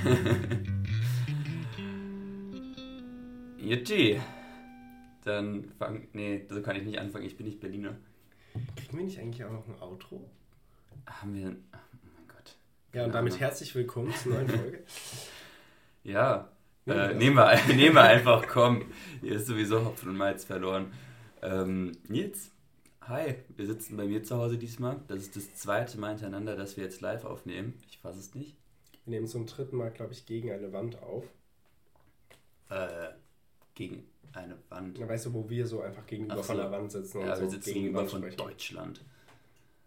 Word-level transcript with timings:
Jutti. 3.58 4.18
Dann 5.24 5.70
fang. 5.78 6.08
Nee, 6.12 6.46
so 6.48 6.62
kann 6.62 6.76
ich 6.76 6.84
nicht 6.84 6.98
anfangen. 6.98 7.26
Ich 7.26 7.36
bin 7.36 7.46
nicht 7.46 7.60
Berliner. 7.60 7.96
Kriegen 8.76 8.96
wir 8.96 9.04
nicht 9.04 9.20
eigentlich 9.20 9.44
auch 9.44 9.52
noch 9.52 9.68
ein 9.68 9.78
Outro? 9.80 10.30
Haben 11.06 11.34
wir. 11.34 11.50
Oh 11.50 12.08
mein 12.16 12.26
Gott. 12.28 12.56
Ja, 12.94 13.04
und 13.04 13.14
damit 13.14 13.38
herzlich 13.38 13.74
willkommen 13.74 14.14
zur 14.14 14.32
neuen 14.32 14.48
Folge. 14.48 14.82
ja. 16.04 16.50
Äh, 16.86 17.12
nehmen, 17.14 17.36
wir, 17.36 17.74
nehmen 17.74 17.94
wir 17.94 18.02
einfach, 18.02 18.46
komm. 18.48 18.86
Hier 19.20 19.36
ist 19.36 19.46
sowieso 19.46 19.84
Hopfen 19.84 20.08
und 20.08 20.16
Malz 20.16 20.44
verloren. 20.44 20.90
Ähm, 21.42 21.92
Nils, 22.08 22.52
hi. 23.02 23.34
Wir 23.54 23.66
sitzen 23.66 23.98
bei 23.98 24.06
mir 24.06 24.24
zu 24.24 24.36
Hause 24.36 24.56
diesmal. 24.56 25.02
Das 25.08 25.20
ist 25.20 25.36
das 25.36 25.54
zweite 25.54 25.98
Mal 25.98 26.08
hintereinander, 26.10 26.56
dass 26.56 26.78
wir 26.78 26.84
jetzt 26.84 27.02
live 27.02 27.26
aufnehmen. 27.26 27.74
Ich 27.86 27.98
fasse 27.98 28.18
es 28.18 28.34
nicht. 28.34 28.56
Wir 29.10 29.16
nehmen 29.16 29.26
zum 29.26 29.44
dritten 29.44 29.76
Mal, 29.76 29.90
glaube 29.90 30.12
ich, 30.12 30.24
gegen 30.24 30.52
eine 30.52 30.72
Wand 30.72 31.02
auf. 31.02 31.24
Äh, 32.68 33.08
gegen 33.74 34.06
eine 34.32 34.56
Wand. 34.68 34.98
Na, 35.00 35.08
weißt 35.08 35.26
du, 35.26 35.34
wo 35.34 35.50
wir 35.50 35.66
so 35.66 35.80
einfach 35.80 36.06
gegenüber 36.06 36.36
so. 36.36 36.42
von 36.44 36.58
der 36.58 36.70
Wand 36.70 36.92
sitzen 36.92 37.18
ja, 37.18 37.34
und 37.34 37.40
wir 37.40 37.46
so 37.46 37.50
sitzen 37.50 37.74
gegenüber 37.74 38.06
von 38.06 38.20
sprechen. 38.20 38.36
Deutschland. 38.36 39.04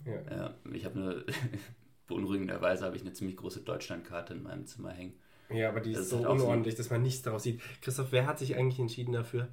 Ja. 0.04 0.36
ja 0.36 0.54
ich 0.74 0.84
habe 0.84 1.00
eine, 1.00 1.26
beunruhigenderweise 2.08 2.84
habe 2.84 2.98
ich 2.98 3.02
eine 3.04 3.14
ziemlich 3.14 3.38
große 3.38 3.62
Deutschlandkarte 3.62 4.34
in 4.34 4.44
meinem 4.44 4.66
Zimmer 4.66 4.92
hängen. 4.92 5.14
Ja, 5.50 5.70
aber 5.70 5.80
die 5.80 5.94
das 5.94 6.02
ist 6.02 6.10
so 6.10 6.18
halt 6.18 6.28
unordentlich, 6.28 6.76
dass 6.76 6.90
man 6.90 7.02
nichts 7.02 7.22
daraus 7.22 7.44
sieht. 7.44 7.62
Christoph, 7.82 8.12
wer 8.12 8.26
hat 8.26 8.40
sich 8.40 8.58
eigentlich 8.58 8.80
entschieden 8.80 9.14
dafür, 9.14 9.48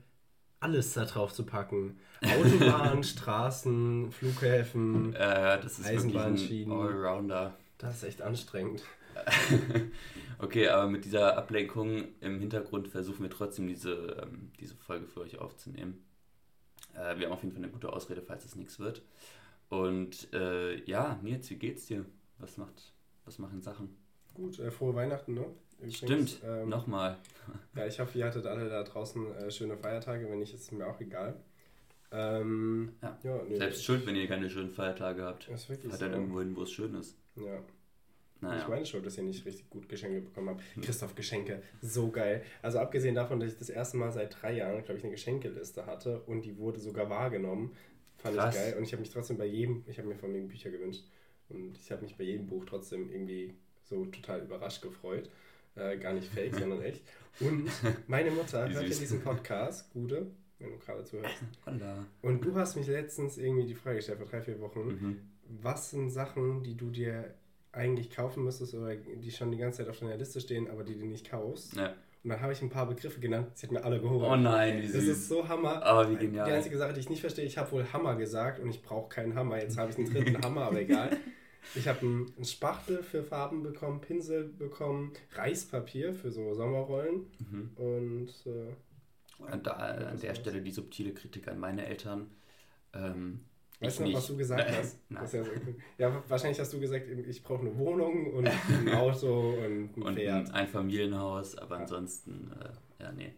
alles 0.59 0.95
da 0.95 1.05
drauf 1.05 1.33
zu 1.33 1.47
packen? 1.47 2.01
Autobahn, 2.25 3.05
Straßen, 3.05 4.11
Flughäfen, 4.11 5.15
äh, 5.15 5.61
das 5.61 5.79
ist 5.79 5.87
Eisenbahnschienen. 5.87 6.77
Allrounder. 6.77 7.57
Das 7.79 7.99
ist 7.99 8.03
echt 8.03 8.21
anstrengend. 8.21 8.83
okay, 10.39 10.69
aber 10.69 10.89
mit 10.89 11.05
dieser 11.05 11.37
Ablenkung 11.37 12.05
im 12.21 12.41
Hintergrund 12.41 12.89
versuchen 12.89 13.23
wir 13.23 13.31
trotzdem 13.31 13.67
diese, 13.67 14.19
ähm, 14.23 14.53
diese 14.61 14.77
Folge 14.77 15.07
für 15.07 15.21
euch 15.21 15.39
aufzunehmen. 15.39 16.05
Äh, 16.95 17.19
wir 17.19 17.27
haben 17.27 17.33
auf 17.33 17.43
jeden 17.43 17.55
Fall 17.55 17.63
eine 17.63 17.73
gute 17.73 17.93
Ausrede, 17.93 18.23
falls 18.23 18.45
es 18.45 18.57
nichts 18.57 18.79
wird. 18.79 19.03
Und 19.69 20.33
äh, 20.33 20.83
ja, 20.85 21.19
Nils, 21.23 21.49
wie 21.51 21.57
geht's 21.57 21.87
dir? 21.87 22.05
Was 22.39 22.57
macht, 22.57 22.93
was 23.25 23.39
machen 23.39 23.63
Sachen? 23.63 23.97
Gut, 24.35 24.59
äh, 24.59 24.71
frohe 24.71 24.95
Weihnachten, 24.95 25.35
ne? 25.35 25.47
Übrigens, 25.79 25.97
Stimmt, 25.97 26.41
ähm, 26.45 26.69
nochmal. 26.69 27.17
Ja, 27.75 27.87
ich 27.87 27.99
hoffe, 27.99 28.19
ihr 28.19 28.27
hattet 28.27 28.47
alle 28.47 28.69
da 28.69 28.83
draußen 28.83 29.35
äh, 29.35 29.51
schöne 29.51 29.77
Feiertage. 29.77 30.29
Wenn 30.31 30.41
nicht, 30.41 30.55
ist 30.55 30.63
es 30.63 30.73
mir 30.73 30.87
auch 30.87 31.01
egal. 31.01 31.37
Ähm, 32.13 32.93
ja. 33.03 33.19
ja 33.23 33.43
nee, 33.49 33.57
Selbst 33.57 33.85
schuld, 33.85 34.07
wenn 34.07 34.17
ihr 34.17 34.27
keine 34.27 34.51
schönen 34.51 34.71
Feiertage 34.71 35.23
habt. 35.23 35.49
Ist 35.49 35.69
wirklich 35.69 35.93
Hat 35.93 36.01
dann 36.03 36.11
so. 36.13 36.17
irgendwo 36.19 36.41
hin, 36.41 36.57
wo 36.57 36.63
es 36.63 36.71
schön 36.71 36.95
ist. 36.95 37.17
Ja. 37.37 37.61
Naja. 38.41 38.63
Ich 38.63 38.69
meine 38.69 38.87
schon, 38.87 39.03
dass 39.03 39.19
ihr 39.19 39.25
nicht 39.25 39.45
richtig 39.45 39.69
gut 39.69 39.89
Geschenke 39.89 40.21
bekommen 40.23 40.51
habt. 40.51 40.63
Christoph, 40.83 41.15
Geschenke, 41.15 41.63
so 41.83 42.11
geil. 42.11 42.43
Also 42.63 42.79
abgesehen 42.79 43.15
davon, 43.15 43.39
dass 43.39 43.53
ich 43.53 43.59
das 43.59 43.69
erste 43.69 43.99
Mal 43.99 44.11
seit 44.13 44.41
drei 44.41 44.53
Jahren, 44.53 44.83
glaube 44.83 44.99
ich, 44.99 45.05
eine 45.05 45.13
Geschenkeliste 45.13 45.87
hatte 45.87 46.21
und 46.23 46.45
die 46.45 46.57
wurde 46.57 46.81
sogar 46.81 47.11
wahrgenommen, 47.11 47.73
fand 48.17 48.37
Krass. 48.37 48.55
ich 48.55 48.61
geil. 48.61 48.75
Und 48.79 48.85
ich 48.85 48.93
habe 48.93 49.01
mich 49.01 49.11
trotzdem 49.11 49.37
bei 49.37 49.47
jedem, 49.47 49.85
ich 49.87 49.99
habe 49.99 50.09
mir 50.09 50.17
von 50.17 50.33
wegen 50.33 50.49
Bücher 50.49 50.71
gewünscht 50.71 51.05
und 51.49 51.77
ich 51.77 51.91
habe 51.93 52.03
mich 52.03 52.17
bei 52.17 52.25
jedem 52.25 52.47
Buch 52.47 52.65
trotzdem 52.65 53.11
irgendwie 53.11 53.55
so 53.83 54.07
total 54.07 54.41
überrascht 54.41 54.83
gefreut. 54.83 55.29
Äh, 55.77 55.99
gar 55.99 56.15
nicht 56.15 56.29
fake, 56.29 56.55
sondern 56.59 56.83
echt. 56.83 57.03
Und 57.41 57.71
meine 58.07 58.31
Mutter 58.31 58.69
hört 58.73 58.89
ja 58.89 58.89
diesen 58.89 59.21
Podcast, 59.21 59.93
Gude, 59.93 60.31
wenn 60.59 60.71
du 60.71 60.79
gerade 60.79 61.05
zuhörst. 61.05 61.43
Holla. 61.67 62.07
Und 62.23 62.45
du 62.45 62.55
hast 62.55 62.77
mich 62.77 62.87
letztens 62.87 63.39
irgendwie 63.39 63.67
die 63.67 63.75
Frage 63.75 63.97
gestellt, 63.97 64.19
vor 64.19 64.27
drei, 64.27 64.41
vier 64.41 64.61
Wochen, 64.61 64.89
mhm. 64.89 65.21
was 65.63 65.91
sind 65.91 66.11
Sachen, 66.11 66.63
die 66.63 66.77
du 66.77 66.91
dir 66.91 67.35
eigentlich 67.73 68.11
kaufen 68.11 68.45
müsstest 68.45 68.75
oder 68.75 68.97
die 68.97 69.31
schon 69.31 69.53
die 69.53 69.59
ganze 69.59 69.79
Zeit 69.79 69.89
auf 69.89 69.99
deiner 69.99 70.17
Liste 70.17 70.41
stehen, 70.41 70.69
aber 70.71 70.85
die 70.85 70.99
du 70.99 71.07
nicht 71.07 71.31
kaufst. 71.31 71.77
Ja. 71.77 71.95
Und 72.23 72.31
dann 72.31 72.41
habe 72.43 72.53
ich 72.53 72.61
ein 72.61 72.69
paar 72.69 72.87
Begriffe 72.87 73.19
genannt, 73.19 73.53
sie 73.55 73.67
hat 73.67 73.73
mir 73.73 73.83
alle 73.83 74.01
geholt. 74.01 74.23
Oh 74.29 74.37
nein, 74.37 74.83
wie 74.83 74.87
süß. 74.87 74.95
Das 74.95 75.05
ist 75.05 75.29
so 75.29 75.49
Hammer. 75.49 75.83
Aber 75.83 76.11
wie 76.11 76.17
genial. 76.17 76.47
Die 76.47 76.53
einzige 76.53 76.77
Sache, 76.77 76.93
die 76.93 77.01
ich 77.01 77.09
nicht 77.09 77.21
verstehe, 77.21 77.47
ich 77.47 77.57
habe 77.57 77.73
wohl 77.73 77.91
Hammer 77.93 78.17
gesagt 78.17 78.61
und 78.61 78.69
ich 78.69 78.83
brauche 78.83 79.09
keinen 79.09 79.35
Hammer. 79.35 79.59
Jetzt 79.59 79.79
habe 79.79 79.91
ich 79.91 79.97
einen 79.97 80.13
dritten 80.13 80.43
Hammer, 80.45 80.63
aber 80.63 80.81
egal. 80.81 81.17
Ich 81.75 81.89
habe 81.89 82.01
einen 82.01 82.45
Spachtel 82.45 83.03
für 83.03 83.23
Farben 83.23 83.63
bekommen, 83.63 84.01
Pinsel 84.01 84.45
bekommen, 84.45 85.13
Reispapier 85.33 86.13
für 86.15 86.31
so 86.31 86.53
Sommerrollen 86.55 87.27
mhm. 87.39 87.71
und. 87.77 88.29
Äh, 88.47 88.75
und 89.39 89.67
da, 89.67 89.73
an 89.73 90.21
der 90.21 90.35
Stelle 90.35 90.61
die 90.61 90.71
subtile 90.71 91.15
Kritik 91.15 91.49
an 91.49 91.59
meine 91.59 91.87
Eltern. 91.87 92.31
Ähm, 92.93 93.47
Weißt 93.81 93.99
du 93.99 94.05
noch, 94.05 94.15
was 94.15 94.27
du 94.27 94.37
gesagt 94.37 94.71
hast? 94.71 94.99
Nein. 95.09 95.23
Ja, 95.23 95.27
so 95.27 95.51
ja, 95.97 96.23
wahrscheinlich 96.29 96.61
hast 96.61 96.73
du 96.73 96.81
gesagt, 96.81 97.07
ich 97.09 97.43
brauche 97.43 97.63
eine 97.63 97.77
Wohnung 97.79 98.33
und 98.35 98.47
ein 98.69 98.89
Auto 98.91 99.55
und 99.55 99.65
ein 99.97 100.03
und 100.03 100.17
Pferd. 100.17 100.53
ein 100.53 100.69
Familienhaus, 100.69 101.57
aber 101.57 101.77
ja. 101.77 101.83
ansonsten, 101.83 102.53
äh, 102.61 103.03
ja, 103.03 103.13
nee. 103.13 103.33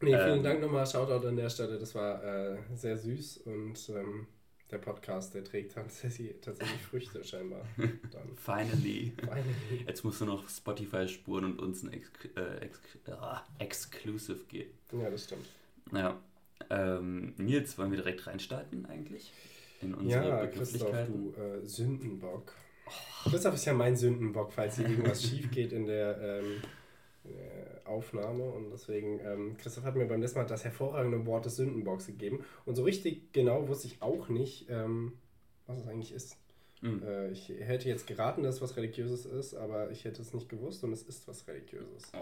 Nee, 0.00 0.16
vielen 0.16 0.38
ähm, 0.38 0.42
Dank 0.42 0.60
nochmal, 0.60 0.86
Shoutout 0.86 1.26
an 1.26 1.36
der 1.36 1.48
Stelle, 1.48 1.78
das 1.78 1.94
war 1.94 2.22
äh, 2.22 2.58
sehr 2.74 2.98
süß 2.98 3.38
und 3.46 3.88
ähm, 3.96 4.26
der 4.70 4.78
Podcast, 4.78 5.34
der 5.34 5.42
trägt 5.42 5.72
tatsächlich, 5.72 6.40
tatsächlich 6.42 6.82
Früchte 6.82 7.24
scheinbar. 7.24 7.62
Dann. 7.76 8.36
Finally. 8.36 9.14
Finally. 9.18 9.84
Jetzt 9.86 10.04
musst 10.04 10.20
du 10.20 10.26
noch 10.26 10.48
Spotify 10.48 11.08
spuren 11.08 11.44
und 11.44 11.58
uns 11.58 11.82
ein 11.82 11.92
Ex 11.92 12.10
äh, 12.36 12.64
Ex 12.64 12.78
äh, 13.06 13.62
Exclusive 13.64 14.44
geben. 14.44 14.70
Ja, 14.92 15.08
das 15.08 15.24
stimmt. 15.24 15.46
Ja. 15.92 16.20
Ähm, 16.70 17.34
Nils, 17.38 17.78
wollen 17.78 17.92
wir 17.92 17.98
direkt 17.98 18.26
reinstarten 18.26 18.84
eigentlich? 18.86 19.32
In 19.80 19.94
unsere 19.94 20.28
ja, 20.28 20.40
Begrifflichkeiten. 20.44 21.32
Christoph, 21.32 21.60
du 21.60 21.64
äh, 21.64 21.66
Sündenbock. 21.66 22.52
Oh. 22.86 23.30
Christoph 23.30 23.54
ist 23.54 23.64
ja 23.64 23.74
mein 23.74 23.96
Sündenbock, 23.96 24.52
falls 24.52 24.76
hier 24.76 24.88
irgendwas 24.88 25.22
schief 25.22 25.50
geht 25.50 25.72
in 25.72 25.86
der 25.86 26.18
ähm, 26.20 26.62
äh, 27.24 27.86
Aufnahme. 27.86 28.44
Und 28.44 28.70
deswegen, 28.70 29.20
ähm, 29.20 29.56
Christoph 29.58 29.84
hat 29.84 29.96
mir 29.96 30.06
beim 30.06 30.20
letzten 30.20 30.38
Mal 30.38 30.46
das 30.46 30.64
hervorragende 30.64 31.24
Wort 31.26 31.44
des 31.44 31.56
Sündenbocks 31.56 32.06
gegeben. 32.06 32.44
Und 32.64 32.74
so 32.74 32.84
richtig 32.84 33.32
genau 33.32 33.68
wusste 33.68 33.88
ich 33.88 34.02
auch 34.02 34.28
nicht, 34.28 34.68
ähm, 34.70 35.12
was 35.66 35.78
es 35.78 35.86
eigentlich 35.86 36.12
ist. 36.12 36.36
Mhm. 36.80 37.02
Äh, 37.02 37.30
ich 37.30 37.48
hätte 37.48 37.88
jetzt 37.88 38.06
geraten, 38.06 38.42
dass 38.42 38.56
es 38.56 38.62
was 38.62 38.76
Religiöses 38.76 39.26
ist, 39.26 39.54
aber 39.54 39.90
ich 39.90 40.04
hätte 40.04 40.22
es 40.22 40.32
nicht 40.32 40.48
gewusst 40.48 40.84
und 40.84 40.92
es 40.92 41.02
ist 41.02 41.26
was 41.28 41.46
Religiöses. 41.48 42.12
Oh. 42.14 42.18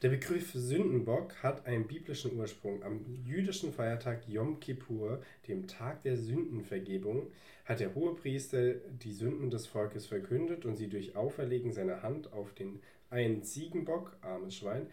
Der 0.00 0.10
Begriff 0.10 0.52
Sündenbock 0.52 1.42
hat 1.42 1.66
einen 1.66 1.88
biblischen 1.88 2.36
Ursprung. 2.36 2.84
Am 2.84 3.04
jüdischen 3.24 3.72
Feiertag 3.72 4.28
Yom 4.28 4.60
Kippur, 4.60 5.20
dem 5.48 5.66
Tag 5.66 6.04
der 6.04 6.16
Sündenvergebung, 6.16 7.32
hat 7.64 7.80
der 7.80 7.96
Hohepriester 7.96 8.74
die 8.74 9.10
Sünden 9.10 9.50
des 9.50 9.66
Volkes 9.66 10.06
verkündet 10.06 10.64
und 10.64 10.76
sie 10.76 10.88
durch 10.88 11.16
Auferlegen 11.16 11.72
seiner 11.72 12.04
Hand 12.04 12.32
auf 12.32 12.54
den 12.54 12.80
einen 13.10 13.42
Ziegenbock, 13.42 14.16
armes 14.20 14.54
Schwein, 14.54 14.86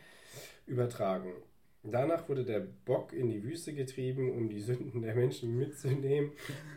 übertragen. 0.66 1.34
Danach 1.92 2.28
wurde 2.28 2.44
der 2.44 2.62
Bock 2.86 3.14
in 3.14 3.30
die 3.30 3.44
Wüste 3.44 3.74
getrieben, 3.74 4.32
um 4.32 4.50
die 4.50 4.62
Sünden 4.62 5.02
der 5.02 5.16
Menschen 5.16 5.58
mitzunehmen 5.58 6.32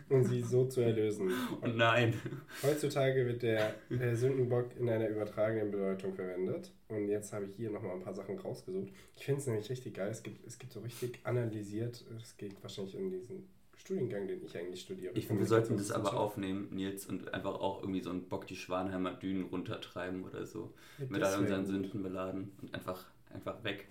und 0.09 0.25
sie 0.25 0.43
so 0.43 0.67
zu 0.67 0.81
erlösen. 0.81 1.33
Und 1.61 1.77
nein. 1.79 2.15
Heutzutage 2.63 3.27
wird 3.27 3.43
der, 3.43 3.75
der 3.91 4.17
Sündenbock 4.17 4.77
in 4.79 4.89
einer 4.89 5.09
übertragenen 5.09 5.71
Bedeutung 5.71 6.15
verwendet. 6.15 6.73
Und 6.89 7.09
jetzt 7.09 7.33
habe 7.33 7.47
ich 7.47 7.55
hier 7.57 7.71
nochmal 7.71 7.93
ein 7.93 8.03
paar 8.03 8.15
Sachen 8.15 8.39
rausgesucht. 8.39 8.89
Ich 9.17 9.25
finde 9.25 9.41
es 9.41 9.47
nämlich 9.47 9.71
richtig 9.71 9.95
geil. 9.95 10.11
Es 10.11 10.23
gibt, 10.23 10.47
es 10.47 10.59
gibt 10.59 10.73
so 10.73 10.81
richtig 10.81 11.21
analysiert, 11.25 12.05
es 12.17 12.37
geht 12.37 12.63
wahrscheinlich 12.63 12.97
um 12.97 13.11
diesen 13.11 13.49
Studiengang, 13.77 14.27
den 14.27 14.45
ich 14.45 14.57
eigentlich 14.59 14.81
studiere. 14.81 15.15
Ich 15.15 15.27
finde, 15.27 15.43
wir 15.43 15.49
sollten 15.49 15.77
das 15.77 15.91
aber 15.93 16.19
aufnehmen, 16.19 16.69
Nils, 16.73 17.07
und 17.07 17.33
einfach 17.33 17.55
auch 17.61 17.81
irgendwie 17.83 18.01
so 18.01 18.11
einen 18.11 18.29
Bock 18.29 18.47
die 18.47 18.57
Schwanheimer 18.57 19.15
Dünen 19.15 19.45
runtertreiben 19.45 20.25
oder 20.25 20.45
so. 20.47 20.75
Ja, 20.99 21.07
mit 21.09 21.23
all 21.23 21.39
unseren 21.39 21.65
Sünden 21.65 22.03
beladen 22.03 22.53
und 22.61 22.75
einfach, 22.75 23.07
einfach 23.33 23.63
weg. 23.65 23.89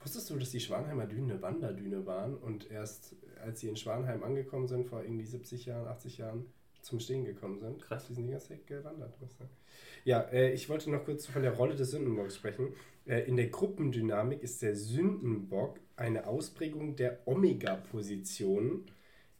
Wusstest 0.00 0.30
du, 0.30 0.36
dass 0.36 0.50
die 0.50 0.60
Schwanheimer 0.60 1.06
Dünen 1.06 1.30
eine 1.30 1.42
Wanderdüne 1.42 2.06
waren 2.06 2.36
und 2.36 2.70
erst 2.70 3.16
als 3.40 3.60
sie 3.60 3.68
in 3.68 3.76
Schwanheim 3.76 4.22
angekommen 4.22 4.66
sind, 4.66 4.86
vor 4.86 5.02
irgendwie 5.02 5.24
70 5.24 5.66
Jahren, 5.66 5.86
80 5.86 6.18
Jahren, 6.18 6.46
zum 6.82 7.00
Stehen 7.00 7.24
gekommen 7.24 7.58
sind? 7.58 7.82
Krass. 7.82 8.06
Die 8.06 8.14
sind 8.14 8.26
die 8.26 8.32
ganze 8.32 8.48
Zeit 8.48 8.66
gewandert. 8.66 9.14
Ja, 10.04 10.20
äh, 10.32 10.52
ich 10.52 10.68
wollte 10.68 10.90
noch 10.90 11.04
kurz 11.04 11.26
von 11.26 11.42
der 11.42 11.52
Rolle 11.52 11.74
des 11.74 11.90
Sündenbocks 11.90 12.36
sprechen. 12.36 12.72
Äh, 13.04 13.28
in 13.28 13.36
der 13.36 13.48
Gruppendynamik 13.48 14.42
ist 14.42 14.62
der 14.62 14.74
Sündenbock 14.74 15.80
eine 15.96 16.26
Ausprägung 16.26 16.96
der 16.96 17.20
Omega-Position 17.26 18.86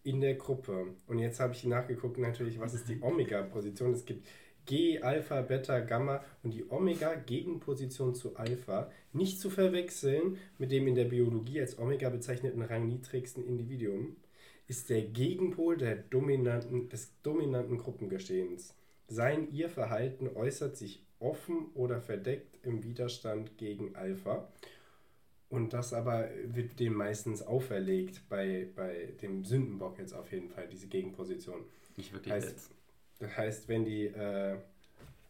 in 0.02 0.20
der 0.20 0.34
Gruppe. 0.34 0.94
Und 1.06 1.18
jetzt 1.20 1.40
habe 1.40 1.52
ich 1.52 1.64
nachgeguckt, 1.64 2.18
natürlich, 2.18 2.58
was 2.58 2.74
ist 2.74 2.88
die 2.88 2.98
Omega-Position? 3.02 3.92
Es 3.92 4.04
gibt 4.04 4.26
G, 4.68 5.00
Alpha, 5.00 5.40
Beta, 5.40 5.80
Gamma 5.80 6.22
und 6.42 6.52
die 6.52 6.70
Omega-Gegenposition 6.70 8.14
zu 8.14 8.36
Alpha 8.36 8.90
nicht 9.14 9.40
zu 9.40 9.48
verwechseln 9.48 10.36
mit 10.58 10.70
dem 10.70 10.86
in 10.86 10.94
der 10.94 11.06
Biologie 11.06 11.60
als 11.60 11.78
Omega 11.78 12.10
bezeichneten 12.10 12.60
rangniedrigsten 12.60 13.46
Individuum, 13.46 14.16
ist 14.66 14.90
der 14.90 15.00
Gegenpol 15.00 15.78
der 15.78 15.96
dominanten, 15.96 16.90
des 16.90 17.10
dominanten 17.22 17.78
Gruppengeschehens. 17.78 18.74
Sein 19.06 19.50
ihr 19.52 19.70
Verhalten 19.70 20.28
äußert 20.28 20.76
sich 20.76 21.02
offen 21.18 21.70
oder 21.72 22.02
verdeckt 22.02 22.58
im 22.62 22.84
Widerstand 22.84 23.56
gegen 23.56 23.96
Alpha. 23.96 24.52
Und 25.48 25.72
das 25.72 25.94
aber 25.94 26.28
wird 26.44 26.78
dem 26.78 26.92
meistens 26.92 27.40
auferlegt, 27.40 28.28
bei, 28.28 28.68
bei 28.76 29.14
dem 29.22 29.46
Sündenbock 29.46 29.98
jetzt 29.98 30.12
auf 30.12 30.30
jeden 30.30 30.50
Fall, 30.50 30.68
diese 30.68 30.88
Gegenposition. 30.88 31.64
Nicht 31.96 32.12
wirklich 32.12 32.34
heißt, 32.34 32.50
jetzt. 32.50 32.77
Das 33.18 33.36
heißt, 33.36 33.68
wenn 33.68 33.84
die 33.84 34.06
äh, 34.06 34.56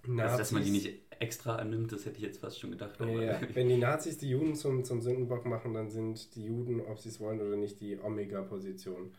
Nazis... 0.06 0.22
Also, 0.22 0.38
dass 0.38 0.52
man 0.52 0.64
die 0.64 0.70
nicht 0.70 0.98
extra 1.20 1.56
annimmt, 1.56 1.92
das 1.92 2.06
hätte 2.06 2.16
ich 2.16 2.22
jetzt 2.22 2.40
fast 2.40 2.58
schon 2.58 2.70
gedacht. 2.70 2.98
Ja, 3.00 3.06
ja. 3.06 3.40
Wenn 3.54 3.68
die 3.68 3.76
Nazis 3.76 4.18
die 4.18 4.30
Juden 4.30 4.54
zum, 4.54 4.84
zum 4.84 5.00
Sündenbock 5.00 5.46
machen, 5.46 5.74
dann 5.74 5.90
sind 5.90 6.34
die 6.36 6.44
Juden, 6.44 6.80
ob 6.80 6.98
sie 7.00 7.08
es 7.08 7.18
wollen 7.18 7.40
oder 7.40 7.56
nicht, 7.56 7.80
die 7.80 7.98
Omega-Position. 7.98 9.10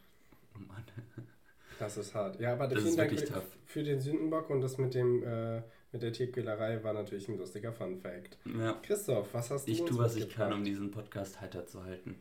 Oh 0.55 0.59
Mann. 0.59 0.83
Das 1.77 1.97
ist 1.97 2.13
hart. 2.13 2.39
Ja, 2.39 2.53
aber 2.53 2.67
das 2.67 2.83
vielen 2.83 2.97
Dank 2.97 3.19
für, 3.19 3.41
für, 3.65 3.83
den 3.83 4.01
Sündenbock 4.01 4.49
und 4.49 4.61
das 4.61 4.77
mit 4.77 4.93
dem 4.93 5.23
äh, 5.23 5.61
mit 5.91 6.03
der 6.03 6.13
Tierquälerei 6.13 6.83
war 6.83 6.93
natürlich 6.93 7.27
ein 7.29 7.37
lustiger 7.37 7.71
Fun-Fact. 7.71 8.37
Ja. 8.59 8.73
Christoph, 8.83 9.33
was 9.33 9.49
hast 9.49 9.67
du 9.67 9.71
Ich 9.71 9.83
tue, 9.85 9.97
was 9.97 10.15
ich 10.15 10.29
kann, 10.29 10.53
um 10.53 10.63
diesen 10.63 10.91
Podcast 10.91 11.41
heiter 11.41 11.65
zu 11.65 11.83
halten. 11.83 12.15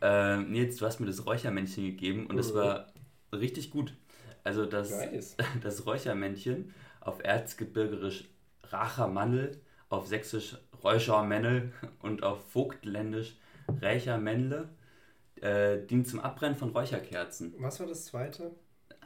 Äh, 0.00 0.38
Nils, 0.38 0.76
du 0.76 0.86
hast 0.86 1.00
mir 1.00 1.06
das 1.06 1.24
Räuchermännchen 1.24 1.84
gegeben 1.84 2.26
und 2.26 2.38
es 2.38 2.52
mhm. 2.52 2.56
war 2.56 2.92
richtig 3.32 3.70
gut. 3.70 3.94
Also 4.44 4.66
das, 4.66 4.90
nice. 4.90 5.36
das 5.62 5.86
Räuchermännchen 5.86 6.74
auf 7.00 7.22
Erzgebirgerisch 7.22 8.28
Rachermannel, 8.64 9.60
auf 9.88 10.06
Sächsisch 10.06 10.56
Räuchermännel 10.82 11.72
und 12.00 12.22
auf 12.22 12.50
Vogtländisch 12.50 13.36
Rächermännle 13.80 14.68
äh, 15.40 15.78
dient 15.86 16.08
zum 16.08 16.20
Abbrennen 16.20 16.56
von 16.56 16.70
Räucherkerzen. 16.70 17.54
Was 17.58 17.80
war 17.80 17.86
das 17.86 18.06
zweite? 18.06 18.52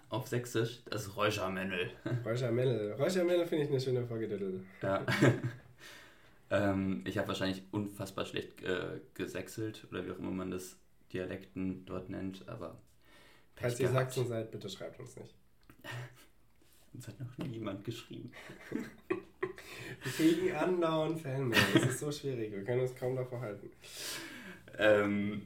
Auf 0.08 0.28
Sächsisch 0.28 0.82
das 0.90 1.16
Räuchermännel. 1.16 1.90
Räuchermännel. 2.24 2.92
Räuchermännel 2.92 3.46
finde 3.46 3.64
ich 3.64 3.70
eine 3.70 3.80
schöne 3.80 4.04
Folge. 4.04 4.62
Ja. 4.82 5.06
ähm, 6.50 7.02
ich 7.06 7.18
habe 7.18 7.28
wahrscheinlich 7.28 7.62
unfassbar 7.70 8.26
schlecht 8.26 8.62
äh, 8.62 9.00
gesächselt 9.14 9.86
oder 9.90 10.04
wie 10.04 10.10
auch 10.10 10.18
immer 10.18 10.30
man 10.30 10.50
das 10.50 10.76
Dialekten 11.12 11.84
dort 11.86 12.08
nennt, 12.08 12.48
aber. 12.48 12.76
Falls 13.56 13.80
ihr. 13.80 13.88
Sachsen 13.88 14.26
seid, 14.26 14.50
bitte 14.50 14.68
schreibt 14.68 14.98
uns 15.00 15.16
nicht. 15.16 15.34
uns 16.92 17.08
hat 17.08 17.20
noch 17.20 17.38
niemand 17.38 17.84
geschrieben. 17.84 18.32
Wir 20.02 20.12
kriegen 20.12 20.52
andauernd 20.52 21.20
Fanmail. 21.20 21.60
Das 21.74 21.84
ist 21.84 22.00
so 22.00 22.10
schwierig. 22.10 22.52
Wir 22.52 22.64
können 22.64 22.80
uns 22.80 22.94
kaum 22.94 23.16
davor 23.16 23.40
halten. 23.40 23.70
Ähm, 24.78 25.42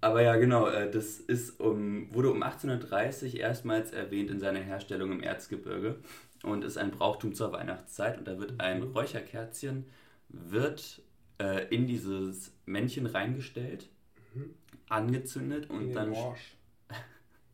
aber 0.00 0.22
ja, 0.22 0.36
genau, 0.36 0.68
äh, 0.68 0.90
das 0.90 1.18
ist 1.18 1.58
um, 1.60 2.12
wurde 2.14 2.30
um 2.30 2.42
1830 2.42 3.40
erstmals 3.40 3.92
erwähnt 3.92 4.30
in 4.30 4.38
seiner 4.38 4.60
Herstellung 4.60 5.12
im 5.12 5.22
Erzgebirge 5.22 5.96
und 6.42 6.64
ist 6.64 6.76
ein 6.76 6.90
Brauchtum 6.90 7.34
zur 7.34 7.52
Weihnachtszeit. 7.52 8.18
Und 8.18 8.28
da 8.28 8.38
wird 8.38 8.60
ein 8.60 8.80
mhm. 8.80 8.92
Räucherkerzchen 8.92 9.86
wird, 10.28 11.02
äh, 11.40 11.66
in 11.74 11.86
dieses 11.86 12.52
Männchen 12.66 13.06
reingestellt, 13.06 13.88
mhm. 14.34 14.54
angezündet 14.88 15.70
und 15.70 15.92
dann 15.94 16.14
Arsch. 16.14 16.56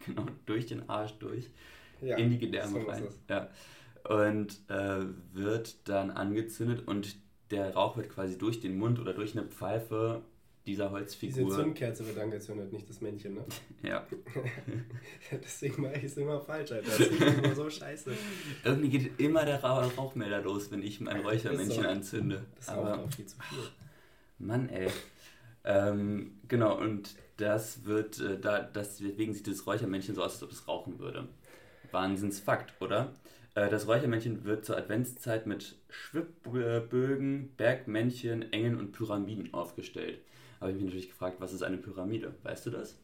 Genau 0.06 0.26
durch 0.46 0.66
den 0.66 0.88
Arsch 0.88 1.12
durch 1.19 1.50
ja, 2.00 2.16
in 2.16 2.31
die 2.31 2.38
Gedärme 2.38 2.81
so 2.81 2.88
rein. 2.88 3.08
Ja. 3.28 3.49
Und 4.08 4.60
äh, 4.69 5.04
wird 5.32 5.88
dann 5.88 6.10
angezündet 6.10 6.87
und 6.87 7.16
der 7.50 7.75
Rauch 7.75 7.96
wird 7.96 8.08
quasi 8.08 8.37
durch 8.37 8.60
den 8.60 8.76
Mund 8.76 8.99
oder 8.99 9.12
durch 9.12 9.37
eine 9.37 9.46
Pfeife 9.46 10.22
dieser 10.66 10.90
Holzfigur. 10.90 11.44
Diese 11.44 11.56
Zündkerze 11.56 12.06
wird 12.06 12.19
angezündet, 12.19 12.72
nicht 12.72 12.88
das 12.88 13.00
Männchen, 13.00 13.34
ne? 13.34 13.44
Ja. 13.82 14.06
Deswegen 15.32 15.82
mache 15.82 15.96
ich 15.96 16.04
es 16.04 16.16
immer 16.16 16.40
falsch, 16.40 16.72
Alter. 16.72 16.88
Das 16.88 17.00
ist 17.00 17.20
immer 17.20 17.54
so 17.54 17.69
scheiße. 17.69 18.12
Irgendwie 18.64 18.88
geht 18.88 19.20
immer 19.20 19.44
der 19.44 19.62
Rauchmelder 19.62 20.40
los, 20.43 20.70
wenn 20.70 20.82
ich 20.82 21.00
mein 21.00 21.20
Räuchermännchen 21.20 21.84
anzünde. 21.84 22.46
Das 22.56 22.66
ist 22.66 22.70
Aber, 22.70 23.00
auch 23.00 23.12
viel 23.12 23.26
zu 23.26 23.37
viel. 23.40 23.58
Mann, 24.38 24.69
ey. 24.69 24.88
Ähm, 25.64 26.41
genau, 26.49 26.79
und 26.79 27.14
das 27.37 27.85
wird, 27.85 28.20
äh, 28.20 28.38
da, 28.38 28.61
deswegen 28.61 29.35
sieht 29.35 29.47
das 29.47 29.67
Räuchermännchen 29.67 30.14
so 30.14 30.23
aus, 30.23 30.35
als 30.35 30.43
ob 30.43 30.50
es 30.50 30.69
rauchen 30.69 30.99
würde. 30.99 31.29
Wahnsinnsfakt, 31.91 32.75
oder? 32.81 33.14
Äh, 33.55 33.69
das 33.69 33.87
Räuchermännchen 33.87 34.44
wird 34.44 34.64
zur 34.64 34.76
Adventszeit 34.76 35.47
mit 35.47 35.76
Schwibbögen, 35.88 37.55
Bergmännchen, 37.56 38.53
Engeln 38.53 38.79
und 38.79 38.93
Pyramiden 38.93 39.55
aufgestellt 39.55 40.19
habe 40.62 40.70
ich 40.70 40.76
mich 40.76 40.85
natürlich 40.85 41.09
gefragt, 41.09 41.37
was 41.41 41.53
ist 41.53 41.62
eine 41.62 41.76
Pyramide? 41.76 42.35
Weißt 42.44 42.64
du 42.64 42.70
das? 42.70 42.97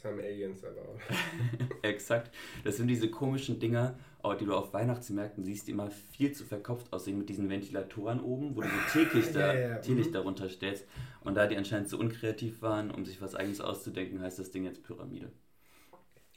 Das 0.00 0.10
haben 0.10 0.20
Aliens 0.20 0.64
aber 0.64 0.80
auch. 0.80 1.00
Exakt. 1.82 2.34
Das 2.64 2.78
sind 2.78 2.88
diese 2.88 3.10
komischen 3.10 3.58
Dinger, 3.60 3.98
die 4.40 4.46
du 4.46 4.54
auf 4.54 4.72
Weihnachtsmärkten 4.72 5.44
siehst, 5.44 5.66
die 5.66 5.72
immer 5.72 5.90
viel 5.90 6.32
zu 6.32 6.44
verkopft 6.44 6.90
aussehen 6.90 7.18
mit 7.18 7.28
diesen 7.28 7.50
Ventilatoren 7.50 8.20
oben, 8.20 8.56
wo 8.56 8.62
du 8.62 8.68
so 8.68 9.08
Teelichter, 9.08 9.54
ja, 9.54 9.60
ja, 9.60 9.68
ja. 9.68 9.78
Teelichter 9.78 10.20
mhm. 10.20 10.24
darunter 10.24 10.48
stellst. 10.48 10.86
Und 11.22 11.34
da 11.34 11.46
die 11.46 11.56
anscheinend 11.56 11.90
so 11.90 11.98
unkreativ 11.98 12.62
waren, 12.62 12.90
um 12.90 13.04
sich 13.04 13.20
was 13.20 13.34
eigenes 13.34 13.60
auszudenken, 13.60 14.22
heißt 14.22 14.38
das 14.38 14.50
Ding 14.50 14.64
jetzt 14.64 14.82
Pyramide. 14.82 15.30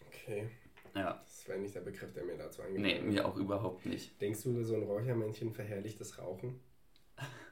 Okay. 0.07 0.49
Ja. 0.93 1.21
Das 1.23 1.47
wäre 1.47 1.59
nicht 1.59 1.73
der 1.73 1.81
Begriff, 1.81 2.11
der 2.11 2.25
mir 2.25 2.37
dazu 2.37 2.63
eingefallen 2.63 3.05
Nee, 3.05 3.13
mir 3.13 3.25
auch 3.25 3.37
überhaupt 3.37 3.85
nicht. 3.85 4.19
Denkst 4.21 4.43
du, 4.43 4.61
so 4.63 4.75
ein 4.75 4.83
Räuchermännchen 4.83 5.53
verherrlicht 5.53 6.01
das 6.01 6.17
Rauchen? 6.19 6.59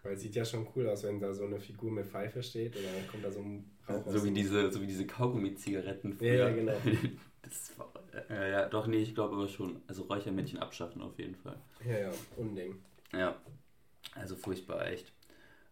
Weil 0.03 0.13
es 0.13 0.21
sieht 0.21 0.35
ja 0.35 0.43
schon 0.43 0.67
cool 0.75 0.89
aus, 0.89 1.03
wenn 1.03 1.19
da 1.19 1.33
so 1.33 1.45
eine 1.45 1.59
Figur 1.59 1.91
mit 1.91 2.07
Pfeife 2.07 2.41
steht 2.41 2.75
und 2.75 2.83
dann 2.83 3.07
kommt 3.07 3.23
da 3.23 3.31
so 3.31 3.41
ein 3.41 3.71
Rauch 3.87 4.03
so 4.07 4.23
wie 4.25 4.31
diese 4.31 4.71
So 4.71 4.81
wie 4.81 4.87
diese 4.87 5.05
Kaugummi-Zigaretten 5.05 6.13
früher. 6.13 6.33
Ja, 6.33 6.49
ja, 6.49 6.55
genau. 6.55 6.73
das 7.43 7.77
war, 7.77 7.93
äh, 8.29 8.51
ja, 8.51 8.67
doch, 8.67 8.87
nee, 8.87 8.97
ich 8.97 9.13
glaube 9.13 9.35
aber 9.35 9.47
schon. 9.47 9.81
Also 9.87 10.03
Räuchermännchen 10.03 10.59
abschaffen 10.59 11.01
auf 11.01 11.17
jeden 11.19 11.35
Fall. 11.35 11.57
Ja, 11.85 11.99
ja, 11.99 12.11
Unding. 12.37 12.79
Ja, 13.13 13.39
also 14.15 14.35
furchtbar, 14.35 14.87
echt. 14.87 15.13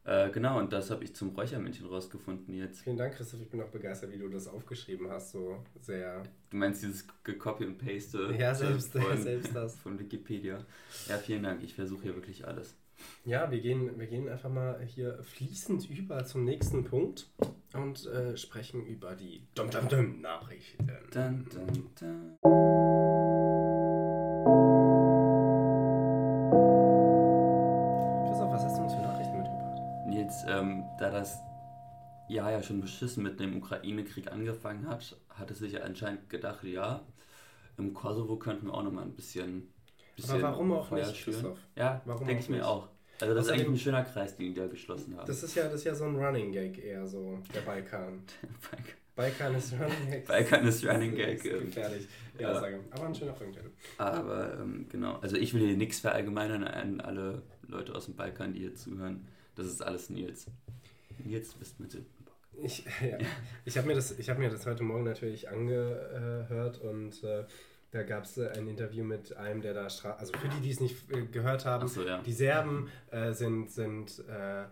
Äh, 0.06 0.32
genau, 0.32 0.58
und 0.60 0.72
das 0.74 0.90
habe 0.92 1.04
ich 1.04 1.16
zum 1.16 1.30
Räuchermännchen 1.30 1.86
rausgefunden 1.86 2.54
jetzt. 2.54 2.82
Vielen 2.82 2.98
Dank, 2.98 3.16
Christoph. 3.16 3.42
Ich 3.42 3.50
bin 3.50 3.62
auch 3.62 3.70
begeistert, 3.70 4.12
wie 4.12 4.18
du 4.18 4.30
das 4.30 4.48
aufgeschrieben 4.48 5.10
hast. 5.10 5.32
So 5.32 5.64
sehr. 5.82 6.24
Du 6.50 6.58
meinst 6.58 6.82
dieses 6.82 7.06
Copy 7.38 7.66
und 7.66 7.78
Paste? 7.78 8.36
Ja, 8.38 8.56
selbst, 8.56 8.92
von, 8.92 9.18
selbst 9.22 9.56
das. 9.56 9.76
Von 9.78 10.00
Wikipedia. 10.00 10.66
Ja, 11.08 11.18
vielen 11.18 11.44
Dank. 11.44 11.64
Ich 11.64 11.76
versuche 11.76 12.04
hier 12.04 12.16
wirklich 12.16 12.48
alles. 12.48 12.76
Ja, 13.26 13.52
wir 13.52 13.60
gehen, 13.60 14.00
wir 14.00 14.08
gehen 14.08 14.28
einfach 14.30 14.50
mal 14.50 14.82
hier 14.86 15.24
fließend 15.24 15.90
über 15.90 16.26
zum 16.26 16.44
nächsten 16.44 16.84
Punkt 16.84 17.30
und 17.74 18.06
äh, 18.08 18.36
sprechen 18.38 18.86
über 18.86 19.16
die 19.16 19.48
Dum 19.56 19.70
Dum 19.70 19.88
Dum 19.88 20.22
Nachrichten. 20.22 20.88
Dun, 21.12 21.46
dun, 21.54 21.90
dun. 22.00 22.38
Christoph, 28.28 28.52
was 28.52 28.64
hast 28.64 28.78
du 28.78 28.84
uns 28.84 28.94
für 28.94 29.02
Nachrichten 29.02 29.38
mitgebracht? 29.38 30.08
Nils, 30.08 30.44
ähm, 30.48 30.84
da 30.98 31.12
das 31.12 31.40
Jahr 32.30 32.52
ja 32.52 32.64
schon 32.64 32.82
beschissen 32.82 33.24
mit 33.24 33.40
dem 33.40 33.58
Ukraine-Krieg 33.58 34.32
angefangen 34.32 34.88
hat, 34.88 35.18
hat 35.30 35.52
es 35.52 35.60
sich 35.60 35.74
ja 35.74 35.82
anscheinend 35.82 36.30
gedacht, 36.30 36.64
ja, 36.64 37.02
im 37.78 37.94
Kosovo 37.94 38.38
könnten 38.38 38.68
wir 38.68 38.74
auch 38.74 38.84
nochmal 38.84 39.06
ein 39.06 39.16
bisschen 39.16 39.74
aber 40.28 40.42
warum 40.42 40.72
auch 40.74 40.92
nicht, 40.92 41.24
Christoph? 41.24 41.58
Ja, 41.76 42.02
denke 42.26 42.40
ich 42.40 42.50
mir 42.50 42.68
auch. 42.68 42.88
Also 43.22 43.34
das 43.34 43.46
Außerdem, 43.46 43.62
ist 43.62 43.68
eigentlich 43.68 43.82
ein 43.82 43.84
schöner 43.84 44.04
Kreis, 44.04 44.38
den 44.38 44.54
die 44.54 44.60
da 44.60 44.68
geschlossen 44.68 45.18
haben. 45.18 45.28
Das 45.28 45.44
ist 45.44 45.54
ja, 45.56 45.66
das 45.66 45.76
ist 45.76 45.84
ja 45.84 45.94
so 45.94 46.06
ein 46.06 46.16
Running 46.16 46.54
Gag 46.54 46.78
eher 46.84 47.06
so, 47.06 47.40
der 47.54 47.62
Balkan. 47.62 48.24
Balkan 49.16 49.56
ist 49.56 49.74
Running 49.74 50.10
Gag. 50.10 50.26
Balkan 50.28 50.66
ist 50.66 50.86
Running 50.86 51.16
Gag. 51.16 51.44
gefährlich. 51.44 52.08
Ja, 52.40 52.54
ja. 52.54 52.60
Sage. 52.62 52.80
Aber 52.92 53.08
ein 53.08 53.16
schöner 53.16 53.34
Punkt. 53.34 53.60
Aber 53.98 54.60
ähm, 54.62 54.86
genau, 54.90 55.18
also 55.18 55.36
ich 55.36 55.54
will 55.54 55.66
hier 55.68 55.76
nichts 55.76 56.00
verallgemeinern 56.00 56.64
an 56.64 57.02
alle 57.02 57.42
Leute 57.68 57.94
aus 57.94 58.06
dem 58.06 58.16
Balkan, 58.16 58.54
die 58.54 58.60
hier 58.60 58.76
zuhören. 58.76 59.28
Das 59.56 59.66
ist 59.68 59.82
alles 59.84 60.10
Nils. 60.10 60.48
Nils 61.18 61.54
bist 61.56 61.78
mit 61.82 61.92
Sündenbock. 61.92 62.36
Ich, 62.54 62.86
ja, 63.02 63.18
ich 63.66 63.78
habe 63.78 63.88
mir, 63.88 63.96
das, 63.96 64.18
hab 64.18 64.38
mir 64.38 64.50
das 64.50 64.66
heute 64.66 64.84
Morgen 64.84 65.04
natürlich 65.04 65.50
angehört 65.50 66.80
und 66.80 67.22
äh, 67.24 67.44
da 67.92 68.04
gab 68.04 68.24
es 68.24 68.38
äh, 68.38 68.50
ein 68.56 68.68
Interview 68.68 69.04
mit 69.04 69.36
einem, 69.36 69.62
der 69.62 69.74
da, 69.74 69.90
Stra 69.90 70.12
also 70.12 70.34
für 70.34 70.48
die, 70.48 70.62
die 70.62 70.72
es 70.72 70.80
nicht 70.80 71.12
äh, 71.12 71.26
gehört 71.26 71.66
haben, 71.66 71.88
so, 71.88 72.04
ja. 72.04 72.22
die 72.22 72.34
Serben 72.34 72.90
äh, 73.12 73.34
sind, 73.34 73.72
sind 73.72 74.24
äh, 74.28 74.66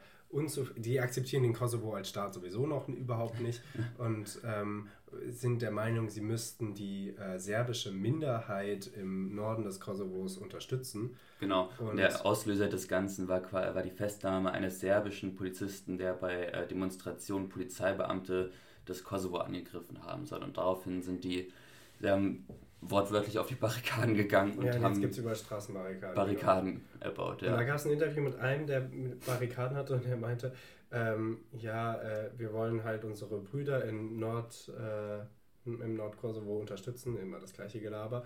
die 0.75 1.00
akzeptieren 1.00 1.43
den 1.43 1.53
Kosovo 1.53 1.93
als 1.93 2.09
Staat 2.09 2.33
sowieso 2.33 2.67
noch 2.67 2.88
überhaupt 2.89 3.39
nicht 3.39 3.62
und 3.97 4.39
ähm, 4.45 4.89
sind 5.29 5.62
der 5.62 5.71
Meinung, 5.71 6.09
sie 6.09 6.21
müssten 6.21 6.74
die 6.74 7.15
äh, 7.15 7.39
serbische 7.39 7.91
Minderheit 7.91 8.88
im 8.88 9.33
Norden 9.33 9.63
des 9.63 9.79
Kosovos 9.79 10.38
unterstützen. 10.38 11.15
Genau, 11.39 11.69
und 11.79 11.97
der 11.97 12.25
Auslöser 12.25 12.67
des 12.67 12.88
Ganzen 12.89 13.29
war, 13.29 13.41
war 13.51 13.81
die 13.83 13.89
Festnahme 13.89 14.51
eines 14.51 14.79
serbischen 14.81 15.36
Polizisten, 15.36 15.97
der 15.97 16.13
bei 16.13 16.47
äh, 16.47 16.67
Demonstrationen 16.67 17.47
Polizeibeamte 17.47 18.51
des 18.88 19.03
Kosovo 19.03 19.38
angegriffen 19.38 20.03
haben 20.03 20.25
soll. 20.25 20.43
Und 20.43 20.57
daraufhin 20.57 21.01
sind 21.01 21.24
die 21.24 21.51
Serben 22.00 22.45
wortwörtlich 22.81 23.39
auf 23.39 23.48
die 23.48 23.55
Barrikaden 23.55 24.13
gegangen 24.13 24.57
und 24.57 24.65
ja, 24.65 24.79
haben 24.79 25.00
gibt's 25.00 25.17
über 25.17 25.34
Straßenbarrikaden 25.34 26.15
Barrikaden 26.15 26.74
genau. 26.74 27.05
erbaut. 27.05 27.41
Ja. 27.41 27.51
Und 27.51 27.57
da 27.57 27.63
gab 27.63 27.75
es 27.77 27.86
ein 27.86 27.91
Interview 27.91 28.22
mit 28.22 28.38
einem, 28.39 28.67
der 28.67 28.89
Barrikaden 29.25 29.75
hatte 29.75 29.96
und 29.96 30.05
der 30.05 30.17
meinte, 30.17 30.53
ähm, 30.91 31.39
ja, 31.51 31.96
äh, 32.01 32.29
wir 32.38 32.53
wollen 32.53 32.84
halt 32.84 33.03
unsere 33.03 33.39
Brüder 33.39 33.84
in 33.86 34.19
Nord, 34.19 34.72
äh, 34.79 35.19
im 35.65 35.96
Nordkosovo 35.98 36.60
unterstützen, 36.60 37.17
immer 37.17 37.39
das 37.39 37.51
gleiche 37.51 37.81
Gelaber. 37.81 38.24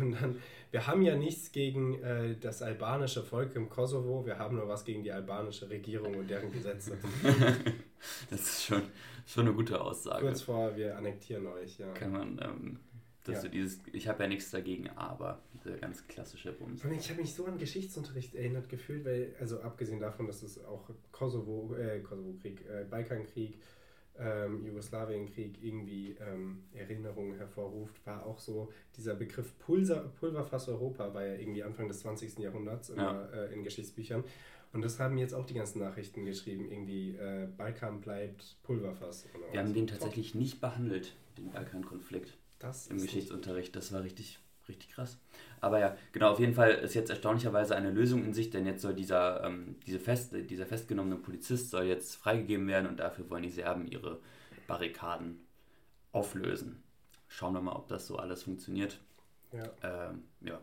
Und 0.00 0.20
dann, 0.20 0.36
wir 0.72 0.88
haben 0.88 1.02
ja 1.02 1.14
nichts 1.14 1.52
gegen 1.52 2.02
äh, 2.02 2.36
das 2.36 2.62
albanische 2.62 3.22
Volk 3.22 3.54
im 3.54 3.68
Kosovo, 3.68 4.26
wir 4.26 4.38
haben 4.38 4.56
nur 4.56 4.66
was 4.66 4.84
gegen 4.84 5.04
die 5.04 5.12
albanische 5.12 5.70
Regierung 5.70 6.16
und 6.16 6.28
deren 6.28 6.50
Gesetze. 6.50 6.98
das 8.30 8.40
ist 8.40 8.64
schon, 8.64 8.82
schon 9.24 9.46
eine 9.46 9.54
gute 9.54 9.80
Aussage. 9.80 10.24
Kurz 10.24 10.42
vor, 10.42 10.74
wir 10.74 10.96
annektieren 10.96 11.46
euch, 11.46 11.78
ja. 11.78 11.92
Kann 11.92 12.10
man 12.10 12.40
ähm, 12.42 12.80
Das 13.30 13.42
ja. 13.44 13.48
so 13.48 13.48
dieses, 13.48 13.80
ich 13.92 14.08
habe 14.08 14.22
ja 14.22 14.28
nichts 14.28 14.50
dagegen, 14.50 14.88
aber 14.90 15.40
der 15.64 15.76
ganz 15.78 16.06
klassische 16.06 16.52
Bums. 16.52 16.84
Ich 16.84 17.10
habe 17.10 17.20
mich 17.20 17.34
so 17.34 17.46
an 17.46 17.58
Geschichtsunterricht 17.58 18.34
erinnert 18.34 18.68
gefühlt, 18.68 19.04
weil, 19.04 19.34
also 19.40 19.60
abgesehen 19.60 20.00
davon, 20.00 20.26
dass 20.26 20.42
es 20.42 20.62
auch 20.64 20.90
Kosovo, 21.12 21.74
äh, 21.74 22.00
Kosovo-Krieg, 22.00 22.64
äh, 22.68 22.84
Balkankrieg, 22.84 23.58
ähm, 24.18 24.64
Jugoslawienkrieg 24.66 25.62
irgendwie 25.62 26.16
ähm, 26.20 26.64
Erinnerungen 26.74 27.36
hervorruft, 27.36 28.04
war 28.06 28.26
auch 28.26 28.38
so 28.38 28.70
dieser 28.96 29.14
Begriff 29.14 29.58
Pulser, 29.58 30.12
Pulverfass 30.18 30.68
Europa, 30.68 31.14
war 31.14 31.24
ja 31.24 31.34
irgendwie 31.34 31.62
Anfang 31.62 31.88
des 31.88 32.00
20. 32.00 32.38
Jahrhunderts 32.38 32.90
immer, 32.90 33.30
ja. 33.32 33.44
äh, 33.44 33.54
in 33.54 33.62
Geschichtsbüchern. 33.62 34.24
Und 34.72 34.82
das 34.82 35.00
haben 35.00 35.18
jetzt 35.18 35.34
auch 35.34 35.46
die 35.46 35.54
ganzen 35.54 35.80
Nachrichten 35.80 36.24
geschrieben, 36.24 36.70
irgendwie 36.70 37.16
äh, 37.16 37.48
Balkan 37.56 38.00
bleibt 38.00 38.56
Pulverfass. 38.62 39.26
Wir 39.50 39.60
haben 39.60 39.74
den 39.74 39.86
tatsächlich 39.86 40.34
nicht 40.34 40.60
behandelt, 40.60 41.16
den 41.36 41.50
Balkankonflikt 41.50 42.36
im 42.88 43.00
Geschichtsunterricht. 43.00 43.74
Das 43.76 43.92
war 43.92 44.02
richtig, 44.02 44.38
richtig 44.68 44.90
krass. 44.90 45.18
Aber 45.60 45.78
ja, 45.78 45.96
genau, 46.12 46.30
auf 46.32 46.40
jeden 46.40 46.54
Fall 46.54 46.70
ist 46.70 46.94
jetzt 46.94 47.10
erstaunlicherweise 47.10 47.76
eine 47.76 47.90
Lösung 47.90 48.24
in 48.24 48.34
Sicht, 48.34 48.54
denn 48.54 48.66
jetzt 48.66 48.82
soll 48.82 48.94
dieser, 48.94 49.44
ähm, 49.44 49.76
diese 49.86 49.98
fest, 49.98 50.32
dieser 50.32 50.66
festgenommene 50.66 51.16
Polizist 51.16 51.70
soll 51.70 51.84
jetzt 51.84 52.16
freigegeben 52.16 52.66
werden 52.66 52.88
und 52.88 52.98
dafür 52.98 53.28
wollen 53.30 53.42
die 53.42 53.50
Serben 53.50 53.86
ihre 53.86 54.20
Barrikaden 54.66 55.40
auflösen. 56.12 56.82
Schauen 57.28 57.54
wir 57.54 57.60
mal, 57.60 57.76
ob 57.76 57.88
das 57.88 58.06
so 58.06 58.16
alles 58.16 58.42
funktioniert. 58.42 58.98
Ja. 59.52 59.64
Ähm, 59.82 60.24
ja. 60.40 60.60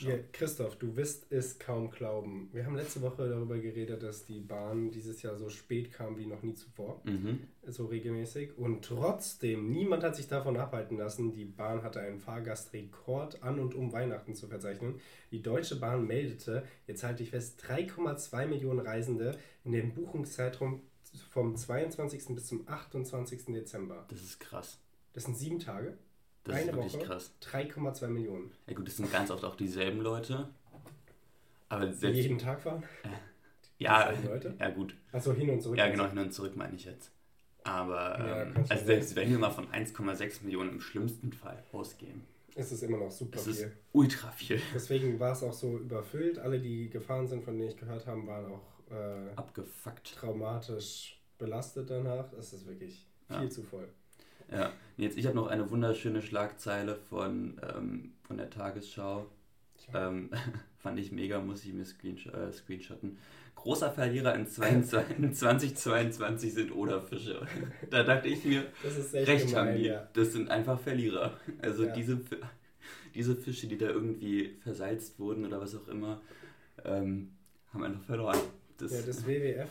Ja, 0.00 0.14
Christoph, 0.32 0.76
du 0.76 0.96
wirst 0.96 1.30
es 1.30 1.58
kaum 1.58 1.90
glauben. 1.90 2.48
Wir 2.52 2.66
haben 2.66 2.76
letzte 2.76 3.00
Woche 3.02 3.28
darüber 3.28 3.58
geredet, 3.58 4.02
dass 4.02 4.24
die 4.24 4.40
Bahn 4.40 4.90
dieses 4.90 5.22
Jahr 5.22 5.36
so 5.36 5.48
spät 5.48 5.92
kam 5.92 6.18
wie 6.18 6.26
noch 6.26 6.42
nie 6.42 6.54
zuvor. 6.54 7.00
Mhm. 7.04 7.40
So 7.66 7.86
regelmäßig. 7.86 8.58
Und 8.58 8.84
trotzdem, 8.84 9.70
niemand 9.70 10.02
hat 10.02 10.16
sich 10.16 10.26
davon 10.26 10.56
abhalten 10.56 10.96
lassen. 10.96 11.32
Die 11.32 11.44
Bahn 11.44 11.82
hatte 11.82 12.00
einen 12.00 12.18
Fahrgastrekord 12.18 13.42
an 13.42 13.60
und 13.60 13.74
um 13.74 13.92
Weihnachten 13.92 14.34
zu 14.34 14.48
verzeichnen. 14.48 15.00
Die 15.30 15.42
Deutsche 15.42 15.76
Bahn 15.76 16.06
meldete, 16.06 16.64
jetzt 16.86 17.04
halte 17.04 17.22
ich 17.22 17.30
fest, 17.30 17.62
3,2 17.68 18.46
Millionen 18.46 18.80
Reisende 18.80 19.38
in 19.64 19.72
dem 19.72 19.94
Buchungszeitraum 19.94 20.82
vom 21.30 21.56
22. 21.56 22.34
bis 22.34 22.46
zum 22.46 22.66
28. 22.68 23.46
Dezember. 23.46 24.06
Das 24.08 24.22
ist 24.22 24.40
krass. 24.40 24.78
Das 25.12 25.24
sind 25.24 25.36
sieben 25.36 25.58
Tage. 25.58 25.96
Das 26.48 26.56
Eine 26.56 26.70
ist 26.70 26.76
wirklich 26.76 26.94
Woche, 26.94 27.04
krass. 27.04 27.34
3,2 27.42 28.08
Millionen. 28.08 28.50
Ja 28.66 28.74
gut, 28.74 28.88
das 28.88 28.96
sind 28.96 29.12
ganz 29.12 29.30
oft 29.30 29.44
auch 29.44 29.54
dieselben 29.54 30.00
Leute. 30.00 30.48
Aber 31.68 31.92
selbst, 31.92 32.16
Die 32.16 32.22
jeden 32.22 32.38
Tag 32.38 32.62
fahren? 32.62 32.82
Äh, 33.02 33.08
ja, 33.76 34.10
Leute? 34.24 34.54
ja 34.58 34.70
gut. 34.70 34.94
Achso, 35.12 35.34
hin 35.34 35.50
und 35.50 35.60
zurück. 35.60 35.76
Ja 35.76 35.88
genau, 35.88 36.08
hin 36.08 36.18
und 36.18 36.32
zurück 36.32 36.56
meine 36.56 36.74
ich 36.74 36.86
jetzt. 36.86 37.10
Aber 37.64 38.18
ja, 38.18 38.42
ähm, 38.44 38.54
also 38.66 38.84
selbst 38.86 39.14
wenn 39.14 39.28
wir 39.28 39.38
mal 39.38 39.50
von 39.50 39.68
1,6 39.68 40.44
Millionen 40.44 40.70
im 40.70 40.80
schlimmsten 40.80 41.34
Fall 41.34 41.62
ausgehen. 41.72 42.22
Ist 42.54 42.72
es 42.72 42.82
immer 42.82 42.96
noch 42.96 43.10
super 43.10 43.38
viel. 43.38 43.52
Ist 43.52 43.66
ultra 43.92 44.30
viel. 44.30 44.58
Deswegen 44.74 45.20
war 45.20 45.32
es 45.32 45.42
auch 45.42 45.52
so 45.52 45.76
überfüllt. 45.76 46.38
Alle, 46.38 46.58
die 46.58 46.88
gefahren 46.88 47.26
sind, 47.26 47.44
von 47.44 47.58
denen 47.58 47.68
ich 47.68 47.76
gehört 47.76 48.06
habe, 48.06 48.26
waren 48.26 48.46
auch 48.46 48.90
äh, 48.90 49.36
abgefuckt. 49.36 50.14
Traumatisch 50.14 51.20
belastet 51.36 51.90
danach. 51.90 52.32
Es 52.32 52.54
ist 52.54 52.66
wirklich 52.66 53.06
viel 53.28 53.44
ja. 53.44 53.50
zu 53.50 53.62
voll. 53.62 53.88
Ja, 54.50 54.72
jetzt 54.96 55.18
ich 55.18 55.26
habe 55.26 55.36
noch 55.36 55.48
eine 55.48 55.70
wunderschöne 55.70 56.22
Schlagzeile 56.22 56.96
von, 57.08 57.60
ähm, 57.74 58.12
von 58.22 58.36
der 58.36 58.50
Tagesschau. 58.50 59.26
Ähm, 59.94 60.30
fand 60.78 60.98
ich 60.98 61.12
mega, 61.12 61.40
muss 61.40 61.64
ich 61.64 61.72
mir 61.72 61.84
screensh 61.84 62.26
äh, 62.26 62.52
screenshotten. 62.52 63.18
Großer 63.54 63.90
Verlierer 63.90 64.34
in 64.34 64.46
2022 64.46 66.54
sind 66.54 66.72
Oderfische. 66.72 67.46
Da 67.90 68.04
dachte 68.04 68.28
ich 68.28 68.44
mir, 68.44 68.64
recht 69.12 69.48
gemein, 69.48 69.68
haben 69.68 69.76
die. 69.76 69.86
Ja. 69.86 70.08
Das 70.12 70.32
sind 70.32 70.50
einfach 70.50 70.80
Verlierer. 70.80 71.36
Also 71.60 71.84
ja. 71.84 71.92
diese, 71.92 72.20
diese 73.14 73.36
Fische, 73.36 73.66
die 73.66 73.76
da 73.76 73.86
irgendwie 73.86 74.56
versalzt 74.62 75.18
wurden 75.18 75.44
oder 75.44 75.60
was 75.60 75.74
auch 75.74 75.88
immer, 75.88 76.20
ähm, 76.84 77.32
haben 77.72 77.82
einfach 77.82 78.04
verloren. 78.04 78.38
Das, 78.78 78.92
ja, 78.92 79.02
das 79.04 79.26
WWF, 79.26 79.68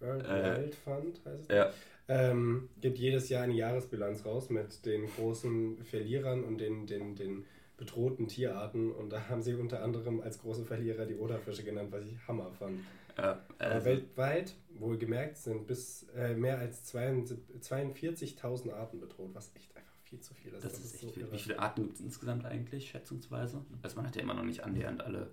World 0.00 0.26
äh, 0.26 0.72
Fund 0.72 1.20
heißt 1.24 1.42
es. 1.42 1.48
Ja 1.48 1.70
ähm, 2.08 2.68
gibt 2.80 2.98
jedes 2.98 3.28
Jahr 3.28 3.42
eine 3.42 3.54
Jahresbilanz 3.54 4.24
raus 4.24 4.50
mit 4.50 4.86
den 4.86 5.06
großen 5.06 5.84
Verlierern 5.84 6.44
und 6.44 6.58
den, 6.58 6.86
den, 6.86 7.16
den 7.16 7.44
bedrohten 7.76 8.28
Tierarten. 8.28 8.92
Und 8.92 9.10
da 9.10 9.28
haben 9.28 9.42
sie 9.42 9.54
unter 9.54 9.82
anderem 9.82 10.20
als 10.20 10.38
große 10.38 10.64
Verlierer 10.64 11.06
die 11.06 11.16
Oderfische 11.16 11.64
genannt, 11.64 11.90
was 11.90 12.04
ich 12.04 12.14
Hammer 12.26 12.50
fand. 12.52 12.80
Ja, 13.16 13.44
also. 13.58 13.84
Weltweit, 13.86 14.54
wohlgemerkt, 14.78 15.38
sind 15.38 15.66
bis 15.66 16.06
äh, 16.14 16.34
mehr 16.34 16.58
als 16.58 16.92
42.000 16.92 18.72
Arten 18.72 19.00
bedroht, 19.00 19.30
was 19.32 19.50
echt 19.56 19.74
einfach 19.74 19.94
viel 20.04 20.20
zu 20.20 20.34
viel 20.34 20.52
ist. 20.52 20.64
Das, 20.64 20.72
das 20.72 20.80
ist, 20.80 20.86
ist 20.86 20.94
echt 20.94 21.02
so 21.02 21.10
viel. 21.10 21.32
Wie 21.32 21.38
viele 21.38 21.58
Arten 21.58 21.84
gibt 21.84 21.94
es 21.94 22.00
insgesamt 22.02 22.44
eigentlich, 22.44 22.90
schätzungsweise? 22.90 23.64
Also 23.82 23.96
man 23.96 24.06
hat 24.06 24.16
ja 24.16 24.22
immer 24.22 24.34
noch 24.34 24.44
nicht 24.44 24.62
annähernd 24.62 25.02
alle 25.02 25.30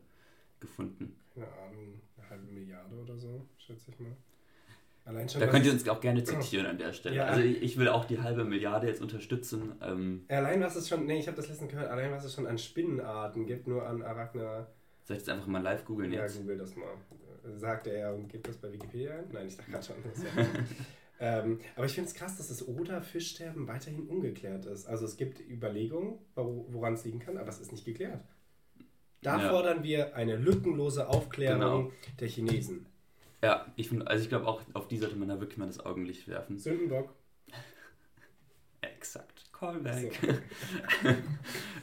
gefunden. 0.59 1.17
Keine 1.33 1.47
Ahnung, 1.47 2.01
eine 2.17 2.29
halbe 2.29 2.51
Milliarde 2.51 2.95
oder 2.95 3.17
so, 3.17 3.45
schätze 3.57 3.91
ich 3.91 3.99
mal. 3.99 4.15
Allein 5.05 5.27
schon, 5.27 5.41
da 5.41 5.47
könnt 5.47 5.65
ihr 5.65 5.73
uns 5.73 5.87
auch 5.89 5.99
gerne 5.99 6.23
zitieren 6.23 6.65
an 6.65 6.77
der 6.77 6.93
Stelle. 6.93 7.17
Ja. 7.17 7.25
Also 7.25 7.41
ich 7.41 7.77
will 7.77 7.89
auch 7.89 8.05
die 8.05 8.21
halbe 8.21 8.45
Milliarde 8.45 8.87
jetzt 8.87 9.01
unterstützen. 9.01 9.73
Ähm 9.81 10.25
allein 10.29 10.61
was 10.61 10.77
es 10.77 10.87
schon, 10.87 11.05
nee, 11.05 11.19
ich 11.19 11.27
habe 11.27 11.35
das 11.35 11.49
letztens 11.49 11.71
gehört, 11.71 11.89
allein 11.89 12.11
was 12.11 12.23
es 12.23 12.33
schon 12.33 12.47
an 12.47 12.57
Spinnenarten 12.57 13.45
gibt, 13.45 13.67
nur 13.67 13.85
an 13.85 14.01
Arachna. 14.01 14.67
Soll 15.03 15.17
ich 15.17 15.23
das 15.23 15.33
einfach 15.33 15.47
mal 15.47 15.61
live 15.61 15.83
googeln 15.83 16.13
jetzt? 16.13 16.35
Ja, 16.35 16.41
google 16.41 16.57
das 16.57 16.75
mal. 16.77 16.87
Sagt 17.55 17.87
er 17.87 18.15
und 18.15 18.29
gibt 18.29 18.47
das 18.47 18.55
bei 18.55 18.71
Wikipedia 18.71 19.11
ein? 19.17 19.25
Nein, 19.33 19.47
ich 19.47 19.57
dachte 19.57 19.71
gerade 19.71 19.85
schon. 19.85 19.95
Ja 20.37 20.45
ähm, 21.43 21.59
aber 21.75 21.85
ich 21.85 21.93
finde 21.93 22.09
es 22.09 22.15
krass, 22.15 22.37
dass 22.37 22.47
das 22.47 22.65
Oder-Fischsterben 22.65 23.67
weiterhin 23.67 24.07
ungeklärt 24.07 24.65
ist. 24.65 24.85
Also 24.85 25.03
es 25.03 25.17
gibt 25.17 25.41
Überlegungen, 25.41 26.19
woran 26.35 26.93
es 26.93 27.03
liegen 27.03 27.19
kann, 27.19 27.37
aber 27.37 27.49
es 27.49 27.59
ist 27.59 27.73
nicht 27.73 27.83
geklärt. 27.83 28.23
Da 29.21 29.41
ja. 29.41 29.49
fordern 29.49 29.83
wir 29.83 30.15
eine 30.15 30.37
lückenlose 30.37 31.09
Aufklärung 31.09 31.59
genau. 31.59 31.91
der 32.21 32.27
Chinesen. 32.29 32.85
Ja, 33.43 33.65
ich 33.75 33.89
finde, 33.89 34.07
also 34.07 34.23
ich 34.23 34.29
glaube 34.29 34.47
auch, 34.47 34.61
auf 34.71 34.87
die 34.87 34.97
sollte 34.97 35.17
man 35.17 35.27
da 35.27 35.37
wirklich 35.41 35.57
mal 35.57 35.65
das 35.65 35.85
Augenlicht 35.85 36.29
werfen. 36.29 36.57
Sündenbock. 36.57 37.13
Exakt. 38.81 39.51
Callback. 39.51 40.17
So. 40.21 41.09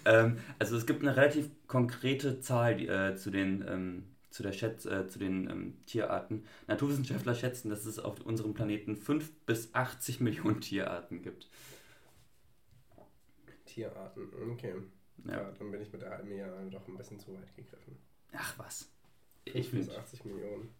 ähm, 0.06 0.38
also 0.58 0.78
es 0.78 0.86
gibt 0.86 1.02
eine 1.02 1.14
relativ 1.14 1.50
konkrete 1.66 2.40
Zahl 2.40 2.76
die, 2.76 2.88
äh, 2.88 3.14
zu 3.14 3.30
den, 3.30 3.62
ähm, 3.68 4.04
zu 4.30 4.42
der 4.42 4.52
Schätz, 4.52 4.86
äh, 4.86 5.06
zu 5.06 5.18
den 5.18 5.50
ähm, 5.50 5.84
Tierarten. 5.84 6.46
Naturwissenschaftler 6.66 7.34
schätzen, 7.34 7.68
dass 7.68 7.84
es 7.84 7.98
auf 7.98 8.20
unserem 8.20 8.54
Planeten 8.54 8.96
5 8.96 9.30
bis 9.44 9.74
80 9.74 10.20
Millionen 10.20 10.62
Tierarten 10.62 11.20
gibt. 11.20 11.50
Tierarten, 13.66 14.30
okay. 14.50 14.76
Ja. 15.26 15.32
ja 15.32 15.52
dann 15.58 15.70
bin 15.70 15.82
ich 15.82 15.92
mit 15.92 16.00
der 16.00 16.08
halben 16.08 16.30
Milliarde 16.30 16.70
doch 16.70 16.88
ein 16.88 16.96
bisschen 16.96 17.20
zu 17.20 17.34
weit 17.34 17.54
gegriffen. 17.54 17.98
Ach 18.32 18.58
was. 18.58 18.90
5 19.44 19.56
ich 19.56 19.70
bis 19.72 19.90
80 19.90 20.24
Millionen. 20.24 20.79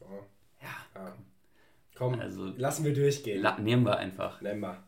Ja. 0.00 0.68
ja. 0.94 1.16
Komm, 1.94 2.20
also, 2.20 2.46
lassen 2.56 2.84
wir 2.84 2.92
durchgehen. 2.92 3.42
La 3.42 3.58
nehmen 3.58 3.84
wir 3.84 3.96
einfach. 3.96 4.40
Nehmen 4.40 4.60
wir. 4.60 4.84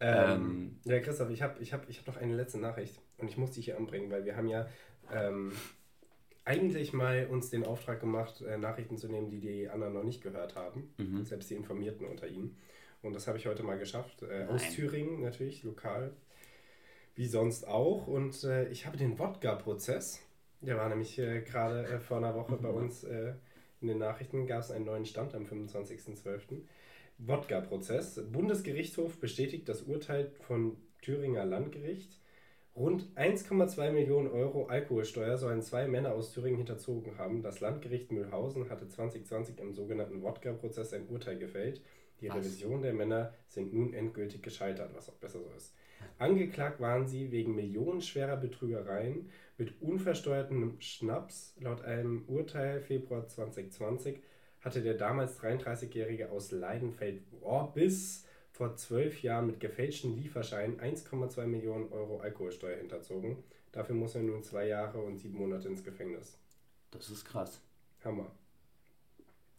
Ähm, 0.00 0.30
ähm, 0.30 0.80
ja, 0.84 1.00
Christoph, 1.00 1.30
ich 1.30 1.42
habe 1.42 1.62
ich 1.62 1.72
hab, 1.72 1.88
ich 1.88 1.98
hab 1.98 2.06
noch 2.06 2.16
eine 2.16 2.34
letzte 2.34 2.58
Nachricht 2.58 3.00
und 3.16 3.28
ich 3.28 3.36
muss 3.36 3.52
die 3.52 3.62
hier 3.62 3.76
anbringen, 3.76 4.10
weil 4.10 4.24
wir 4.24 4.36
haben 4.36 4.48
ja 4.48 4.68
ähm, 5.10 5.52
eigentlich 6.44 6.92
mal 6.92 7.26
uns 7.26 7.50
den 7.50 7.64
Auftrag 7.64 8.00
gemacht, 8.00 8.42
äh, 8.42 8.58
Nachrichten 8.58 8.98
zu 8.98 9.08
nehmen, 9.08 9.30
die 9.30 9.40
die 9.40 9.68
anderen 9.68 9.94
noch 9.94 10.04
nicht 10.04 10.22
gehört 10.22 10.54
haben, 10.54 10.94
mhm. 10.98 11.24
selbst 11.24 11.50
die 11.50 11.54
Informierten 11.54 12.06
unter 12.06 12.28
ihnen. 12.28 12.56
Und 13.02 13.14
das 13.14 13.26
habe 13.26 13.38
ich 13.38 13.46
heute 13.46 13.62
mal 13.62 13.78
geschafft. 13.78 14.22
Äh, 14.22 14.44
aus 14.44 14.70
Thüringen 14.70 15.22
natürlich, 15.22 15.62
lokal, 15.62 16.12
wie 17.14 17.26
sonst 17.26 17.66
auch. 17.66 18.06
Und 18.06 18.44
äh, 18.44 18.68
ich 18.68 18.86
habe 18.86 18.96
den 18.96 19.18
Wodka-Prozess, 19.18 20.22
der 20.60 20.76
war 20.76 20.88
nämlich 20.88 21.18
äh, 21.18 21.40
gerade 21.40 21.84
äh, 21.86 22.00
vor 22.00 22.18
einer 22.18 22.34
Woche 22.34 22.56
bei 22.56 22.68
uns 22.70 23.04
äh, 23.04 23.34
in 23.86 23.88
den 23.88 23.98
Nachrichten 23.98 24.46
gab 24.48 24.60
es 24.60 24.72
einen 24.72 24.84
neuen 24.84 25.06
Stand 25.06 25.32
am 25.34 25.44
25.12. 25.44 26.62
Wodka-Prozess. 27.18 28.20
Bundesgerichtshof 28.32 29.18
bestätigt 29.20 29.68
das 29.68 29.82
Urteil 29.82 30.32
von 30.40 30.76
Thüringer 31.02 31.44
Landgericht. 31.44 32.20
Rund 32.74 33.06
1,2 33.14 33.92
Millionen 33.92 34.28
Euro 34.28 34.66
Alkoholsteuer 34.66 35.38
sollen 35.38 35.62
zwei 35.62 35.86
Männer 35.86 36.14
aus 36.14 36.32
Thüringen 36.32 36.58
hinterzogen 36.58 37.16
haben. 37.16 37.42
Das 37.42 37.60
Landgericht 37.60 38.10
Mühlhausen 38.10 38.68
hatte 38.68 38.88
2020 38.88 39.60
im 39.60 39.72
sogenannten 39.72 40.20
Wodka-Prozess 40.22 40.92
ein 40.92 41.06
Urteil 41.08 41.38
gefällt. 41.38 41.80
Die 42.20 42.28
was? 42.28 42.38
Revision 42.38 42.82
der 42.82 42.92
Männer 42.92 43.32
sind 43.46 43.72
nun 43.72 43.94
endgültig 43.94 44.42
gescheitert, 44.42 44.94
was 44.94 45.08
auch 45.08 45.14
besser 45.14 45.38
so 45.38 45.50
ist. 45.56 45.74
Angeklagt 46.18 46.80
waren 46.80 47.06
sie 47.06 47.30
wegen 47.30 47.54
millionenschwerer 47.54 48.36
Betrügereien 48.36 49.30
mit 49.58 49.80
unversteuertem 49.82 50.80
Schnaps. 50.80 51.54
Laut 51.60 51.82
einem 51.82 52.24
Urteil 52.26 52.80
Februar 52.80 53.26
2020 53.26 54.18
hatte 54.60 54.82
der 54.82 54.94
damals 54.94 55.40
33-Jährige 55.40 56.30
aus 56.30 56.52
Leidenfeld 56.52 57.22
oh, 57.42 57.64
bis 57.66 58.24
vor 58.50 58.74
zwölf 58.76 59.22
Jahren 59.22 59.46
mit 59.46 59.60
gefälschten 59.60 60.16
Lieferscheinen 60.16 60.80
1,2 60.80 61.46
Millionen 61.46 61.92
Euro 61.92 62.20
Alkoholsteuer 62.20 62.78
hinterzogen. 62.78 63.36
Dafür 63.72 63.94
muss 63.94 64.14
er 64.14 64.22
nun 64.22 64.42
zwei 64.42 64.66
Jahre 64.68 64.98
und 64.98 65.18
sieben 65.18 65.36
Monate 65.36 65.68
ins 65.68 65.84
Gefängnis. 65.84 66.38
Das 66.90 67.10
ist 67.10 67.26
krass. 67.26 67.60
Hammer. 68.02 68.30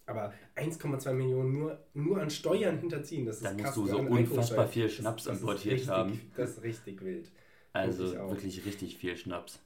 Aber 0.08 0.34
1,2 0.56 1.14
Millionen 1.14 1.52
nur, 1.52 1.78
nur 1.94 2.22
an 2.22 2.30
Steuern 2.30 2.80
hinterziehen, 2.80 3.26
das 3.26 3.38
ist 3.38 3.46
Dann 3.46 3.58
musst 3.58 3.76
du 3.76 3.86
so 3.86 4.00
unfassbar 4.00 4.68
viel 4.68 4.90
Schnaps 4.90 5.28
importiert 5.28 5.76
richtig, 5.76 5.90
haben. 5.90 6.32
Das 6.36 6.52
ist 6.52 6.64
richtig 6.64 7.04
wild. 7.04 7.30
Also 7.74 8.14
wirklich 8.14 8.66
richtig 8.66 8.98
viel 8.98 9.16
Schnaps. 9.18 9.60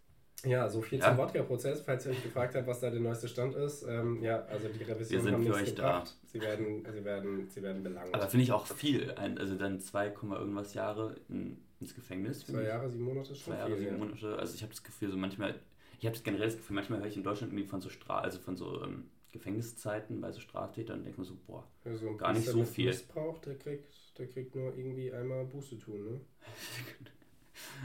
Ja, 0.44 0.68
so 0.68 0.82
viel 0.82 0.98
ja. 0.98 1.10
zum 1.10 1.18
Wodka-Prozess, 1.18 1.82
falls 1.82 2.06
ihr 2.06 2.14
euch 2.14 2.24
gefragt 2.24 2.56
habt, 2.56 2.66
was 2.66 2.80
da 2.80 2.90
der 2.90 3.00
neueste 3.00 3.28
Stand 3.28 3.54
ist. 3.54 3.84
Ähm, 3.88 4.24
ja, 4.24 4.44
also 4.46 4.68
die 4.68 4.84
Revision 4.84 5.24
Wir 5.24 5.32
sind 5.32 5.46
für 5.46 5.54
euch 5.54 5.76
gebracht. 5.76 6.18
da. 6.20 6.28
Sie 6.28 6.42
werden, 6.42 6.84
sie 6.92 7.06
werden, 7.06 7.48
sie 7.48 7.62
werden 7.62 7.84
belangt. 7.84 8.14
Aber 8.14 8.28
finde 8.28 8.44
ich 8.46 8.52
auch 8.52 8.66
viel. 8.66 9.12
Also 9.12 9.56
dann 9.56 9.80
2, 9.80 10.08
irgendwas 10.08 10.74
Jahre 10.74 11.16
in, 11.30 11.58
ins 11.80 11.94
Gefängnis. 11.94 12.46
Zwei 12.48 12.64
Jahre, 12.64 12.90
sieben 12.90 13.04
Monate 13.04 13.36
schon. 13.36 13.54
Zwei 13.54 13.60
Jahre, 13.60 13.78
sieben 13.78 14.00
Monate. 14.00 14.36
Also 14.40 14.56
ich 14.56 14.64
habe 14.64 14.72
das 14.72 14.82
Gefühl, 14.82 15.12
so 15.12 15.18
manchmal, 15.18 15.54
ich 16.00 16.06
habe 16.08 16.16
das 16.16 16.24
generell 16.24 16.48
das 16.48 16.58
Gefühl, 16.58 16.76
manchmal 16.76 17.00
höre 17.00 17.08
ich 17.08 17.18
in 17.18 17.24
Deutschland 17.24 17.54
irgendwie 17.54 17.70
von 17.70 17.82
so 17.82 17.90
Stra 17.90 18.22
also 18.22 18.40
von 18.40 18.58
so 18.58 18.84
ähm, 18.84 19.12
Gefängniszeiten 19.32 20.20
bei 20.20 20.32
so 20.32 20.40
Straftätern 20.40 21.00
und 21.00 21.06
denke 21.06 21.22
mir 21.22 21.26
so, 21.26 21.38
boah, 21.48 21.68
also 21.86 22.16
gar 22.18 22.34
nicht 22.34 22.48
so 22.48 22.64
viel. 22.66 22.88
Missbrauch, 22.88 23.40
der 23.40 23.58
kriegt, 23.58 24.18
der 24.18 24.28
kriegt 24.28 24.56
nur 24.56 24.76
irgendwie 24.76 25.12
einmal 25.14 25.46
Buße 25.46 25.78
tun, 25.78 26.04
ne? 26.04 26.22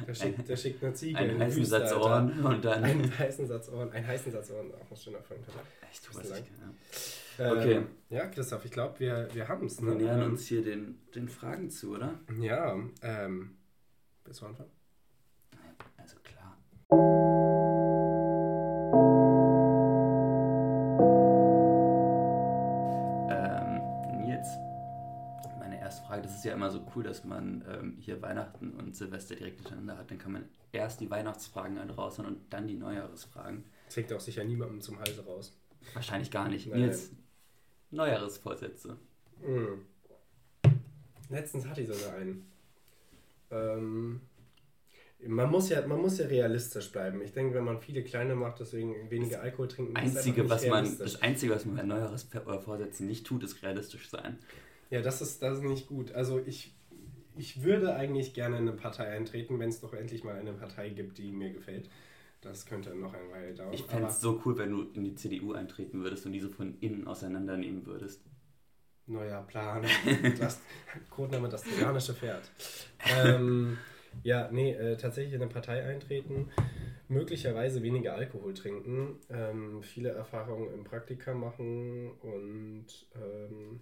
Der 0.06 0.14
schickt, 0.14 0.48
der 0.48 0.56
schickt 0.56 0.82
eine 0.82 0.94
Ziege. 0.94 1.18
Einen 1.18 1.40
heißen 1.40 1.60
Wüste, 1.60 1.70
Satz 1.70 1.92
Ohren 1.92 2.44
und 2.44 2.64
dann. 2.64 2.82
Einen 2.82 3.18
heißen 3.18 3.46
Satz 3.46 3.68
Ohren. 3.68 3.90
Einen 3.92 4.06
heißen 4.06 4.32
Satz 4.32 4.50
Ohren, 4.50 4.72
auch 4.74 4.90
ein 4.90 4.96
schöner 4.96 5.22
Film. 5.22 5.40
Ich 5.92 6.00
tue 6.00 6.14
was 6.16 6.30
ich 6.30 6.44
kann. 6.58 6.76
Okay. 7.38 7.74
Ähm, 7.74 7.86
ja, 8.08 8.26
Christoph, 8.26 8.64
ich 8.64 8.70
glaube, 8.70 8.98
wir, 8.98 9.28
wir 9.32 9.48
haben 9.48 9.66
es. 9.66 9.80
Ne? 9.80 9.92
Wir 9.92 10.06
nähern 10.06 10.22
ähm, 10.22 10.30
uns 10.32 10.46
hier 10.46 10.62
den, 10.62 10.98
den 11.14 11.28
Fragen 11.28 11.70
zu, 11.70 11.94
oder? 11.94 12.18
Ja. 12.40 12.78
Ähm, 13.02 13.56
willst 14.24 14.40
du 14.40 14.46
anfangen? 14.46 14.70
Also 15.96 16.16
klar. 16.22 16.56
Ja 26.46 26.54
immer 26.54 26.70
so 26.70 26.86
cool, 26.94 27.02
dass 27.02 27.24
man 27.24 27.64
ähm, 27.68 27.96
hier 27.98 28.22
Weihnachten 28.22 28.72
und 28.72 28.96
Silvester 28.96 29.34
direkt 29.34 29.58
hintereinander 29.58 29.98
hat. 29.98 30.10
Dann 30.10 30.18
kann 30.18 30.32
man 30.32 30.48
erst 30.72 31.00
die 31.00 31.10
Weihnachtsfragen 31.10 31.78
alle 31.78 31.94
raushauen 31.94 32.28
und 32.28 32.52
dann 32.52 32.66
die 32.66 32.74
Neujahresfragen. 32.74 33.64
Das 33.86 33.96
hängt 33.96 34.12
auch 34.12 34.20
sicher 34.20 34.44
niemandem 34.44 34.80
zum 34.80 34.98
Halse 34.98 35.24
raus. 35.24 35.56
Wahrscheinlich 35.94 36.30
gar 36.30 36.48
nicht. 36.48 36.66
Nein. 36.66 36.80
Nils, 36.80 37.10
Neujahresvorsätze. 37.90 38.96
Mhm. 39.42 39.86
Letztens 41.28 41.66
hatte 41.66 41.82
ich 41.82 41.88
sogar 41.88 42.16
einen. 42.16 42.46
Ähm, 43.50 44.20
man 45.26 45.50
muss, 45.50 45.70
ja, 45.70 45.86
man 45.86 46.00
muss 46.00 46.18
ja 46.18 46.26
realistisch 46.26 46.92
bleiben. 46.92 47.22
Ich 47.22 47.32
denke, 47.32 47.54
wenn 47.54 47.64
man 47.64 47.80
viele 47.80 48.04
kleine 48.04 48.34
macht, 48.34 48.60
deswegen 48.60 49.10
weniger 49.10 49.40
Alkohol 49.40 49.68
trinken, 49.68 49.96
einzige, 49.96 50.48
was 50.48 50.66
man, 50.66 50.98
Das 50.98 51.22
Einzige, 51.22 51.54
was 51.54 51.64
man 51.64 51.76
bei 51.76 51.82
Neujahresvorsätzen 51.82 53.06
nicht 53.06 53.26
tut, 53.26 53.42
ist 53.42 53.62
realistisch 53.62 54.10
sein. 54.10 54.38
Ja, 54.90 55.02
das 55.02 55.20
ist, 55.20 55.42
das 55.42 55.58
ist 55.58 55.64
nicht 55.64 55.86
gut. 55.86 56.12
Also 56.12 56.38
ich, 56.38 56.74
ich 57.36 57.62
würde 57.62 57.94
eigentlich 57.94 58.34
gerne 58.34 58.56
in 58.56 58.68
eine 58.68 58.76
Partei 58.76 59.08
eintreten, 59.08 59.58
wenn 59.58 59.68
es 59.68 59.80
doch 59.80 59.94
endlich 59.94 60.24
mal 60.24 60.36
eine 60.36 60.52
Partei 60.52 60.90
gibt, 60.90 61.18
die 61.18 61.32
mir 61.32 61.52
gefällt. 61.52 61.90
Das 62.40 62.66
könnte 62.66 62.94
noch 62.94 63.12
eine 63.14 63.30
Weile 63.30 63.54
dauern. 63.54 63.72
Ich 63.72 63.84
fände 63.84 64.08
es 64.08 64.20
so 64.20 64.40
cool, 64.44 64.56
wenn 64.58 64.70
du 64.70 64.82
in 64.94 65.04
die 65.04 65.14
CDU 65.14 65.52
eintreten 65.52 66.02
würdest 66.02 66.26
und 66.26 66.32
diese 66.32 66.48
von 66.48 66.78
innen 66.80 67.06
auseinandernehmen 67.06 67.84
würdest. 67.86 68.22
Neuer 69.06 69.42
Plan. 69.42 69.84
das, 70.38 70.60
Codename 71.10 71.48
das 71.48 71.62
trojanische 71.62 72.14
Pferd. 72.14 72.50
ähm, 73.18 73.78
ja, 74.22 74.48
nee, 74.50 74.72
äh, 74.72 74.96
tatsächlich 74.96 75.34
in 75.34 75.42
eine 75.42 75.50
Partei 75.50 75.84
eintreten, 75.84 76.50
möglicherweise 77.08 77.82
weniger 77.82 78.14
Alkohol 78.14 78.54
trinken, 78.54 79.18
ähm, 79.30 79.82
viele 79.82 80.10
Erfahrungen 80.10 80.72
im 80.72 80.84
Praktika 80.84 81.34
machen 81.34 82.10
und 82.20 82.86
ähm, 83.14 83.80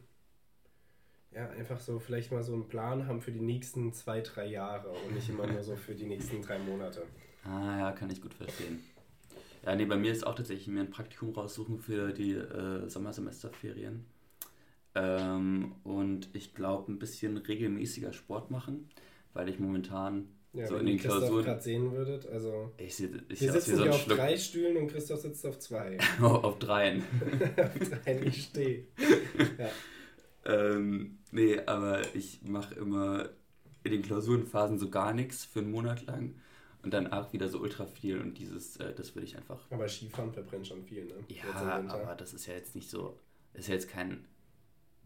ja, 1.35 1.49
einfach 1.51 1.81
so 1.81 1.99
vielleicht 1.99 2.33
mal 2.33 2.43
so 2.43 2.53
einen 2.53 2.69
Plan 2.69 3.07
haben 3.07 3.21
für 3.21 3.33
die 3.33 3.41
nächsten 3.41 3.93
zwei, 3.93 4.21
drei 4.21 4.47
Jahre 4.47 4.91
und 4.91 5.15
nicht 5.15 5.29
immer 5.29 5.47
nur 5.47 5.63
so 5.63 5.77
für 5.77 5.95
die 5.95 6.07
nächsten 6.07 6.43
drei 6.43 6.59
Monate. 6.59 7.03
Ah 7.45 7.79
ja, 7.79 7.93
kann 7.93 8.11
ich 8.11 8.23
gut 8.23 8.35
verstehen. 8.35 8.83
Ja, 9.65 9.75
nee, 9.75 9.87
bei 9.87 9.97
mir 9.97 10.13
ist 10.13 10.27
auch 10.27 10.35
tatsächlich 10.35 10.69
mir 10.69 10.81
ein 10.81 10.91
Praktikum 10.91 11.31
raussuchen 11.31 11.79
für 11.79 12.13
die 12.13 12.33
äh, 12.33 12.89
Sommersemesterferien. 12.89 14.05
Ähm, 14.95 15.75
und 15.83 16.29
ich 16.35 16.55
glaube, 16.55 16.93
ein 16.93 16.99
bisschen 16.99 17.37
regelmäßiger 17.37 18.13
Sport 18.13 18.51
machen, 18.51 18.89
weil 19.33 19.49
ich 19.49 19.59
momentan 19.59 20.29
ja, 20.53 20.69
so 20.69 20.77
in 20.77 20.87
den 20.87 20.99
Klausuren. 20.99 21.45
gerade 21.45 21.63
sehen 21.63 21.91
würdet, 21.91 22.27
also. 22.27 22.73
Ich, 22.77 22.95
seh, 22.95 23.09
ich 23.29 23.41
wir 23.41 23.53
sitzen 23.53 23.77
hier 23.77 23.85
so 23.85 23.91
auf 23.91 24.03
Schluck. 24.03 24.19
drei 24.19 24.37
Stühlen 24.37 24.77
und 24.77 24.87
Christoph 24.87 25.21
sitzt 25.21 25.45
auf 25.47 25.59
zwei. 25.59 25.99
auf 26.21 26.59
dreien. 26.59 27.03
auf 27.57 27.89
dreien, 27.89 28.27
ich 28.27 28.45
stehe. 28.45 28.87
Ja. 29.59 29.71
Ähm, 30.47 31.19
nee, 31.35 31.59
aber 31.67 32.15
ich 32.15 32.43
mache 32.43 32.75
immer 32.77 33.29
in 33.83 33.93
den 33.93 34.03
Klausurenphasen 34.03 34.79
so 34.79 34.89
gar 34.89 35.13
nichts 35.13 35.45
für 35.45 35.59
einen 35.59 35.71
Monat 35.71 36.07
lang 36.07 36.35
und 36.83 36.95
dann 36.95 37.13
auch 37.13 37.33
wieder 37.33 37.49
so 37.49 37.59
ultra 37.59 37.87
viel 37.87 38.21
und 38.21 38.39
dieses, 38.39 38.77
äh, 38.77 38.95
das 38.95 39.15
würde 39.15 39.27
ich 39.27 39.37
einfach. 39.37 39.61
Aber 39.71 39.89
Skifahren 39.89 40.33
verbrennt 40.33 40.67
schon 40.67 40.83
viel, 40.85 41.05
ne? 41.07 41.15
Ja, 41.29 41.83
aber 41.89 42.15
das 42.15 42.33
ist 42.33 42.47
ja 42.47 42.55
jetzt 42.55 42.75
nicht 42.75 42.89
so, 42.89 43.19
ist 43.53 43.69
ja 43.69 43.75
jetzt 43.75 43.89
kein. 43.89 44.25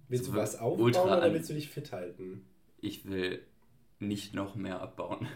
Willst 0.08 0.26
so 0.26 0.32
du 0.32 0.38
was 0.38 0.56
aufbauen 0.56 0.84
ultra 0.86 1.18
oder 1.18 1.32
willst 1.32 1.50
du 1.50 1.54
dich 1.54 1.68
fit 1.68 1.92
halten? 1.92 2.44
Ich 2.80 3.08
will 3.08 3.42
nicht 3.98 4.34
noch 4.34 4.54
mehr 4.54 4.80
abbauen. 4.80 5.26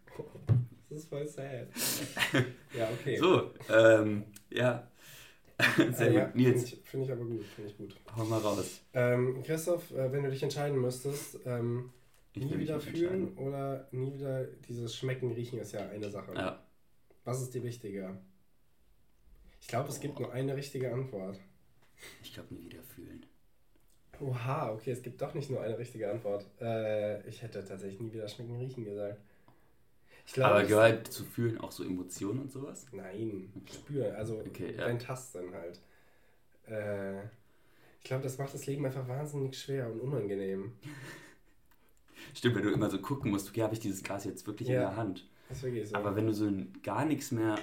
das 0.88 0.98
ist 0.98 1.08
voll 1.08 1.26
sad. 1.26 1.68
ja, 2.76 2.88
okay. 2.90 3.16
So, 3.16 3.52
ähm, 3.70 4.24
ja, 4.50 4.88
Sehr 5.92 6.08
äh, 6.08 6.14
ja, 6.14 6.24
gut. 6.26 6.34
Nils. 6.34 6.52
Finde 6.52 6.64
ich, 6.64 6.90
find 6.90 7.04
ich, 7.04 7.12
aber 7.12 7.24
gut. 7.24 7.44
Finde 7.44 7.70
ich 7.70 7.76
gut. 7.76 7.96
Hau 8.16 8.24
mal 8.24 8.40
raus. 8.40 8.80
Ähm, 8.94 9.42
Christoph, 9.42 9.90
äh, 9.92 10.12
wenn 10.12 10.22
du 10.22 10.30
dich 10.30 10.42
entscheiden 10.42 10.80
müsstest, 10.80 11.38
ähm, 11.46 11.90
nie 12.34 12.58
wieder 12.58 12.80
fühlen 12.80 13.36
oder 13.36 13.88
nie 13.92 14.14
wieder 14.14 14.44
dieses 14.68 14.96
Schmecken, 14.96 15.32
Riechen 15.32 15.58
ist 15.58 15.72
ja 15.72 15.88
eine 15.88 16.10
Sache. 16.10 16.34
Ja. 16.34 16.62
Was 17.24 17.42
ist 17.42 17.54
dir 17.54 17.62
wichtiger? 17.62 18.16
Ich 19.60 19.68
glaube, 19.68 19.88
es 19.88 20.00
gibt 20.00 20.18
nur 20.18 20.32
eine 20.32 20.56
richtige 20.56 20.92
Antwort. 20.92 21.38
Ich 22.22 22.34
glaube, 22.34 22.54
nie 22.54 22.64
wieder 22.64 22.82
fühlen. 22.82 23.24
Oha, 24.20 24.72
okay, 24.72 24.90
es 24.90 25.02
gibt 25.02 25.20
doch 25.20 25.34
nicht 25.34 25.50
nur 25.50 25.62
eine 25.62 25.78
richtige 25.78 26.10
Antwort. 26.10 26.46
Äh, 26.60 27.26
ich 27.28 27.42
hätte 27.42 27.64
tatsächlich 27.64 28.00
nie 28.00 28.12
wieder 28.12 28.28
schmecken, 28.28 28.56
riechen 28.56 28.84
gesagt. 28.84 29.20
Glaub, 30.32 30.50
Aber 30.50 30.64
gehört 30.64 31.08
zu 31.08 31.24
fühlen 31.24 31.58
auch 31.58 31.72
so 31.72 31.84
Emotionen 31.84 32.40
und 32.40 32.52
sowas? 32.52 32.86
Nein, 32.92 33.52
okay. 33.56 33.74
spüren, 33.74 34.14
also 34.14 34.38
okay, 34.38 34.74
ja. 34.76 34.86
dein 34.86 34.98
Tasten 34.98 35.52
halt. 35.52 35.80
Äh, 36.66 37.24
ich 37.98 38.04
glaube, 38.04 38.22
das 38.22 38.38
macht 38.38 38.54
das 38.54 38.66
Leben 38.66 38.84
einfach 38.86 39.06
wahnsinnig 39.06 39.58
schwer 39.58 39.90
und 39.90 40.00
unangenehm. 40.00 40.72
Stimmt, 42.34 42.56
wenn 42.56 42.62
du 42.62 42.70
immer 42.70 42.88
so 42.88 42.98
gucken 43.00 43.30
musst, 43.30 43.48
okay, 43.50 43.62
habe 43.62 43.74
ich 43.74 43.80
dieses 43.80 44.02
Glas 44.02 44.24
jetzt 44.24 44.46
wirklich 44.46 44.68
ja, 44.68 44.74
in 44.74 44.80
der 44.80 44.96
Hand? 44.96 45.28
Das 45.48 45.62
wirklich 45.62 45.88
so. 45.88 45.96
Aber 45.96 46.16
wenn 46.16 46.26
du 46.26 46.32
so 46.32 46.50
gar 46.82 47.04
nichts 47.04 47.30
mehr. 47.30 47.58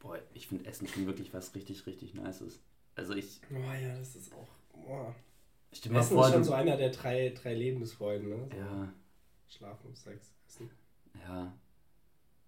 Boah, 0.00 0.18
ich 0.34 0.48
finde 0.48 0.66
Essen 0.66 0.86
schon 0.86 1.06
wirklich 1.06 1.32
was 1.32 1.54
richtig, 1.54 1.86
richtig 1.86 2.14
Nices. 2.14 2.60
Also 2.96 3.14
ich. 3.14 3.40
Boah, 3.48 3.74
ja, 3.74 3.96
das 3.96 4.14
ist 4.14 4.32
auch. 4.34 4.48
Boah. 4.72 5.14
Essen 5.72 5.92
vor, 5.92 6.26
ist 6.26 6.32
schon 6.34 6.44
so 6.44 6.52
einer 6.52 6.76
der 6.76 6.90
drei, 6.90 7.30
drei 7.30 7.54
Lebensfreuden, 7.54 8.28
ne? 8.28 8.48
So 8.50 8.56
ja. 8.56 8.92
Schlafen, 9.48 9.94
Sex, 9.94 10.34
Essen. 10.46 10.70
Ja. 11.26 11.52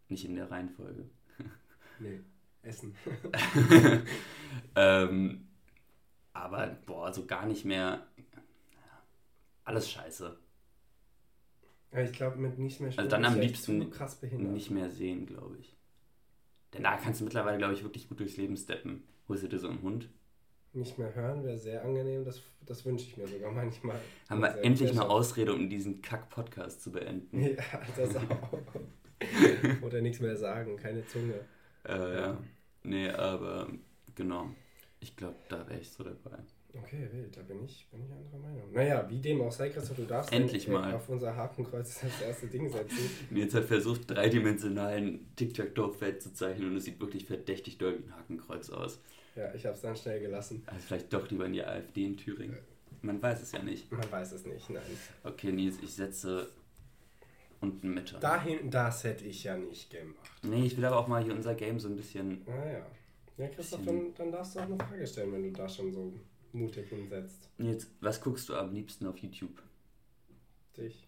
Nicht 0.08 0.24
in 0.24 0.36
der 0.36 0.50
Reihenfolge. 0.50 1.08
nee, 1.98 2.20
Essen. 2.62 2.94
ähm, 4.76 5.48
aber, 6.32 6.78
boah, 6.86 7.12
so 7.12 7.26
gar 7.26 7.46
nicht 7.46 7.64
mehr. 7.64 8.06
Alles 9.64 9.90
scheiße. 9.90 10.36
Ja, 11.92 12.02
ich 12.02 12.12
glaube, 12.12 12.36
mit 12.36 12.58
nicht 12.58 12.80
mehr 12.80 12.92
Also 12.96 13.08
dann 13.08 13.24
am 13.24 13.40
liebsten 13.40 13.90
nicht 14.52 14.70
mehr 14.70 14.90
sehen, 14.90 15.26
glaube 15.26 15.56
ich. 15.58 15.76
Denn 16.72 16.82
da 16.82 16.96
kannst 16.96 17.20
du 17.20 17.24
mittlerweile, 17.24 17.58
glaube 17.58 17.74
ich, 17.74 17.82
wirklich 17.82 18.08
gut 18.08 18.20
durchs 18.20 18.36
Leben 18.36 18.56
steppen. 18.56 19.02
Holst 19.28 19.42
du 19.44 19.48
dir 19.48 19.58
so 19.58 19.68
einen 19.68 19.82
Hund? 19.82 20.08
Nicht 20.72 20.98
mehr 20.98 21.14
hören 21.14 21.42
wäre 21.42 21.56
sehr 21.56 21.82
angenehm, 21.82 22.24
das, 22.24 22.42
das 22.66 22.84
wünsche 22.84 23.06
ich 23.06 23.16
mir 23.16 23.26
sogar 23.26 23.50
manchmal. 23.50 23.98
Haben 24.28 24.42
wir 24.42 24.62
endlich 24.62 24.90
eine 24.90 25.08
Ausrede, 25.08 25.54
um 25.54 25.70
diesen 25.70 26.02
Kack-Podcast 26.02 26.82
zu 26.82 26.92
beenden. 26.92 27.40
Ja, 27.56 27.80
das 27.96 28.14
auch. 28.16 28.58
Oder 29.82 30.00
nichts 30.00 30.20
mehr 30.20 30.36
sagen, 30.36 30.76
keine 30.76 31.06
Zunge. 31.06 31.40
Äh, 31.84 32.14
ja. 32.14 32.38
Nee, 32.82 33.08
aber 33.10 33.68
genau. 34.14 34.50
Ich 35.00 35.16
glaube, 35.16 35.36
da 35.48 35.68
wäre 35.68 35.80
ich 35.80 35.90
so 35.90 36.04
dabei. 36.04 36.38
Okay, 36.74 37.08
wild, 37.10 37.34
da 37.36 37.42
bin 37.42 37.64
ich, 37.64 37.86
bin 37.90 38.04
ich 38.04 38.12
anderer 38.12 38.38
Meinung. 38.38 38.72
Naja, 38.72 39.06
wie 39.08 39.18
dem 39.18 39.40
auch 39.40 39.52
sei, 39.52 39.70
Christoph, 39.70 39.96
du 39.96 40.04
darfst 40.04 40.32
Endlich 40.32 40.68
mal. 40.68 40.92
auf 40.94 41.08
unser 41.08 41.34
Hakenkreuz 41.34 42.00
das 42.02 42.20
erste 42.20 42.48
Ding 42.48 42.68
setzen. 42.68 42.98
Nils 43.30 43.54
hat 43.54 43.64
versucht, 43.64 44.10
dreidimensionalen 44.10 45.26
Tic-Tac-Toe-Feld 45.36 46.22
zu 46.22 46.34
zeichnen 46.34 46.70
und 46.70 46.76
es 46.76 46.84
sieht 46.84 47.00
wirklich 47.00 47.24
verdächtig 47.24 47.78
doll 47.78 47.98
wie 47.98 48.04
ein 48.04 48.16
Hakenkreuz 48.16 48.70
aus. 48.70 49.00
Ja, 49.36 49.54
ich 49.54 49.64
habe 49.64 49.74
es 49.74 49.82
dann 49.82 49.96
schnell 49.96 50.20
gelassen. 50.20 50.62
Also 50.66 50.80
vielleicht 50.86 51.12
doch 51.12 51.30
lieber 51.30 51.46
in 51.46 51.54
die 51.54 51.64
AfD 51.64 52.04
in 52.04 52.16
Thüringen. 52.16 52.58
Man 53.02 53.22
weiß 53.22 53.42
es 53.42 53.52
ja 53.52 53.62
nicht. 53.62 53.90
Man 53.92 54.10
weiß 54.10 54.32
es 54.32 54.44
nicht, 54.46 54.68
nein. 54.70 54.82
Okay, 55.24 55.52
Nils, 55.52 55.76
ich 55.82 55.94
setze 55.94 56.48
unten 57.60 57.94
Mitte. 57.94 58.18
Da 58.20 58.42
hinten, 58.42 58.70
das 58.70 59.04
hätte 59.04 59.24
ich 59.24 59.44
ja 59.44 59.56
nicht 59.56 59.90
gemacht. 59.90 60.30
Nee, 60.42 60.66
ich 60.66 60.76
will 60.76 60.84
aber 60.84 60.98
auch 60.98 61.08
mal 61.08 61.22
hier 61.22 61.34
unser 61.34 61.54
Game 61.54 61.78
so 61.80 61.88
ein 61.88 61.96
bisschen. 61.96 62.44
Naja. 62.46 62.80
Ah, 62.80 63.42
ja, 63.42 63.48
Christoph, 63.48 63.84
dann, 63.84 64.14
dann 64.14 64.32
darfst 64.32 64.54
du 64.54 64.60
auch 64.60 64.64
eine 64.64 64.78
Frage 64.78 65.06
stellen, 65.06 65.32
wenn 65.32 65.42
du 65.42 65.52
da 65.52 65.68
schon 65.68 65.92
so 65.92 66.12
mutig 66.52 66.88
hinsetzt. 66.88 67.50
Jetzt, 67.58 67.90
was 68.00 68.20
guckst 68.20 68.48
du 68.48 68.54
am 68.54 68.72
liebsten 68.72 69.06
auf 69.06 69.18
YouTube? 69.18 69.62
Dich. 70.76 71.06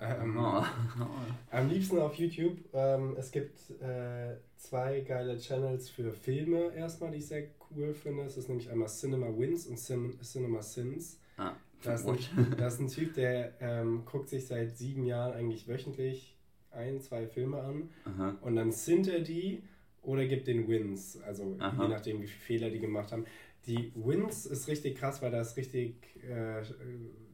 Ähm, 0.00 0.36
oh. 0.36 0.62
Am 1.50 1.68
liebsten 1.68 1.98
auf 1.98 2.14
YouTube. 2.16 2.58
Ähm, 2.72 3.14
es 3.16 3.30
gibt 3.30 3.70
äh, 3.80 4.36
zwei 4.56 5.00
geile 5.00 5.38
Channels 5.38 5.88
für 5.88 6.12
Filme 6.12 6.74
erstmal, 6.74 7.12
die 7.12 7.18
ich 7.18 7.26
sehr 7.26 7.44
cool 7.70 7.94
finde. 7.94 8.24
Es 8.24 8.36
ist 8.36 8.48
nämlich 8.48 8.68
einmal 8.70 8.88
Cinema 8.88 9.26
Wins 9.38 9.66
und 9.66 9.78
Cin 9.78 10.20
Cinema 10.20 10.62
Sins. 10.62 11.20
Ah, 11.36 11.52
da, 11.84 11.94
ist 11.94 12.06
ein, 12.06 12.18
da 12.56 12.66
ist 12.66 12.80
ein 12.80 12.88
Typ, 12.88 13.14
der 13.14 13.52
ähm, 13.60 14.04
guckt 14.04 14.28
sich 14.28 14.46
seit 14.46 14.76
sieben 14.76 15.04
Jahren 15.04 15.34
eigentlich 15.34 15.68
wöchentlich 15.68 16.36
ein, 16.70 17.00
zwei 17.00 17.26
Filme 17.26 17.60
an 17.60 17.90
Aha. 18.04 18.36
und 18.40 18.56
dann 18.56 18.72
sind 18.72 19.08
er 19.08 19.20
die 19.20 19.62
oder 20.02 20.26
gibt 20.26 20.46
den 20.46 20.68
Wins. 20.68 21.20
Also 21.22 21.56
Aha. 21.58 21.82
je 21.82 21.88
nachdem, 21.88 22.20
wie 22.20 22.26
viele 22.26 22.40
Fehler 22.40 22.70
die 22.70 22.80
gemacht 22.80 23.12
haben. 23.12 23.24
Die 23.66 23.92
Wins 23.94 24.44
ist 24.44 24.68
richtig 24.68 24.98
krass, 24.98 25.22
weil 25.22 25.30
da 25.30 25.40
ist 25.40 25.56
richtig 25.56 25.94
äh, 26.22 26.62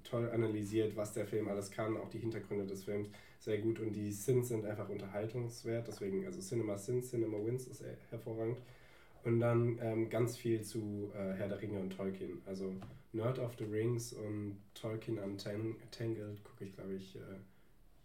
toll 0.05 0.31
analysiert, 0.31 0.95
was 0.97 1.13
der 1.13 1.27
Film 1.27 1.49
alles 1.49 1.71
kann, 1.71 1.97
auch 1.97 2.09
die 2.09 2.19
Hintergründe 2.19 2.67
des 2.67 2.85
Films 2.85 3.09
sehr 3.41 3.59
gut 3.59 3.81
und 3.81 3.93
die 3.95 4.13
Sins 4.13 4.49
sind 4.49 4.67
einfach 4.67 4.89
unterhaltungswert, 4.89 5.89
deswegen, 5.89 6.27
also 6.27 6.41
Cinema 6.41 6.77
Sins, 6.77 7.11
Cinema 7.11 7.39
Wins 7.45 7.67
ist 7.67 7.83
hervorragend. 8.11 8.61
Und 9.25 9.41
dann 9.41 9.79
ähm, 9.83 10.09
ganz 10.09 10.37
viel 10.37 10.63
zu 10.63 11.11
äh, 11.15 11.35
Herr 11.35 11.49
der 11.49 11.61
Ringe 11.61 11.79
und 11.79 11.91
Tolkien. 11.91 12.41
Also 12.47 12.73
Nerd 13.12 13.38
of 13.38 13.57
the 13.59 13.64
Rings 13.64 14.12
und 14.12 14.59
Tolkien 14.75 15.18
Untangled 15.18 16.44
gucke 16.44 16.64
ich, 16.64 16.75
glaube 16.75 16.94
ich, 16.94 17.16
äh, 17.16 17.20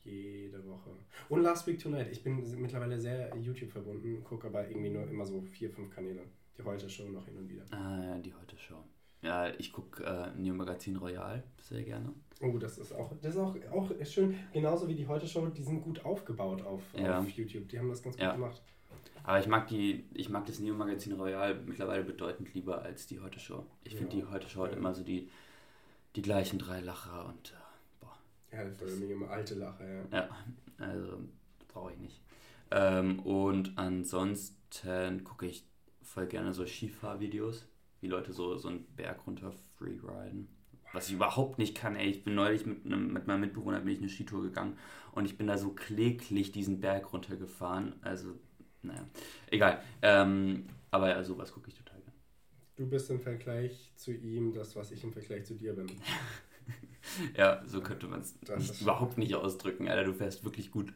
jede 0.03 0.65
Woche. 0.67 0.91
Und 1.29 1.41
Last 1.41 1.67
Week 1.67 1.79
Tonight. 1.79 2.07
Ich 2.11 2.23
bin 2.23 2.43
mittlerweile 2.61 2.99
sehr 2.99 3.35
YouTube 3.37 3.71
verbunden, 3.71 4.23
gucke 4.23 4.47
aber 4.47 4.67
irgendwie 4.67 4.89
nur 4.89 5.07
immer 5.07 5.25
so 5.25 5.41
vier, 5.41 5.69
fünf 5.69 5.93
Kanäle. 5.93 6.21
Die 6.57 6.63
Heute 6.63 6.89
Show 6.89 7.07
noch 7.09 7.25
hin 7.25 7.37
und 7.37 7.49
wieder. 7.49 7.63
Ah, 7.71 8.03
ja, 8.03 8.17
die 8.19 8.33
Heute 8.33 8.57
Show. 8.57 8.83
Ja, 9.21 9.49
ich 9.57 9.71
gucke 9.71 10.03
äh, 10.03 10.39
New 10.39 10.53
Magazin 10.53 10.95
Royal 10.97 11.43
sehr 11.59 11.83
gerne. 11.83 12.13
Oh, 12.41 12.57
das 12.57 12.77
ist 12.77 12.93
auch, 12.93 13.11
das 13.21 13.33
ist 13.33 13.41
auch, 13.41 13.55
auch 13.71 13.89
schön. 14.05 14.35
Genauso 14.53 14.87
wie 14.87 14.95
die 14.95 15.07
Heute 15.07 15.27
Show, 15.27 15.45
die 15.47 15.63
sind 15.63 15.81
gut 15.81 16.05
aufgebaut 16.05 16.61
auf, 16.61 16.81
ja. 16.93 17.19
auf 17.19 17.29
YouTube. 17.29 17.67
Die 17.69 17.79
haben 17.79 17.89
das 17.89 18.03
ganz 18.03 18.15
gut 18.15 18.23
ja. 18.23 18.33
gemacht. 18.33 18.61
Aber 19.25 19.39
ich 19.39 19.47
mag 19.47 19.67
die, 19.67 20.05
ich 20.13 20.29
mag 20.29 20.45
das 20.45 20.59
Neo 20.59 20.75
Magazin 20.75 21.13
Royal 21.13 21.55
mittlerweile 21.65 22.03
bedeutend 22.03 22.53
lieber 22.53 22.83
als 22.83 23.07
die 23.07 23.19
Heute 23.19 23.39
Show. 23.39 23.65
Ich 23.83 23.93
ja. 23.93 23.99
finde 23.99 24.15
die 24.15 24.25
Heute 24.25 24.47
Show 24.47 24.63
hat 24.63 24.73
immer 24.73 24.93
so 24.93 25.03
die, 25.03 25.29
die 26.15 26.21
gleichen 26.21 26.59
drei 26.59 26.79
Lacher 26.81 27.25
und 27.25 27.51
äh, 27.51 28.01
boah. 28.01 28.17
Ja, 28.51 28.63
das 28.63 28.81
ist 28.81 29.01
immer 29.01 29.29
alte 29.29 29.55
Lacher, 29.55 29.87
ja. 29.87 30.03
Ja, 30.11 30.29
also 30.77 31.19
brauche 31.67 31.93
ich 31.93 31.99
nicht. 31.99 32.21
Ähm, 32.71 33.19
und 33.19 33.77
ansonsten 33.77 35.23
gucke 35.23 35.47
ich 35.47 35.65
voll 36.03 36.27
gerne 36.27 36.53
so 36.53 36.65
Skifahrvideos, 36.65 37.67
wie 38.01 38.07
Leute 38.07 38.31
so, 38.31 38.57
so 38.57 38.67
einen 38.67 38.85
Berg 38.95 39.25
runter 39.25 39.51
freeriden. 39.77 40.49
Was 40.93 41.07
ich 41.07 41.15
überhaupt 41.15 41.57
nicht 41.57 41.75
kann, 41.75 41.95
ey. 41.95 42.09
Ich 42.09 42.23
bin 42.23 42.35
neulich 42.35 42.65
mit, 42.65 42.85
einem, 42.85 43.11
mit 43.11 43.27
meinem 43.27 43.41
Mitbewohner 43.41 43.81
bin 43.81 43.93
ich 43.93 43.99
eine 43.99 44.09
Skitour 44.09 44.43
gegangen 44.43 44.77
und 45.11 45.25
ich 45.25 45.37
bin 45.37 45.47
da 45.47 45.57
so 45.57 45.71
kläglich 45.71 46.51
diesen 46.51 46.79
Berg 46.79 47.11
runtergefahren. 47.11 47.95
Also, 48.01 48.35
naja, 48.87 49.05
egal. 49.49 49.81
Ähm, 50.01 50.65
aber 50.91 51.09
ja, 51.09 51.23
sowas 51.23 51.51
gucke 51.51 51.69
ich 51.69 51.75
total 51.75 51.99
gerne. 51.99 52.13
Du 52.75 52.87
bist 52.87 53.09
im 53.09 53.19
Vergleich 53.19 53.91
zu 53.95 54.11
ihm 54.11 54.53
das, 54.53 54.75
was 54.75 54.91
ich 54.91 55.03
im 55.03 55.13
Vergleich 55.13 55.45
zu 55.45 55.55
dir 55.55 55.73
bin. 55.73 55.87
ja, 57.37 57.63
so 57.65 57.81
könnte 57.81 58.07
man 58.07 58.21
es 58.21 58.81
überhaupt 58.81 59.17
nicht 59.17 59.35
ausdrücken, 59.35 59.87
Alter. 59.87 60.03
Du 60.03 60.13
fährst 60.13 60.43
wirklich 60.43 60.71
gut. 60.71 60.93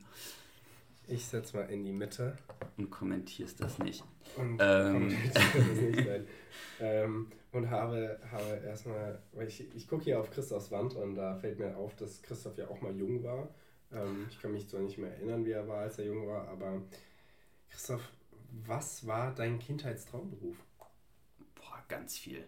Ich 1.08 1.25
setz 1.25 1.54
mal 1.54 1.63
in 1.63 1.84
die 1.84 1.91
Mitte. 1.91 2.38
Und 2.78 2.91
kommentierst 2.91 3.60
das 3.62 3.80
nicht. 3.80 4.04
Und 4.38 4.60
ähm. 4.62 5.17
das 5.34 5.82
nicht, 5.82 6.08
ähm, 6.80 7.28
und 7.52 7.69
habe, 7.71 8.19
habe 8.32 8.62
erstmal, 8.63 9.19
weil 9.34 9.47
ich, 9.47 9.65
ich 9.75 9.88
gucke 9.88 10.04
hier 10.04 10.19
auf 10.19 10.30
Christophs 10.30 10.71
Wand 10.71 10.95
und 10.95 11.15
da 11.15 11.36
fällt 11.36 11.58
mir 11.58 11.75
auf, 11.75 11.95
dass 11.95 12.21
Christoph 12.21 12.58
ja 12.58 12.67
auch 12.67 12.82
mal 12.82 12.95
jung 12.95 13.23
war. 13.23 13.49
Ähm, 13.91 14.28
ich 14.30 14.39
kann 14.39 14.52
mich 14.52 14.69
zwar 14.69 14.82
nicht 14.82 14.99
mehr 14.99 15.12
erinnern, 15.12 15.45
wie 15.45 15.52
er 15.52 15.67
war, 15.67 15.80
als 15.80 15.97
er 15.97 16.06
jung 16.06 16.28
war, 16.28 16.47
aber 16.47 16.84
Christoph, 17.70 18.02
was 18.66 19.06
war 19.06 19.34
dein 19.34 19.60
Kindheitstraumberuf? 19.60 20.58
Boah, 21.56 21.84
ganz 21.88 22.18
viel. 22.18 22.46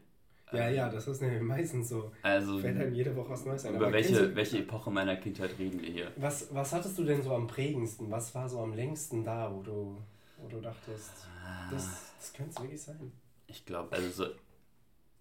Ja, 0.51 0.69
ja, 0.69 0.89
das 0.89 1.07
ist 1.07 1.21
nämlich 1.21 1.41
meistens 1.41 1.89
so. 1.89 2.11
Also, 2.23 2.59
Fällt 2.59 2.77
einem 2.77 2.93
jede 2.93 3.15
Woche 3.15 3.29
was 3.29 3.45
Neues 3.45 3.65
ein. 3.65 3.75
Über 3.75 3.91
welche, 3.93 4.35
welche 4.35 4.59
Epoche 4.59 4.91
meiner 4.91 5.15
Kindheit 5.15 5.57
reden 5.57 5.81
wir 5.81 5.89
hier? 5.89 6.11
Was, 6.17 6.53
was 6.53 6.73
hattest 6.73 6.97
du 6.97 7.05
denn 7.05 7.21
so 7.23 7.33
am 7.33 7.47
prägendsten? 7.47 8.11
Was 8.11 8.35
war 8.35 8.49
so 8.49 8.59
am 8.59 8.73
längsten 8.73 9.23
da, 9.23 9.53
wo 9.53 9.61
du, 9.61 9.97
wo 10.37 10.47
du 10.49 10.59
dachtest, 10.59 11.25
das, 11.71 12.13
das 12.19 12.33
könnte 12.33 12.51
es 12.51 12.61
wirklich 12.61 12.81
sein? 12.81 13.13
Ich 13.47 13.65
glaube, 13.65 13.95
also 13.95 14.09
so. 14.09 14.31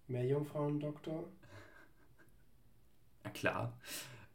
Mehr 0.07 0.25
Jungfrauen-Doktor? 0.25 1.23
Na 3.23 3.29
klar. 3.29 3.77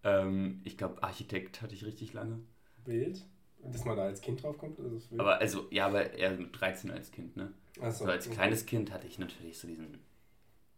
Ähm, 0.03 0.63
ich 0.65 0.79
glaube, 0.79 1.03
Architekt 1.03 1.61
hatte 1.61 1.75
ich 1.75 1.85
richtig 1.85 2.15
lange. 2.15 2.39
Bild? 2.85 3.23
Dass 3.62 3.85
man 3.85 3.97
da 3.97 4.05
als 4.05 4.21
Kind 4.21 4.42
draufkommt, 4.42 4.79
wild. 4.79 5.03
Aber 5.19 5.38
also, 5.38 5.66
ja, 5.71 5.87
aber 5.87 6.12
eher 6.12 6.31
mit 6.33 6.59
13 6.59 6.90
als 6.90 7.11
Kind, 7.11 7.37
ne? 7.37 7.53
So, 7.75 7.83
also 7.83 8.05
als 8.07 8.27
okay. 8.27 8.37
kleines 8.37 8.66
Kind 8.66 8.92
hatte 8.92 9.07
ich 9.07 9.19
natürlich 9.19 9.59
so 9.59 9.66
diesen 9.66 9.99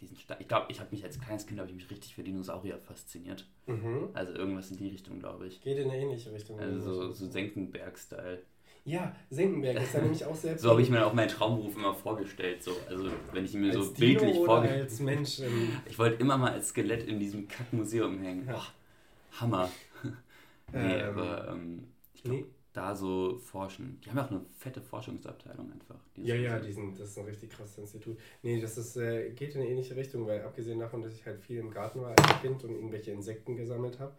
diesen 0.01 0.17
Sta 0.17 0.37
ich 0.39 0.49
glaube, 0.49 0.67
ich 0.69 0.81
habe 0.81 0.91
mich 0.93 1.05
als 1.05 1.21
kleines 1.21 1.47
Kind 1.47 1.61
ich 1.61 1.75
mich 1.75 1.91
richtig 1.91 2.15
für 2.15 2.23
Dinosaurier 2.23 2.79
fasziniert. 2.79 3.47
Mhm. 3.67 4.11
Also 4.15 4.33
irgendwas 4.33 4.71
in 4.71 4.77
die 4.77 4.89
Richtung, 4.89 5.19
glaube 5.19 5.47
ich. 5.47 5.61
Geht 5.61 5.79
in 5.79 5.91
eine 5.91 6.01
ähnliche 6.01 6.33
Richtung. 6.33 6.59
Also 6.59 6.81
so, 6.81 7.13
so 7.13 7.31
Senckenberg-Style. 7.31 8.43
Ja, 8.85 9.15
Senckenberg 9.29 9.83
ist 9.83 9.95
da 9.95 10.01
nämlich 10.01 10.25
auch 10.25 10.35
sehr. 10.35 10.57
so 10.59 10.71
habe 10.71 10.83
ich 10.83 10.89
mir 10.89 11.05
auch 11.05 11.13
meinen 11.13 11.29
Traumberuf 11.29 11.77
immer 11.77 11.95
vorgestellt. 11.95 12.63
So. 12.63 12.73
Also 12.89 13.11
wenn 13.33 13.45
ich 13.45 13.55
mir 13.55 13.73
als 13.73 13.75
so 13.75 13.93
Dino 13.93 14.21
bildlich 14.21 14.45
vorgestellt 14.45 14.83
als 14.83 15.01
Mensch. 15.01 15.41
Ich 15.87 15.99
wollte 15.99 16.21
immer 16.21 16.39
mal 16.39 16.53
als 16.53 16.69
Skelett 16.69 17.07
in 17.07 17.19
diesem 17.19 17.49
Kackmuseum 17.49 18.19
hängen. 18.21 18.47
Ja. 18.47 18.57
Oh, 18.57 19.41
Hammer. 19.41 19.69
nee, 20.73 20.79
ähm, 20.79 21.09
aber 21.09 21.49
ähm, 21.49 21.89
ich 22.15 22.23
glaube, 22.23 22.39
nee 22.39 22.47
da 22.79 22.95
so 22.95 23.39
forschen. 23.39 24.01
Die 24.05 24.11
haben 24.11 24.19
auch 24.19 24.31
eine 24.31 24.41
fette 24.57 24.81
Forschungsabteilung 24.81 25.73
einfach. 25.73 25.97
Ja, 26.17 26.37
ja, 26.37 26.59
die 26.61 26.73
sind, 26.73 26.99
das 26.99 27.11
ist 27.11 27.19
ein 27.19 27.25
richtig 27.25 27.51
krasses 27.51 27.79
Institut. 27.79 28.17
Nee, 28.43 28.61
das 28.61 28.79
ist, 28.79 28.97
äh, 28.97 29.31
geht 29.31 29.55
in 29.55 29.63
eine 29.63 29.71
ähnliche 29.71 29.97
Richtung, 29.97 30.27
weil 30.27 30.43
abgesehen 30.43 30.79
davon, 30.79 31.03
dass 31.03 31.13
ich 31.13 31.27
halt 31.27 31.41
viel 31.41 31.59
im 31.59 31.71
Garten 31.71 32.01
war 32.01 32.11
als 32.17 32.41
Kind 32.41 32.63
und 32.63 32.71
irgendwelche 32.71 33.11
Insekten 33.11 33.57
gesammelt 33.57 33.99
habe, 33.99 34.13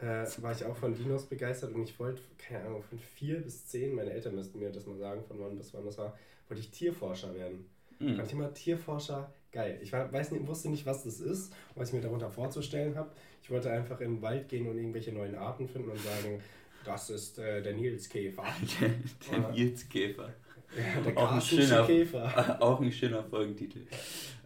äh, 0.00 0.26
war 0.42 0.52
ich 0.52 0.64
auch 0.64 0.76
von 0.76 0.94
Dinos 0.94 1.26
begeistert 1.26 1.72
und 1.72 1.82
ich 1.82 1.98
wollte, 2.00 2.20
keine 2.38 2.66
Ahnung, 2.66 2.82
von 2.82 2.98
vier 2.98 3.40
bis 3.40 3.66
zehn, 3.66 3.94
meine 3.94 4.10
Eltern 4.10 4.34
müssten 4.34 4.58
mir 4.58 4.72
das 4.72 4.86
mal 4.86 4.98
sagen, 4.98 5.22
von 5.24 5.38
wann 5.38 5.56
bis 5.56 5.72
wann 5.72 5.84
das 5.84 5.98
war, 5.98 6.16
wollte 6.48 6.60
ich 6.60 6.70
Tierforscher 6.70 7.34
werden. 7.34 7.66
Mhm. 8.00 8.16
Fand 8.16 8.26
ich 8.26 8.32
immer 8.32 8.52
Tierforscher 8.52 9.32
geil. 9.52 9.78
Ich 9.82 9.92
war, 9.92 10.12
weiß 10.12 10.32
nicht, 10.32 10.46
wusste 10.48 10.68
nicht, 10.68 10.86
was 10.86 11.04
das 11.04 11.20
ist, 11.20 11.52
was 11.76 11.88
ich 11.88 11.94
mir 11.94 12.00
darunter 12.00 12.30
vorzustellen 12.30 12.96
habe. 12.96 13.10
Ich 13.42 13.50
wollte 13.50 13.70
einfach 13.70 14.00
in 14.00 14.16
den 14.16 14.22
Wald 14.22 14.48
gehen 14.48 14.66
und 14.68 14.78
irgendwelche 14.78 15.12
neuen 15.12 15.36
Arten 15.36 15.68
finden 15.68 15.90
und 15.90 15.98
sagen, 15.98 16.40
das 16.84 17.10
ist 17.10 17.38
äh, 17.38 17.62
der 17.62 17.74
Nilskäfer. 17.74 18.44
der, 18.80 18.90
der 19.30 19.50
Nilskäfer. 19.50 20.32
Ja, 20.76 21.00
der 21.00 21.18
auch 21.18 21.32
ein 21.32 21.40
schöner, 21.40 21.84
Käfer. 21.84 22.62
Auch 22.62 22.80
ein 22.80 22.92
schöner 22.92 23.24
Folgentitel. 23.24 23.80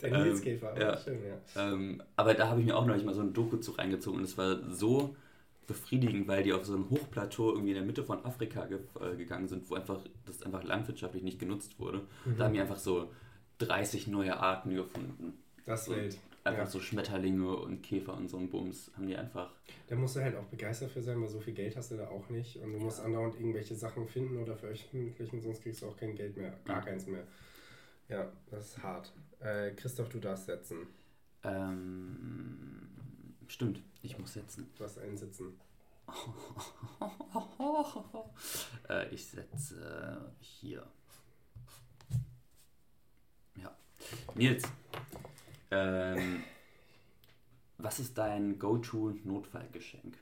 Der 0.00 0.10
ähm, 0.10 0.22
Nilskäfer, 0.22 0.80
ja. 0.80 0.96
schön, 0.96 1.18
ja. 1.22 1.72
Ähm, 1.72 2.02
aber 2.16 2.34
da 2.34 2.48
habe 2.48 2.60
ich 2.60 2.66
mir 2.66 2.76
auch 2.76 2.86
noch 2.86 2.94
nicht 2.94 3.04
mal 3.04 3.14
so 3.14 3.20
ein 3.20 3.34
Doku 3.34 3.58
zu 3.58 3.72
reingezogen 3.72 4.20
und 4.20 4.24
es 4.24 4.38
war 4.38 4.58
so 4.70 5.14
befriedigend, 5.66 6.28
weil 6.28 6.42
die 6.42 6.52
auf 6.52 6.64
so 6.64 6.74
einem 6.74 6.90
Hochplateau 6.90 7.50
irgendwie 7.50 7.70
in 7.70 7.76
der 7.76 7.84
Mitte 7.84 8.04
von 8.04 8.24
Afrika 8.24 8.66
ge 8.66 8.78
äh, 9.00 9.16
gegangen 9.16 9.48
sind, 9.48 9.68
wo 9.70 9.74
einfach 9.74 10.00
das 10.26 10.42
einfach 10.42 10.62
landwirtschaftlich 10.62 11.22
nicht 11.22 11.38
genutzt 11.38 11.78
wurde. 11.78 12.02
Mhm. 12.24 12.36
Da 12.38 12.44
haben 12.44 12.54
die 12.54 12.60
einfach 12.60 12.78
so 12.78 13.10
30 13.58 14.08
neue 14.08 14.38
Arten 14.38 14.74
gefunden. 14.74 15.34
Das 15.64 15.86
so, 15.86 15.92
Welt. 15.92 16.18
Einfach 16.44 16.64
ja. 16.64 16.66
so 16.66 16.78
Schmetterlinge 16.78 17.56
und 17.56 17.82
Käfer 17.82 18.14
und 18.14 18.28
so 18.28 18.36
ein 18.36 18.50
Bums 18.50 18.90
haben 18.94 19.06
die 19.06 19.16
einfach. 19.16 19.50
Da 19.86 19.96
musst 19.96 20.16
du 20.16 20.20
halt 20.20 20.36
auch 20.36 20.44
begeistert 20.44 20.90
für 20.90 21.02
sein, 21.02 21.18
weil 21.22 21.28
so 21.28 21.40
viel 21.40 21.54
Geld 21.54 21.74
hast 21.74 21.90
du 21.90 21.96
da 21.96 22.08
auch 22.08 22.28
nicht. 22.28 22.56
Und 22.56 22.74
du 22.74 22.78
musst 22.78 23.00
andauernd 23.00 23.36
irgendwelche 23.36 23.74
Sachen 23.74 24.06
finden 24.06 24.36
oder 24.36 24.54
veröffentlichen, 24.54 25.40
sonst 25.40 25.62
kriegst 25.62 25.80
du 25.80 25.86
auch 25.86 25.96
kein 25.96 26.14
Geld 26.14 26.36
mehr. 26.36 26.52
Gar 26.66 26.80
ja. 26.80 26.82
keins 26.82 27.06
mehr. 27.06 27.26
Ja, 28.10 28.30
das 28.50 28.66
ist 28.66 28.82
hart. 28.82 29.10
Äh, 29.40 29.70
Christoph, 29.70 30.10
du 30.10 30.20
darfst 30.20 30.44
setzen. 30.44 30.86
Ähm, 31.44 32.90
stimmt, 33.48 33.80
ich 34.02 34.18
muss 34.18 34.34
setzen. 34.34 34.70
Du 34.76 34.84
hast 34.84 34.98
einen 34.98 35.16
Sitzen. 35.16 35.58
äh, 38.90 39.14
ich 39.14 39.24
setze 39.24 40.30
hier. 40.40 40.86
Ja. 43.56 43.74
Nils, 44.34 44.64
ähm, 45.70 46.44
was 47.78 47.98
ist 48.00 48.16
dein 48.16 48.58
Go-To-Notfallgeschenk? 48.58 50.16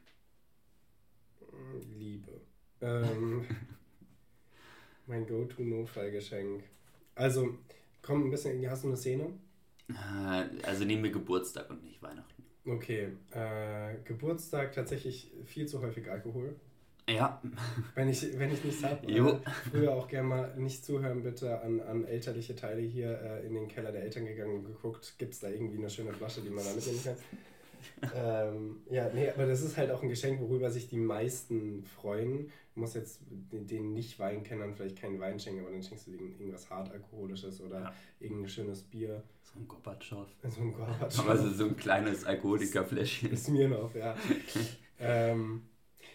Liebe. 1.98 2.40
Ähm, 2.80 3.44
mein 5.06 5.26
Go-To-Notfallgeschenk. 5.26 6.64
Also, 7.14 7.58
komm 8.00 8.24
ein 8.26 8.30
bisschen 8.30 8.54
in 8.54 8.60
die, 8.62 8.68
hast 8.68 8.84
du 8.84 8.88
eine 8.88 8.96
Szene? 8.96 9.32
Äh, 9.88 10.64
also 10.64 10.84
nehmen 10.84 11.04
wir 11.04 11.12
Geburtstag 11.12 11.68
und 11.70 11.84
nicht 11.84 12.02
Weihnachten. 12.02 12.42
Okay, 12.64 13.08
äh, 13.32 13.96
Geburtstag 14.04 14.72
tatsächlich 14.72 15.32
viel 15.44 15.66
zu 15.66 15.82
häufig 15.82 16.10
Alkohol. 16.10 16.54
Ja. 17.08 17.42
Wenn 17.94 18.08
ich, 18.08 18.38
wenn 18.38 18.52
ich 18.52 18.62
nichts 18.64 18.84
habe. 18.84 19.06
Äh, 19.06 19.40
früher 19.70 19.92
auch 19.92 20.08
gerne 20.08 20.28
mal 20.28 20.56
nicht 20.56 20.84
zuhören, 20.84 21.22
bitte 21.22 21.60
an, 21.60 21.80
an 21.80 22.04
elterliche 22.04 22.54
Teile 22.54 22.80
hier 22.80 23.20
äh, 23.20 23.46
in 23.46 23.54
den 23.54 23.68
Keller 23.68 23.92
der 23.92 24.02
Eltern 24.02 24.26
gegangen 24.26 24.58
und 24.58 24.64
geguckt, 24.64 25.14
gibt 25.18 25.34
es 25.34 25.40
da 25.40 25.48
irgendwie 25.48 25.78
eine 25.78 25.90
schöne 25.90 26.12
Flasche, 26.12 26.42
die 26.42 26.50
man 26.50 26.64
da 26.64 26.72
mitnehmen 26.72 27.00
kann. 27.02 27.16
ähm, 28.14 28.82
ja, 28.90 29.10
nee, 29.12 29.28
aber 29.28 29.46
das 29.46 29.62
ist 29.62 29.76
halt 29.76 29.90
auch 29.90 30.02
ein 30.02 30.08
Geschenk, 30.08 30.40
worüber 30.40 30.70
sich 30.70 30.88
die 30.88 30.98
meisten 30.98 31.84
freuen. 31.84 32.50
Du 32.74 32.80
musst 32.80 32.94
jetzt 32.94 33.20
den 33.28 33.92
Nicht-Weinkennern 33.92 34.74
vielleicht 34.74 35.00
keinen 35.00 35.20
Wein 35.20 35.38
schenken, 35.38 35.60
aber 35.60 35.72
dann 35.72 35.82
schenkst 35.82 36.06
du 36.06 36.12
denen 36.12 36.38
irgendwas 36.38 36.70
hartalkoholisches 36.70 37.60
oder 37.60 37.80
ja. 37.80 37.94
irgendein 38.20 38.48
schönes 38.48 38.82
Bier. 38.82 39.22
So 39.42 39.58
ein 39.58 39.68
Gorbatschow. 39.68 40.26
So 40.48 40.60
ein 40.60 40.72
Gorbatschow. 40.72 41.24
Aber 41.24 41.36
so, 41.36 41.50
so 41.50 41.64
ein 41.64 41.76
kleines 41.76 42.24
Alkoholikerfläschchen. 42.24 43.32
Ist 43.32 43.48
mir 43.48 43.68
noch, 43.68 43.94
ja. 43.94 44.16
ähm, 45.00 45.62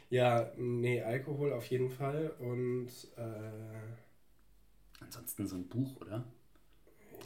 ja, 0.10 0.52
nee, 0.58 1.02
Alkohol 1.02 1.54
auf 1.54 1.66
jeden 1.66 1.90
Fall 1.90 2.34
und 2.40 2.90
äh, 3.18 5.02
ansonsten 5.02 5.48
so 5.48 5.56
ein 5.56 5.68
Buch, 5.68 6.00
oder? 6.02 6.24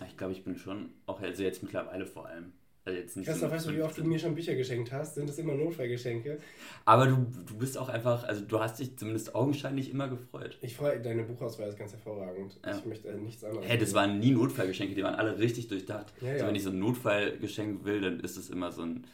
Ich 0.07 0.17
glaube, 0.17 0.33
ich 0.33 0.43
bin 0.43 0.55
schon, 0.55 0.89
auch 1.05 1.21
also 1.21 1.43
jetzt 1.43 1.61
mittlerweile 1.61 2.07
vor 2.07 2.25
allem, 2.25 2.53
also 2.83 2.97
jetzt 2.97 3.15
nicht 3.15 3.27
Christoph, 3.27 3.49
so 3.49 3.55
weißt 3.55 3.67
du, 3.67 3.75
wie 3.75 3.81
oft 3.83 3.95
du 3.95 4.03
mir 4.03 4.17
schon 4.17 4.33
Bücher 4.33 4.55
geschenkt 4.55 4.91
hast? 4.91 5.13
Sind 5.13 5.29
das 5.29 5.37
immer 5.37 5.53
Notfallgeschenke? 5.53 6.39
Aber 6.85 7.05
du, 7.05 7.27
du 7.47 7.55
bist 7.55 7.77
auch 7.77 7.89
einfach, 7.89 8.23
also 8.23 8.43
du 8.43 8.59
hast 8.59 8.79
dich 8.79 8.97
zumindest 8.97 9.35
augenscheinlich 9.35 9.91
immer 9.91 10.07
gefreut. 10.07 10.57
Ich 10.61 10.75
freue, 10.75 10.99
deine 10.99 11.23
Buchauswahl 11.23 11.69
ist 11.69 11.77
ganz 11.77 11.91
hervorragend. 11.91 12.59
Ja. 12.65 12.75
Ich 12.75 12.85
möchte 12.85 13.13
nichts 13.13 13.43
anderes. 13.43 13.67
Hey, 13.67 13.77
das 13.77 13.93
waren 13.93 14.19
nie 14.19 14.31
Notfallgeschenke, 14.31 14.95
die 14.95 15.03
waren 15.03 15.13
alle 15.13 15.37
richtig 15.37 15.67
durchdacht. 15.67 16.11
Ja, 16.21 16.31
also 16.31 16.47
wenn 16.47 16.55
ich 16.55 16.63
so 16.63 16.71
ein 16.71 16.79
Notfallgeschenk 16.79 17.85
will, 17.85 18.01
dann 18.01 18.19
ist 18.21 18.37
es 18.37 18.49
immer 18.49 18.71
so 18.71 18.81
ein, 18.81 19.05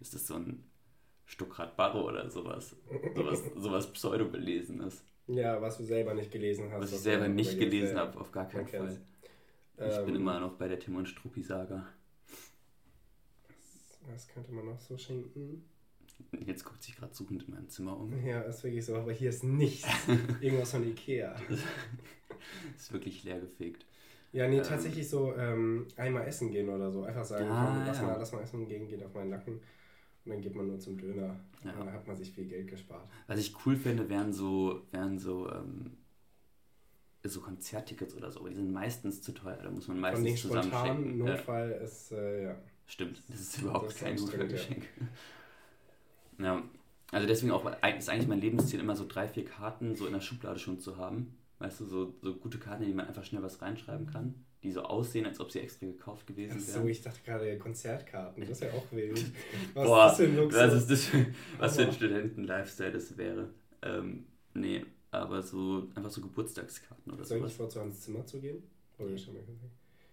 ist 0.00 0.14
das 0.14 0.26
so 0.26 0.34
ein 0.34 0.64
Stuckrad 1.32 1.76
Barro 1.78 2.08
oder 2.08 2.28
sowas. 2.28 2.76
sowas, 3.14 3.42
sowas 3.56 3.90
Pseudo-Belesenes. 3.90 5.02
Ja, 5.28 5.62
was 5.62 5.78
du 5.78 5.84
selber 5.84 6.12
nicht 6.12 6.30
gelesen 6.30 6.70
hast. 6.70 6.82
Was 6.82 6.92
ich 6.92 6.98
selber 6.98 7.26
nicht 7.26 7.58
gelesen 7.58 7.96
habe, 7.96 8.20
auf 8.20 8.30
gar 8.30 8.46
keinen 8.46 8.68
Fall. 8.68 9.00
Ich 9.78 9.96
ähm, 9.96 10.04
bin 10.04 10.16
immer 10.16 10.38
noch 10.40 10.58
bei 10.58 10.68
der 10.68 10.78
Tim 10.78 10.96
und 10.96 11.08
Struppi-Saga. 11.08 11.86
Was 14.12 14.28
könnte 14.28 14.52
man 14.52 14.66
noch 14.66 14.78
so 14.78 14.98
schenken? 14.98 15.64
Jetzt 16.44 16.64
guckt 16.64 16.82
sich 16.82 16.96
gerade 16.96 17.14
suchend 17.14 17.44
in 17.44 17.54
meinem 17.54 17.68
Zimmer 17.70 17.98
um. 17.98 18.12
Ja, 18.26 18.42
ist 18.42 18.62
wirklich 18.62 18.84
so, 18.84 18.94
aber 18.94 19.12
hier 19.12 19.30
ist 19.30 19.42
nichts. 19.42 19.88
Irgendwas 20.42 20.72
von 20.72 20.86
Ikea. 20.86 21.34
ist 22.76 22.92
wirklich 22.92 23.24
leer 23.24 23.40
gefegt. 23.40 23.86
Ja, 24.32 24.48
nee, 24.48 24.58
ähm, 24.58 24.64
tatsächlich 24.64 25.08
so 25.08 25.34
ähm, 25.34 25.86
einmal 25.96 26.26
essen 26.26 26.50
gehen 26.50 26.68
oder 26.68 26.90
so. 26.90 27.04
Einfach 27.04 27.24
sagen, 27.24 27.48
ah, 27.48 27.72
komm, 27.74 27.86
lass, 27.86 27.98
ja. 27.98 28.02
mal, 28.04 28.16
lass 28.18 28.32
mal 28.32 28.42
essen 28.42 28.66
gehen, 28.66 28.86
geht 28.86 29.02
auf 29.02 29.14
meinen 29.14 29.30
Nacken. 29.30 29.60
Und 30.24 30.32
dann 30.32 30.40
geht 30.40 30.54
man 30.54 30.68
nur 30.68 30.78
zum 30.78 30.96
Döner. 30.96 31.36
Ja. 31.64 31.72
Dann 31.72 31.92
hat 31.92 32.06
man 32.06 32.16
sich 32.16 32.30
viel 32.30 32.46
Geld 32.46 32.68
gespart. 32.68 33.08
Was 33.26 33.40
ich 33.40 33.54
cool 33.66 33.76
finde, 33.76 34.08
wären 34.08 34.32
so, 34.32 34.82
wären 34.92 35.18
so, 35.18 35.50
ähm, 35.50 35.96
so 37.24 37.40
Konzerttickets 37.40 38.14
oder 38.14 38.30
so. 38.30 38.40
Aber 38.40 38.50
die 38.50 38.56
sind 38.56 38.72
meistens 38.72 39.20
zu 39.20 39.32
teuer. 39.32 39.58
Da 39.62 39.70
muss 39.70 39.88
man 39.88 40.00
meistens 40.00 40.42
zusammenstecken. 40.42 41.18
Notfall 41.18 41.70
ja. 41.70 41.76
ist, 41.78 42.12
äh, 42.12 42.44
ja. 42.44 42.56
Stimmt, 42.86 43.22
das 43.28 43.40
ist 43.40 43.62
überhaupt 43.62 43.86
das 43.86 43.96
kein 43.96 44.16
guter 44.16 44.46
Geschenk. 44.46 44.84
Ja. 46.38 46.44
ja. 46.44 46.62
Also 47.10 47.26
deswegen 47.26 47.52
auch, 47.52 47.66
ist 47.66 48.08
eigentlich 48.08 48.28
mein 48.28 48.40
Lebensziel 48.40 48.80
immer 48.80 48.96
so 48.96 49.06
drei, 49.06 49.28
vier 49.28 49.44
Karten 49.44 49.94
so 49.94 50.06
in 50.06 50.14
der 50.14 50.20
Schublade 50.20 50.58
schon 50.58 50.80
zu 50.80 50.96
haben. 50.96 51.36
Weißt 51.58 51.80
du, 51.80 51.84
so, 51.84 52.14
so 52.22 52.34
gute 52.34 52.58
Karten, 52.58 52.82
in 52.82 52.88
die 52.88 52.94
man 52.94 53.06
einfach 53.06 53.24
schnell 53.24 53.42
was 53.42 53.60
reinschreiben 53.60 54.06
kann, 54.06 54.34
die 54.62 54.70
so 54.70 54.82
aussehen, 54.82 55.26
als 55.26 55.40
ob 55.40 55.50
sie 55.50 55.60
extra 55.60 55.86
gekauft 55.86 56.26
gewesen 56.26 56.54
wären. 56.54 56.78
Ach 56.78 56.82
so, 56.82 56.86
ich 56.86 57.02
dachte 57.02 57.20
gerade 57.24 57.58
Konzertkarten, 57.58 58.42
das 58.42 58.50
ist 58.50 58.62
ja 58.62 58.72
auch 58.72 58.86
wild. 58.92 59.18
Was 59.74 59.86
Boah, 59.86 60.06
ist 60.06 60.10
das 60.10 60.16
für 60.16 60.24
ein 60.24 60.36
Luxus? 60.36 60.60
Was, 60.60 60.74
ist 60.74 60.90
das 60.90 61.04
für, 61.04 61.26
was 61.58 61.76
für 61.76 61.82
ein 61.82 61.92
Studenten-Lifestyle 61.92 62.92
das 62.92 63.16
wäre. 63.16 63.50
Ähm, 63.82 64.26
nee, 64.54 64.84
aber 65.10 65.42
so 65.42 65.88
einfach 65.94 66.10
so 66.10 66.20
Geburtstagskarten 66.20 67.12
oder 67.12 67.24
so. 67.24 67.36
Soll 67.38 67.48
ich 67.48 67.54
vor 67.54 67.68
zu 67.68 67.80
Hans 67.80 68.00
Zimmer 68.00 68.24
zu 68.24 68.40
gehen? 68.40 68.62
Oder 68.98 69.18
schon 69.18 69.34
mal 69.34 69.40
gesehen? 69.40 69.70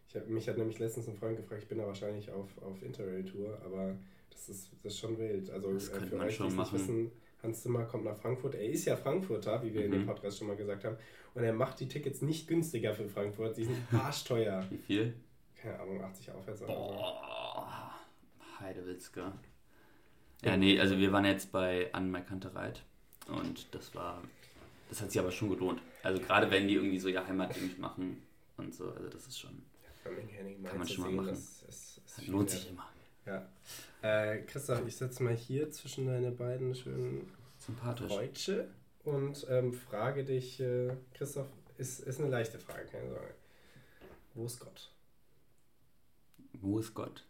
Ich 0.08 0.16
hab, 0.16 0.28
mich 0.28 0.48
hat 0.50 0.58
nämlich 0.58 0.80
letztens 0.80 1.08
ein 1.08 1.16
Freund 1.16 1.38
gefragt, 1.38 1.62
ich 1.62 1.70
bin 1.70 1.78
da 1.78 1.86
wahrscheinlich 1.86 2.32
auf, 2.32 2.50
auf 2.64 2.82
Interrail-Tour, 2.82 3.62
aber 3.64 3.96
das 4.32 4.50
ist, 4.50 4.72
das 4.84 4.94
ist 4.94 5.00
schon 5.00 5.18
wild. 5.20 5.52
Also 5.52 5.72
das 5.72 5.90
äh, 5.90 6.00
für 6.00 6.18
euch, 6.18 6.38
die 6.38 6.44
nicht 6.44 6.74
wissen, 6.74 7.12
Hans 7.44 7.64
Zimmer 7.64 7.86
kommt 7.86 8.06
nach 8.06 8.18
Frankfurt. 8.18 8.56
Er 8.56 8.70
ist 8.70 8.86
ja 8.86 8.96
Frankfurter, 8.96 9.64
wie 9.64 9.74
wir 9.74 9.82
mhm. 9.82 9.86
in 9.86 9.92
dem 9.92 10.02
mhm. 10.02 10.08
Podcast 10.08 10.38
schon 10.38 10.48
mal 10.48 10.58
gesagt 10.58 10.84
haben. 10.84 10.98
Und 11.34 11.44
er 11.44 11.54
macht 11.54 11.80
die 11.80 11.88
Tickets 11.88 12.22
nicht 12.22 12.48
günstiger 12.48 12.94
für 12.94 13.08
Frankfurt. 13.08 13.58
Die 13.58 13.66
sind 13.66 13.78
arschteuer. 13.94 14.66
Wie 14.70 14.78
viel? 14.78 15.14
Keine 15.62 15.80
Ahnung, 15.80 16.02
80 16.02 16.32
aufwärts. 16.32 16.62
Boah, 16.62 17.94
Heidewitzka. 18.60 19.34
Ja, 20.44 20.56
nee, 20.56 20.80
also 20.80 20.98
wir 20.98 21.12
waren 21.12 21.26
jetzt 21.26 21.52
bei 21.52 21.92
Markante 22.00 22.54
Reit. 22.56 22.84
Und 23.28 23.74
das 23.76 23.94
war, 23.94 24.22
das 24.90 25.02
hat 25.02 25.12
sich 25.12 25.20
aber 25.20 25.32
schon 25.32 25.50
gelohnt. 25.50 25.82
Also 26.02 26.22
gerade 26.22 26.50
wenn 26.50 26.68
die 26.68 26.76
irgendwie 26.76 27.00
so 27.00 27.10
ihr 27.10 27.26
Heimatding 27.26 27.80
machen 27.80 28.24
und 28.58 28.74
so, 28.74 28.92
also 28.92 29.08
das 29.10 29.28
ist 29.28 29.40
schon... 29.40 29.62
Kann 30.64 30.78
man 30.78 30.88
schon 30.88 31.04
mal 31.04 31.12
machen. 31.12 31.28
Das, 31.28 31.64
das 31.66 32.28
lohnt 32.28 32.50
sich 32.50 32.70
immer. 32.70 32.90
Ja. 33.26 33.48
Äh, 34.02 34.44
Christoph, 34.44 34.88
ich 34.88 34.96
setze 34.96 35.24
mal 35.24 35.36
hier 35.36 35.72
zwischen 35.72 36.08
deine 36.08 36.32
beiden 36.32 36.74
schönen 36.74 37.30
Kreuze 37.98 38.70
und 39.04 39.46
ähm, 39.50 39.74
frage 39.74 40.24
dich, 40.24 40.60
äh, 40.62 40.96
Christoph, 41.14 41.48
ist, 41.78 42.02
ist 42.02 42.20
eine 42.20 42.30
leichte 42.30 42.60
Frage, 42.60 42.86
keine 42.86 43.10
Sorge. 43.10 43.34
Wo 44.34 44.46
ist 44.46 44.60
Gott? 44.60 44.92
Wo 46.54 46.80
ist 46.80 46.94
Gott? 46.94 47.26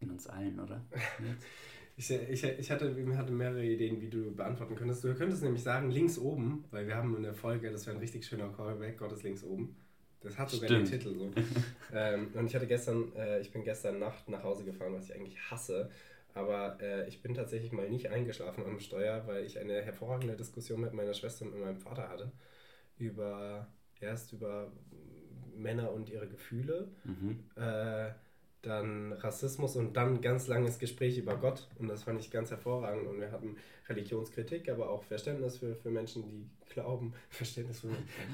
In 0.00 0.10
uns 0.10 0.26
allen, 0.26 0.58
oder? 0.58 0.84
ich, 1.96 2.10
ich, 2.10 2.42
ich 2.42 2.70
hatte, 2.70 3.16
hatte 3.16 3.32
mehrere 3.32 3.64
Ideen, 3.64 4.00
wie 4.00 4.08
du 4.08 4.34
beantworten 4.34 4.74
könntest. 4.74 5.04
Du 5.04 5.14
könntest 5.14 5.44
nämlich 5.44 5.62
sagen, 5.62 5.90
links 5.90 6.18
oben, 6.18 6.64
weil 6.72 6.88
wir 6.88 6.96
haben 6.96 7.16
in 7.16 7.22
der 7.22 7.34
Folge, 7.34 7.70
das 7.70 7.86
wäre 7.86 7.96
ein 7.96 8.00
richtig 8.00 8.26
schöner 8.26 8.48
Callback, 8.48 8.98
Gott 8.98 9.12
ist 9.12 9.22
links 9.22 9.44
oben. 9.44 9.76
Das 10.22 10.38
hat 10.38 10.50
sogar 10.50 10.68
Stimmt. 10.68 10.88
den 10.90 11.00
Titel 11.00 11.14
so. 11.14 11.30
ähm, 11.94 12.28
und 12.34 12.46
ich 12.46 12.54
hatte 12.54 12.66
gestern, 12.66 13.14
äh, 13.16 13.40
ich 13.40 13.52
bin 13.52 13.64
gestern 13.64 13.98
Nacht 13.98 14.28
nach 14.28 14.42
Hause 14.42 14.64
gefahren, 14.64 14.94
was 14.94 15.06
ich 15.08 15.14
eigentlich 15.14 15.38
hasse. 15.50 15.90
Aber 16.34 16.78
äh, 16.80 17.08
ich 17.08 17.22
bin 17.22 17.34
tatsächlich 17.34 17.72
mal 17.72 17.88
nicht 17.90 18.08
eingeschlafen 18.08 18.64
am 18.64 18.80
Steuer, 18.80 19.26
weil 19.26 19.44
ich 19.44 19.58
eine 19.58 19.82
hervorragende 19.82 20.34
Diskussion 20.34 20.80
mit 20.80 20.94
meiner 20.94 21.12
Schwester 21.12 21.44
und 21.44 21.60
meinem 21.60 21.78
Vater 21.78 22.08
hatte. 22.08 22.32
Über 22.96 23.68
erst 24.00 24.32
über 24.32 24.72
Männer 25.54 25.92
und 25.92 26.08
ihre 26.08 26.28
Gefühle. 26.28 26.88
Mhm. 27.04 27.44
Äh, 27.56 28.10
dann 28.62 29.12
Rassismus 29.14 29.74
und 29.74 29.96
dann 29.96 30.20
ganz 30.20 30.46
langes 30.46 30.78
Gespräch 30.78 31.18
über 31.18 31.36
Gott. 31.36 31.66
Und 31.78 31.88
das 31.88 32.04
fand 32.04 32.20
ich 32.20 32.30
ganz 32.30 32.50
hervorragend. 32.50 33.08
Und 33.08 33.20
wir 33.20 33.32
hatten 33.32 33.56
Religionskritik, 33.88 34.70
aber 34.70 34.88
auch 34.88 35.02
Verständnis 35.02 35.58
für, 35.58 35.74
für 35.74 35.90
Menschen, 35.90 36.22
die 36.22 36.48
glauben. 36.72 37.12
Verständnis 37.28 37.80
für, 37.80 37.88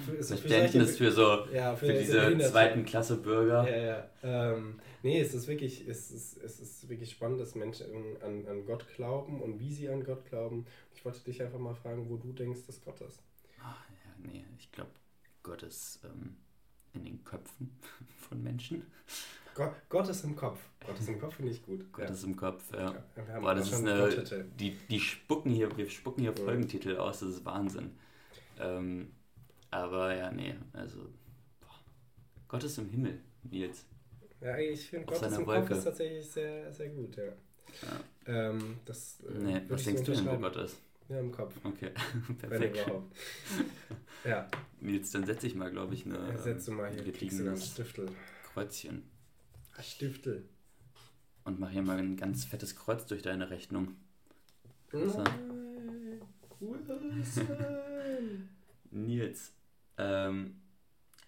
für, 0.05 0.23
so 0.23 0.37
Verständnis 0.37 0.99
für, 0.99 1.11
solche, 1.11 1.45
für 1.45 1.49
so 1.49 1.55
ja, 1.55 1.75
für, 1.75 1.87
für 1.87 1.93
diese 1.95 2.39
zweiten 2.51 2.85
Klasse 2.85 3.17
Bürger. 3.17 3.69
Ja, 3.69 3.77
ja. 4.23 4.53
Ähm, 4.53 4.79
nee, 5.03 5.19
es 5.19 5.33
ist 5.33 5.49
wirklich, 5.49 5.89
es 5.89 6.11
ist, 6.11 6.37
es 6.43 6.61
ist 6.61 6.89
wirklich 6.91 7.11
spannend, 7.11 7.41
dass 7.41 7.55
Menschen 7.55 7.87
an, 8.23 8.47
an 8.47 8.67
Gott 8.67 8.87
glauben 8.95 9.41
und 9.41 9.59
wie 9.59 9.73
sie 9.73 9.89
an 9.89 10.05
Gott 10.05 10.27
glauben. 10.27 10.67
Ich 10.95 11.05
wollte 11.07 11.21
dich 11.25 11.43
einfach 11.43 11.59
mal 11.59 11.75
fragen, 11.75 12.11
wo 12.11 12.17
du 12.17 12.33
denkst, 12.33 12.61
dass 12.67 12.83
Gott 12.83 13.01
ist. 13.01 13.23
Ach, 13.63 13.83
ja, 13.89 14.31
nee, 14.31 14.45
ich 14.59 14.71
glaube, 14.73 14.91
Gott 15.43 15.63
ist 15.63 16.01
ähm, 16.05 16.37
in 16.93 17.05
den 17.05 17.25
Köpfen 17.25 17.71
von 18.29 18.43
Menschen. 18.43 18.83
Gott, 19.59 19.73
Gott 19.89 20.09
ist 20.09 20.23
im 20.23 20.37
Kopf. 20.37 20.61
Gott 20.87 21.01
ist 21.01 21.09
im 21.09 21.19
Kopf 21.19 21.35
finde 21.35 21.51
ich 21.51 21.65
gut. 21.65 21.93
Gott 21.93 22.05
ja. 22.05 22.13
ist 22.13 22.23
im 22.23 22.37
Kopf, 22.37 22.63
ja. 22.73 22.95
ja 23.17 23.41
Boah, 23.41 23.57
das 23.57 23.73
ist 23.73 23.85
eine, 23.85 24.45
die, 24.57 24.77
die 24.89 25.01
spucken 25.01 25.51
hier, 25.51 25.77
wir 25.77 25.91
spucken 25.91 26.23
hier 26.23 26.33
Folgentitel 26.33 26.97
aus, 26.97 27.19
das 27.19 27.31
ist 27.31 27.45
Wahnsinn. 27.45 27.91
Ähm, 28.61 29.11
aber 29.73 30.15
ja, 30.15 30.31
nee, 30.31 30.55
also 30.73 31.01
boah. 31.61 31.75
Gott 32.47 32.63
ist 32.63 32.79
im 32.79 32.89
Himmel, 32.89 33.19
Nils. 33.43 33.85
Ja, 34.41 34.57
ich 34.59 34.89
finde 34.89 35.07
Gott 35.07 35.23
ist 35.23 35.37
im 35.37 35.47
Wolke. 35.47 35.67
Kopf 35.67 35.79
ist 35.79 35.85
tatsächlich 35.85 36.31
sehr, 36.31 36.73
sehr 36.73 36.91
gut, 36.91 37.17
ja. 37.17 37.25
ja. 37.25 38.51
Ähm, 38.51 38.77
das, 38.85 39.19
äh, 39.29 39.39
nee, 39.41 39.63
was 39.69 39.83
denkst 39.83 40.05
du 40.05 40.13
denn, 40.13 40.27
wo 40.27 40.37
Gott 40.37 40.55
ist? 40.55 40.77
Ja, 41.09 41.19
im 41.19 41.33
Kopf. 41.33 41.53
Okay, 41.65 41.91
perfekt. 42.39 42.87
ja. 44.25 44.49
Nils, 44.79 45.11
dann 45.11 45.27
setze 45.27 45.49
ich 45.49 45.57
mal, 45.57 45.73
glaube 45.73 45.95
ich, 45.95 46.07
eine. 46.07 46.29
Ja, 46.29 46.39
setze 46.39 46.71
mal 46.71 46.93
hier. 46.93 47.03
Kreuzchen. 48.55 49.18
Stiftel. 49.83 50.49
Und 51.45 51.59
mach 51.59 51.71
hier 51.71 51.83
mal 51.83 51.99
ein 51.99 52.17
ganz 52.17 52.45
fettes 52.45 52.77
Kreuz 52.77 53.07
durch 53.07 53.23
deine 53.23 53.51
Rechnung. 53.51 53.97
So. 54.93 55.25
Cool 56.61 56.79
Nils, 58.91 59.53
ähm, 59.97 60.61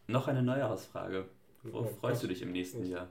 noch 0.06 0.28
eine 0.28 0.42
Neujahrsfrage. 0.42 1.28
Worauf 1.62 1.92
oh, 1.92 2.00
freust 2.00 2.22
du 2.22 2.26
dich 2.26 2.42
im 2.42 2.52
nächsten 2.52 2.84
Jahr? 2.84 3.08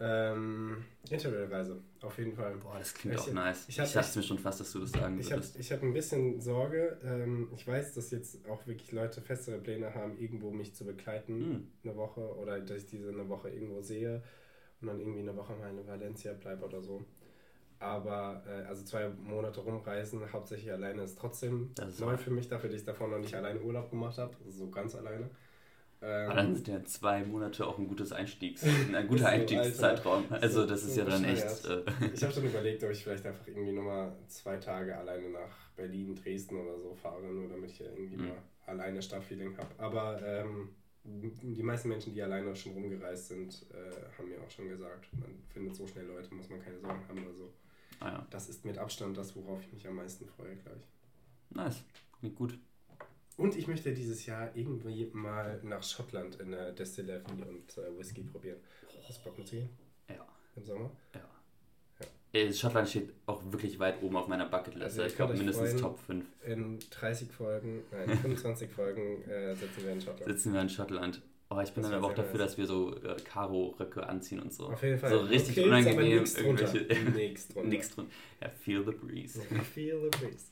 Ähm, 0.00 0.84
Interrailreise, 1.10 1.82
auf 2.02 2.18
jeden 2.18 2.34
Fall. 2.34 2.56
Boah, 2.56 2.78
das 2.78 2.94
klingt 2.94 3.16
ich, 3.16 3.20
auch 3.20 3.32
nice. 3.32 3.64
Ich, 3.68 3.78
ich 3.78 3.92
dachte 3.92 4.18
mir 4.18 4.24
schon 4.24 4.38
fast, 4.38 4.60
dass 4.60 4.72
du 4.72 4.80
das 4.80 4.92
sagen 4.92 5.18
ich 5.18 5.30
würdest. 5.30 5.54
Hab, 5.54 5.60
ich 5.60 5.72
habe 5.72 5.86
ein 5.86 5.92
bisschen 5.92 6.40
Sorge. 6.40 6.98
Ähm, 7.04 7.48
ich 7.54 7.66
weiß, 7.66 7.94
dass 7.94 8.10
jetzt 8.12 8.46
auch 8.48 8.64
wirklich 8.66 8.92
Leute 8.92 9.20
festere 9.20 9.58
Pläne 9.58 9.94
haben, 9.94 10.16
irgendwo 10.18 10.50
mich 10.52 10.74
zu 10.74 10.84
begleiten, 10.84 11.38
mhm. 11.38 11.68
eine 11.82 11.96
Woche, 11.96 12.20
oder 12.36 12.60
dass 12.60 12.82
ich 12.82 12.86
diese 12.86 13.08
eine 13.08 13.28
Woche 13.28 13.50
irgendwo 13.50 13.80
sehe 13.80 14.22
und 14.80 14.86
dann 14.86 15.00
irgendwie 15.00 15.20
eine 15.20 15.36
Woche 15.36 15.54
mal 15.54 15.70
in 15.70 15.86
Valencia 15.86 16.32
bleibe 16.32 16.64
oder 16.64 16.80
so. 16.80 17.04
Aber 17.80 18.42
äh, 18.46 18.66
also 18.66 18.84
zwei 18.84 19.08
Monate 19.08 19.60
rumreisen, 19.60 20.32
hauptsächlich 20.32 20.72
alleine, 20.72 21.02
ist 21.02 21.18
trotzdem 21.18 21.70
ist 21.86 22.00
neu 22.00 22.16
für 22.16 22.30
mich, 22.30 22.48
dafür, 22.48 22.70
dass 22.70 22.80
ich 22.80 22.86
davor 22.86 23.08
noch 23.08 23.18
nicht 23.18 23.34
alleine 23.34 23.60
Urlaub 23.60 23.90
gemacht 23.90 24.18
habe, 24.18 24.36
also 24.44 24.66
so 24.66 24.70
ganz 24.70 24.94
alleine. 24.94 25.30
Ähm, 26.00 26.30
Aber 26.30 26.34
dann 26.34 26.54
sind 26.54 26.68
ja 26.68 26.84
zwei 26.84 27.24
Monate 27.24 27.66
auch 27.66 27.78
ein 27.78 27.88
gutes 27.88 28.12
Einstiegs, 28.12 28.62
ein 28.94 29.08
guter 29.08 29.22
so, 29.22 29.26
Einstiegszeitraum. 29.26 30.24
Also 30.30 30.64
das 30.64 30.84
ist 30.84 30.94
so 30.94 31.00
ja 31.00 31.06
dann 31.06 31.24
echt. 31.24 31.64
Äh, 31.66 31.82
ich 32.14 32.22
habe 32.22 32.32
schon 32.34 32.44
überlegt, 32.44 32.84
ob 32.84 32.90
ich 32.90 33.02
vielleicht 33.02 33.26
einfach 33.26 33.46
irgendwie 33.46 33.72
nochmal 33.72 34.12
zwei 34.28 34.56
Tage 34.58 34.96
alleine 34.96 35.28
nach 35.30 35.70
Berlin, 35.76 36.14
Dresden 36.14 36.56
oder 36.56 36.78
so 36.78 36.94
fahre, 36.94 37.26
nur 37.26 37.48
damit 37.48 37.70
ich 37.70 37.80
ja 37.80 37.86
irgendwie 37.86 38.16
mhm. 38.16 38.28
mal 38.28 38.42
alleine 38.66 39.02
Stadtfeeling 39.02 39.56
habe. 39.56 39.68
Aber 39.78 40.22
ähm, 40.22 40.70
die 41.04 41.62
meisten 41.62 41.88
Menschen, 41.88 42.12
die 42.12 42.22
alleine 42.22 42.54
schon 42.54 42.72
rumgereist 42.72 43.28
sind, 43.28 43.66
äh, 43.72 44.16
haben 44.16 44.28
mir 44.28 44.40
auch 44.40 44.50
schon 44.50 44.68
gesagt, 44.68 45.08
man 45.18 45.30
findet 45.48 45.74
so 45.74 45.86
schnell 45.86 46.06
Leute, 46.06 46.32
muss 46.34 46.48
man 46.48 46.62
keine 46.62 46.78
Sorgen 46.78 47.02
haben. 47.08 47.26
Also 47.26 47.52
ah, 48.00 48.08
ja. 48.08 48.26
das 48.30 48.48
ist 48.48 48.64
mit 48.64 48.78
Abstand 48.78 49.16
das, 49.16 49.34
worauf 49.34 49.60
ich 49.62 49.72
mich 49.72 49.86
am 49.88 49.96
meisten 49.96 50.26
freue 50.26 50.54
gleich. 50.56 50.82
Nice, 51.50 51.82
klingt 52.20 52.36
gut. 52.36 52.58
Und 53.38 53.56
ich 53.56 53.68
möchte 53.68 53.94
dieses 53.94 54.26
Jahr 54.26 54.50
irgendwie 54.54 55.08
mal 55.12 55.60
nach 55.62 55.82
Schottland 55.82 56.40
in 56.40 56.50
der 56.50 56.72
Distillerie 56.72 57.22
und 57.30 57.78
äh, 57.78 57.96
Whisky 57.96 58.24
probieren. 58.24 58.58
Hast 59.06 59.20
du 59.20 59.28
Bock 59.28 59.38
mitzugehen? 59.38 59.68
Ja. 60.08 60.26
Im 60.56 60.64
Sommer? 60.64 60.90
Ja. 61.14 61.20
ja. 62.34 62.52
Schottland 62.52 62.88
steht 62.88 63.14
auch 63.26 63.40
wirklich 63.52 63.78
weit 63.78 64.02
oben 64.02 64.16
auf 64.16 64.26
meiner 64.26 64.46
Bucketliste. 64.46 64.84
Also 64.84 65.02
ich 65.04 65.14
glaube 65.14 65.34
mindestens 65.34 65.70
freuen, 65.70 65.80
Top 65.80 66.00
5. 66.00 66.26
In 66.46 66.78
30 66.90 67.30
Folgen, 67.30 67.84
nein, 67.92 68.18
25 68.18 68.70
Folgen 68.74 69.22
äh, 69.30 69.54
sitzen 69.54 69.84
wir 69.84 69.92
in 69.92 70.00
Schottland. 70.00 70.32
Sitzen 70.32 70.52
wir 70.52 70.60
in 70.60 70.68
Schottland. 70.68 71.22
Oh, 71.50 71.60
ich 71.62 71.72
bin 71.72 71.82
das 71.82 71.90
dann 71.90 72.00
aber 72.00 72.08
auch 72.08 72.14
dafür, 72.14 72.38
dass 72.38 72.58
wir 72.58 72.66
so 72.66 72.94
äh, 72.96 73.16
Karo-Röcke 73.24 74.06
anziehen 74.06 74.40
und 74.40 74.52
so. 74.52 74.66
Auf 74.66 74.82
jeden 74.82 74.98
Fall. 74.98 75.10
So 75.10 75.20
richtig 75.20 75.58
okay, 75.58 75.66
unangenehm. 75.66 76.24
Irgendwelche. 76.36 76.78
Nix 77.14 77.48
drunter. 77.48 77.68
Nix 77.68 77.90
drunter. 77.94 78.12
Ja, 78.42 78.48
feel 78.50 78.84
the 78.84 78.92
breeze. 78.92 79.40
feel 79.72 79.98
the 80.02 80.18
breeze. 80.18 80.50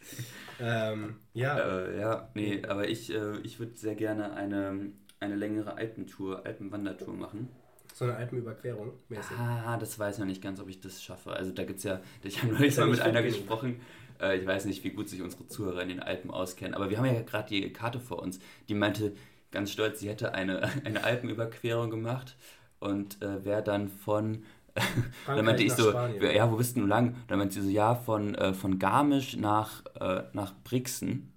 ähm, 0.58 1.16
ja. 1.34 1.58
Äh, 1.58 2.00
ja, 2.00 2.30
nee, 2.34 2.62
aber 2.66 2.88
ich, 2.88 3.12
äh, 3.12 3.38
ich 3.40 3.58
würde 3.58 3.76
sehr 3.76 3.94
gerne 3.94 4.32
eine, 4.32 4.90
eine 5.20 5.36
längere 5.36 5.76
Alpentour, 5.76 6.46
Alpenwandertour 6.46 7.12
machen. 7.12 7.50
So 7.92 8.06
eine 8.06 8.16
Alpenüberquerung 8.16 8.92
mäßig. 9.08 9.36
Ah, 9.38 9.76
das 9.76 9.98
weiß 9.98 10.14
ich 10.14 10.20
noch 10.20 10.26
nicht 10.26 10.42
ganz, 10.42 10.60
ob 10.60 10.68
ich 10.68 10.80
das 10.80 11.02
schaffe. 11.02 11.32
Also 11.32 11.50
da 11.52 11.64
gibt 11.64 11.78
es 11.78 11.84
ja, 11.84 12.00
ich 12.22 12.42
habe 12.42 12.52
neulich 12.54 12.76
mal 12.76 12.86
mit 12.86 13.00
einer 13.00 13.22
gesprochen, 13.22 13.80
äh, 14.18 14.38
ich 14.38 14.46
weiß 14.46 14.64
nicht, 14.64 14.82
wie 14.82 14.90
gut 14.90 15.10
sich 15.10 15.20
unsere 15.20 15.46
Zuhörer 15.46 15.82
in 15.82 15.88
den 15.88 16.00
Alpen 16.00 16.30
auskennen, 16.30 16.74
aber 16.74 16.88
wir 16.88 16.96
haben 16.96 17.06
ja 17.06 17.20
gerade 17.22 17.48
die 17.48 17.70
Karte 17.72 18.00
vor 18.00 18.22
uns, 18.22 18.38
die 18.68 18.74
meinte, 18.74 19.12
ganz 19.50 19.72
stolz, 19.72 20.00
sie 20.00 20.08
hätte 20.08 20.34
eine, 20.34 20.70
eine 20.84 21.04
Alpenüberquerung 21.04 21.90
gemacht 21.90 22.36
und 22.78 23.22
äh, 23.22 23.44
wäre 23.44 23.62
dann 23.62 23.88
von 23.88 24.44
dann 25.26 25.44
meinte 25.44 25.62
ich 25.62 25.72
so, 25.72 25.90
Spanien. 25.90 26.36
ja, 26.36 26.50
wo 26.50 26.56
bist 26.56 26.76
du 26.76 26.84
lang? 26.84 27.16
Dann 27.28 27.38
meinte 27.38 27.54
sie 27.54 27.62
so, 27.62 27.70
ja, 27.70 27.94
von, 27.94 28.34
äh, 28.34 28.52
von 28.52 28.78
Garmisch 28.78 29.36
nach, 29.36 29.82
äh, 29.98 30.24
nach 30.34 30.52
Brixen. 30.64 31.32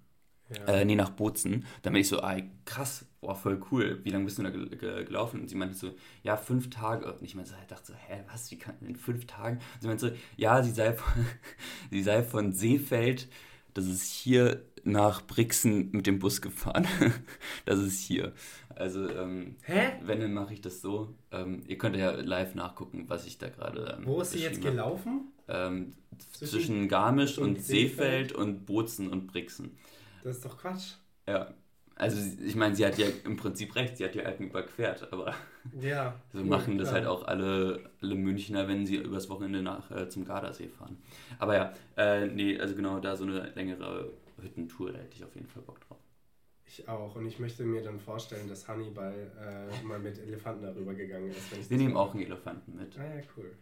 Ja. 0.50 0.74
Äh, 0.74 0.84
nee, 0.84 0.96
nach 0.96 1.10
Bozen. 1.10 1.64
Dann 1.82 1.92
bin 1.92 2.02
ich 2.02 2.08
so, 2.08 2.20
ah, 2.20 2.36
krass, 2.64 3.06
boah, 3.20 3.36
voll 3.36 3.60
cool. 3.70 4.00
Wie 4.02 4.10
lange 4.10 4.24
bist 4.24 4.38
du 4.38 4.42
da 4.42 4.50
gel 4.50 4.68
gel 4.70 5.04
gelaufen? 5.04 5.40
Und 5.40 5.48
sie 5.48 5.54
meinte 5.54 5.76
so, 5.76 5.94
ja, 6.22 6.36
fünf 6.36 6.70
Tage. 6.70 7.12
Und 7.12 7.22
ich 7.22 7.34
meinte 7.34 7.50
so, 7.50 7.56
ich 7.60 7.68
dachte 7.68 7.86
so, 7.86 7.94
hä, 7.94 8.24
was, 8.30 8.50
wie 8.50 8.58
kann 8.58 8.74
in 8.80 8.96
fünf 8.96 9.26
Tagen? 9.26 9.58
Und 9.58 9.80
sie 9.80 9.86
meinte 9.86 10.08
so, 10.08 10.12
ja, 10.36 10.62
sie 10.62 10.72
sei 10.72 10.92
von, 10.94 11.26
sie 11.90 12.02
sei 12.02 12.22
von 12.22 12.52
Seefeld, 12.52 13.28
das 13.74 13.86
ist 13.86 14.12
hier 14.12 14.64
nach 14.84 15.26
Brixen 15.26 15.90
mit 15.92 16.06
dem 16.06 16.18
Bus 16.18 16.40
gefahren. 16.40 16.86
das 17.66 17.80
ist 17.80 18.00
hier. 18.00 18.32
Also, 18.74 19.08
ähm, 19.08 19.56
Hä? 19.62 19.92
wenn, 20.02 20.20
dann 20.20 20.32
mache 20.32 20.54
ich 20.54 20.60
das 20.60 20.80
so. 20.80 21.14
Ähm, 21.30 21.62
ihr 21.66 21.76
könnt 21.78 21.96
ja 21.96 22.12
live 22.12 22.54
nachgucken, 22.54 23.04
was 23.08 23.26
ich 23.26 23.38
da 23.38 23.48
gerade. 23.48 23.98
Ähm, 23.98 24.06
Wo 24.06 24.20
ist 24.20 24.32
sie 24.32 24.40
jetzt 24.40 24.62
gelaufen? 24.62 25.32
Ähm, 25.48 25.92
zwischen, 26.18 26.50
zwischen 26.50 26.88
Garmisch 26.88 27.38
und, 27.38 27.56
und 27.56 27.62
Seefeld 27.62 28.32
und 28.32 28.66
Bozen 28.66 29.08
und 29.08 29.26
Brixen. 29.26 29.76
Das 30.24 30.36
ist 30.36 30.44
doch 30.44 30.56
Quatsch. 30.58 30.94
Ja. 31.26 31.52
Also, 32.00 32.18
ich 32.42 32.54
meine, 32.54 32.74
sie 32.74 32.86
hat 32.86 32.96
ja 32.96 33.06
im 33.24 33.36
Prinzip 33.36 33.76
recht, 33.76 33.98
sie 33.98 34.04
hat 34.06 34.14
die 34.14 34.24
Alpen 34.24 34.48
überquert, 34.48 35.12
aber 35.12 35.34
ja, 35.78 36.18
so 36.32 36.42
machen 36.42 36.78
das 36.78 36.88
ja. 36.88 36.94
halt 36.94 37.06
auch 37.06 37.24
alle, 37.28 37.90
alle 38.00 38.14
Münchner, 38.14 38.66
wenn 38.68 38.86
sie 38.86 38.96
übers 38.96 39.28
Wochenende 39.28 39.60
nach 39.60 39.90
äh, 39.90 40.08
zum 40.08 40.24
Gardasee 40.24 40.68
fahren. 40.68 40.96
Aber 41.38 41.56
ja, 41.56 41.74
äh, 41.98 42.26
nee, 42.26 42.58
also 42.58 42.74
genau 42.74 43.00
da 43.00 43.16
so 43.16 43.24
eine 43.24 43.50
längere 43.50 44.10
Hüttentour, 44.40 44.92
da 44.92 44.98
hätte 44.98 45.14
ich 45.14 45.24
auf 45.24 45.34
jeden 45.34 45.46
Fall 45.46 45.62
Bock 45.62 45.78
drauf. 45.86 45.98
Ich 46.64 46.88
auch. 46.88 47.16
Und 47.16 47.26
ich 47.26 47.38
möchte 47.38 47.64
mir 47.64 47.82
dann 47.82 48.00
vorstellen, 48.00 48.48
dass 48.48 48.66
Hannibal 48.66 49.12
äh, 49.38 49.84
mal 49.84 49.98
mit 49.98 50.18
Elefanten 50.18 50.62
darüber 50.62 50.94
gegangen 50.94 51.30
ist. 51.30 51.68
Wir 51.68 51.76
nehmen 51.76 51.98
auch 51.98 52.14
einen 52.14 52.22
Elefanten 52.22 52.76
mit. 52.76 52.98
Ah 52.98 53.14
ja, 53.14 53.20
cool. 53.36 53.52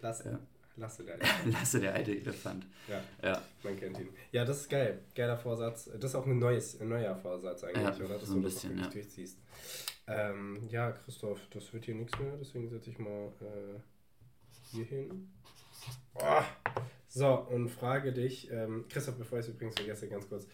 Lass, 0.00 0.24
ja. 0.24 0.40
Lasse 0.76 1.04
der 1.04 1.14
Elefant. 1.20 1.52
Lasse 1.52 1.80
der 1.80 1.94
alte 1.94 2.12
Elefant. 2.12 2.66
Ja, 2.88 3.02
ja, 3.22 3.42
man 3.62 3.76
kennt 3.78 3.98
ihn. 3.98 4.08
Ja, 4.32 4.44
das 4.44 4.62
ist 4.62 4.70
geil. 4.70 5.00
Geiler 5.14 5.36
Vorsatz. 5.36 5.90
Das 5.94 6.10
ist 6.10 6.14
auch 6.14 6.26
ein, 6.26 6.38
neues, 6.38 6.80
ein 6.80 6.88
neuer 6.88 7.14
Vorsatz 7.16 7.64
eigentlich, 7.64 7.98
ja, 7.98 8.04
oder? 8.04 8.18
Dass 8.18 8.28
so 8.28 8.34
ein 8.34 8.42
du 8.42 8.48
bisschen, 8.48 8.76
das 8.76 8.86
ja. 8.86 8.92
durchziehst. 8.92 9.38
Ähm, 10.06 10.66
ja, 10.68 10.92
Christoph, 10.92 11.40
das 11.50 11.72
wird 11.72 11.84
hier 11.84 11.94
nichts 11.94 12.18
mehr, 12.18 12.32
deswegen 12.40 12.68
setze 12.68 12.90
ich 12.90 12.98
mal 12.98 13.32
äh, 13.40 13.78
hier 14.72 14.84
hin. 14.84 15.30
Oh. 16.14 16.42
So, 17.06 17.34
und 17.34 17.68
frage 17.68 18.12
dich, 18.12 18.50
ähm, 18.50 18.86
Christoph, 18.88 19.16
bevor 19.16 19.38
ich 19.38 19.46
es 19.46 19.52
übrigens 19.52 19.74
vergesse, 19.76 20.08
ganz 20.08 20.28
kurz. 20.28 20.46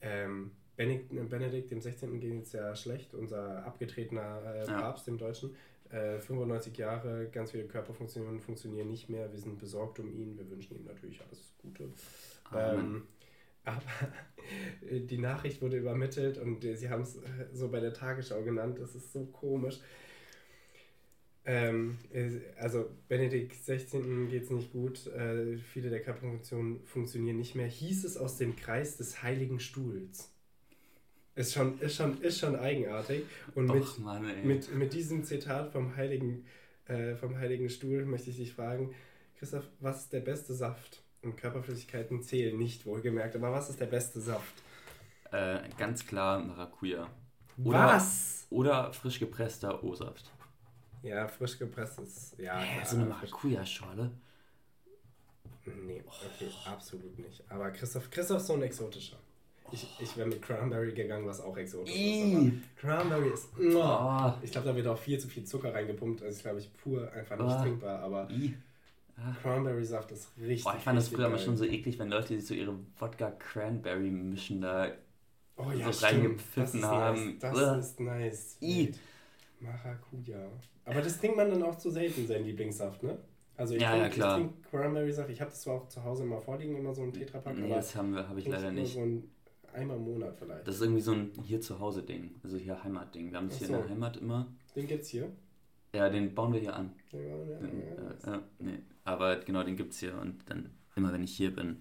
Ähm, 0.00 0.52
Benedikt, 0.76 1.30
Benedikt 1.30 1.70
dem 1.70 1.80
16. 1.80 2.18
ging 2.18 2.40
es 2.40 2.52
ja 2.52 2.74
schlecht, 2.74 3.14
unser 3.14 3.64
abgetretener 3.64 4.54
äh, 4.54 4.66
Papst 4.66 5.06
ja. 5.06 5.12
im 5.12 5.18
Deutschen. 5.18 5.54
Äh, 5.92 6.18
95 6.20 6.76
Jahre, 6.78 7.28
ganz 7.30 7.50
viele 7.50 7.64
Körperfunktionen 7.64 8.40
funktionieren 8.40 8.88
nicht 8.88 9.10
mehr. 9.10 9.30
Wir 9.30 9.38
sind 9.38 9.58
besorgt 9.58 10.00
um 10.00 10.10
ihn. 10.10 10.38
Wir 10.38 10.50
wünschen 10.50 10.76
ihm 10.76 10.84
natürlich 10.84 11.20
alles 11.20 11.52
Gute. 11.58 11.90
Ähm, 12.54 13.02
aber 13.64 13.82
die 14.90 15.18
Nachricht 15.18 15.60
wurde 15.60 15.76
übermittelt 15.76 16.38
und 16.38 16.62
sie 16.62 16.88
haben 16.88 17.02
es 17.02 17.18
so 17.52 17.68
bei 17.68 17.80
der 17.80 17.92
Tagesschau 17.92 18.42
genannt. 18.42 18.78
Das 18.80 18.94
ist 18.94 19.12
so 19.12 19.26
komisch. 19.26 19.80
Ähm, 21.44 21.98
also 22.58 22.88
Benedikt 23.08 23.52
XVI 23.52 24.28
geht 24.30 24.44
es 24.44 24.50
nicht 24.50 24.72
gut, 24.72 25.08
äh, 25.08 25.58
viele 25.58 25.90
der 25.90 26.00
Körperfunktionen 26.00 26.84
funktionieren 26.84 27.36
nicht 27.36 27.54
mehr. 27.54 27.66
Hieß 27.66 28.04
es 28.04 28.16
aus 28.16 28.38
dem 28.38 28.56
Kreis 28.56 28.96
des 28.96 29.22
Heiligen 29.22 29.60
Stuhls. 29.60 30.31
Ist 31.34 31.54
schon, 31.54 31.80
ist 31.80 31.96
schon, 31.96 32.20
ist 32.20 32.38
schon 32.38 32.56
eigenartig. 32.56 33.24
Und 33.54 33.70
Och, 33.70 33.74
mit, 33.74 33.98
Mann, 33.98 34.46
mit, 34.46 34.74
mit 34.74 34.92
diesem 34.92 35.24
Zitat 35.24 35.72
vom 35.72 35.96
Heiligen, 35.96 36.44
äh, 36.86 37.14
vom 37.14 37.38
Heiligen 37.38 37.70
Stuhl 37.70 38.04
möchte 38.04 38.30
ich 38.30 38.36
dich 38.36 38.52
fragen, 38.52 38.94
Christoph, 39.38 39.64
was 39.80 40.02
ist 40.02 40.12
der 40.12 40.20
beste 40.20 40.54
Saft? 40.54 41.02
Und 41.22 41.36
Körperflüssigkeiten 41.36 42.22
zählen 42.22 42.56
nicht, 42.58 42.84
wohlgemerkt, 42.84 43.34
aber 43.36 43.52
was 43.52 43.70
ist 43.70 43.80
der 43.80 43.86
beste 43.86 44.20
Saft? 44.20 44.54
Äh, 45.30 45.60
ganz 45.78 46.06
klar 46.06 46.38
Maracuja. 46.40 47.08
Oder, 47.64 47.78
was? 47.78 48.46
Oder 48.50 48.92
frisch 48.92 49.18
gepresster 49.18 49.82
O-Saft. 49.82 50.30
Ja, 51.02 51.26
frisch 51.28 51.58
gepresstes. 51.58 52.34
Ja, 52.38 52.58
Hä, 52.58 52.84
so 52.84 52.96
eine 52.96 53.06
Maracuja-Schorle? 53.06 54.10
Nee, 55.64 56.02
okay, 56.06 56.50
absolut 56.66 57.18
nicht. 57.18 57.42
Aber 57.48 57.70
Christoph, 57.70 58.10
Christoph 58.10 58.38
ist 58.38 58.46
so 58.46 58.54
ein 58.54 58.62
exotischer. 58.62 59.16
Ich, 59.72 59.88
ich 60.00 60.16
wäre 60.16 60.28
mit 60.28 60.42
Cranberry 60.42 60.92
gegangen, 60.92 61.26
was 61.26 61.40
auch 61.40 61.56
exotisch 61.56 61.94
ist. 61.94 62.76
Cranberry 62.76 63.30
ist. 63.30 63.48
Oh. 63.58 64.32
Ich 64.42 64.52
glaube, 64.52 64.68
da 64.68 64.76
wird 64.76 64.86
auch 64.86 64.98
viel 64.98 65.18
zu 65.18 65.28
viel 65.28 65.44
Zucker 65.44 65.74
reingepumpt. 65.74 66.22
Also, 66.22 66.36
ist, 66.36 66.42
glaube 66.42 66.58
ich, 66.58 66.70
pur 66.76 67.10
einfach 67.12 67.38
nicht 67.38 67.56
oh. 67.58 67.62
trinkbar. 67.62 68.00
Aber 68.00 68.28
ah. 69.16 69.34
Cranberry-Saft 69.42 70.12
ist 70.12 70.28
richtig. 70.38 70.66
Oh, 70.66 70.76
ich 70.76 70.82
fand 70.82 70.98
das 70.98 71.08
früher 71.08 71.26
aber 71.26 71.38
schon 71.38 71.56
so 71.56 71.64
eklig, 71.64 71.98
wenn 71.98 72.10
Leute 72.10 72.28
sich 72.28 72.46
so 72.46 72.54
ihre 72.54 72.78
Wodka-Cranberry 72.98 74.10
mischen 74.10 74.60
da 74.60 74.90
oh, 75.56 75.70
ja, 75.70 75.90
so 75.90 76.04
reingepfiffen 76.04 76.84
haben. 76.84 77.24
Nice. 77.24 77.38
Das 77.40 77.56
Uah. 77.56 77.78
ist 77.78 78.00
nice. 78.00 78.56
I. 78.60 78.92
Maracuja. 79.60 80.48
Aber 80.84 81.00
das 81.00 81.18
trinkt 81.18 81.36
man 81.36 81.48
dann 81.48 81.62
auch 81.62 81.78
zu 81.78 81.90
selten, 81.90 82.26
sein 82.26 82.44
Lieblingssaft, 82.44 83.02
ne? 83.04 83.16
Also 83.56 83.74
ich, 83.74 83.82
ja, 83.82 83.90
trinke, 83.90 84.18
ja, 84.18 84.36
ich 84.36 84.42
trinke 84.42 84.68
Cranberry-Saft. 84.70 85.30
Ich 85.30 85.40
habe 85.40 85.50
das 85.50 85.62
zwar 85.62 85.74
auch 85.76 85.88
zu 85.88 86.02
Hause 86.04 86.24
immer 86.24 86.40
vorliegen, 86.40 86.76
immer 86.76 86.92
so 86.92 87.02
ein 87.02 87.12
Tetrapack. 87.12 87.56
Nee, 87.56 87.70
das 87.70 87.94
habe 87.94 88.28
hab 88.28 88.36
ich 88.36 88.46
leider 88.46 88.70
nicht. 88.70 88.94
So 88.94 89.00
ein 89.00 89.30
einmal 89.72 89.96
im 89.96 90.04
Monat 90.04 90.36
vielleicht. 90.38 90.66
Das 90.66 90.76
ist 90.76 90.82
irgendwie 90.82 91.00
so 91.00 91.12
ein 91.12 91.32
hier 91.44 91.60
zu 91.60 91.78
Hause 91.80 92.02
Ding, 92.02 92.34
also 92.42 92.56
hier 92.56 92.82
Heimatding. 92.82 93.30
Wir 93.30 93.38
haben 93.38 93.48
es 93.48 93.58
hier 93.58 93.68
in 93.68 93.74
der 93.74 93.88
Heimat 93.88 94.16
immer. 94.16 94.46
Den 94.74 94.86
gibt's 94.86 95.08
hier? 95.08 95.30
Ja, 95.94 96.08
den 96.08 96.34
bauen 96.34 96.52
wir 96.52 96.60
hier 96.60 96.74
an. 96.74 96.92
Ja, 97.10 97.20
ja, 97.20 97.58
den, 97.58 97.82
ja, 98.26 98.34
äh, 98.34 98.40
nee. 98.58 98.78
Aber 99.04 99.36
genau, 99.36 99.62
den 99.62 99.76
gibt's 99.76 99.98
hier 99.98 100.18
und 100.18 100.48
dann 100.48 100.70
immer 100.96 101.12
wenn 101.12 101.22
ich 101.22 101.36
hier 101.36 101.54
bin, 101.54 101.80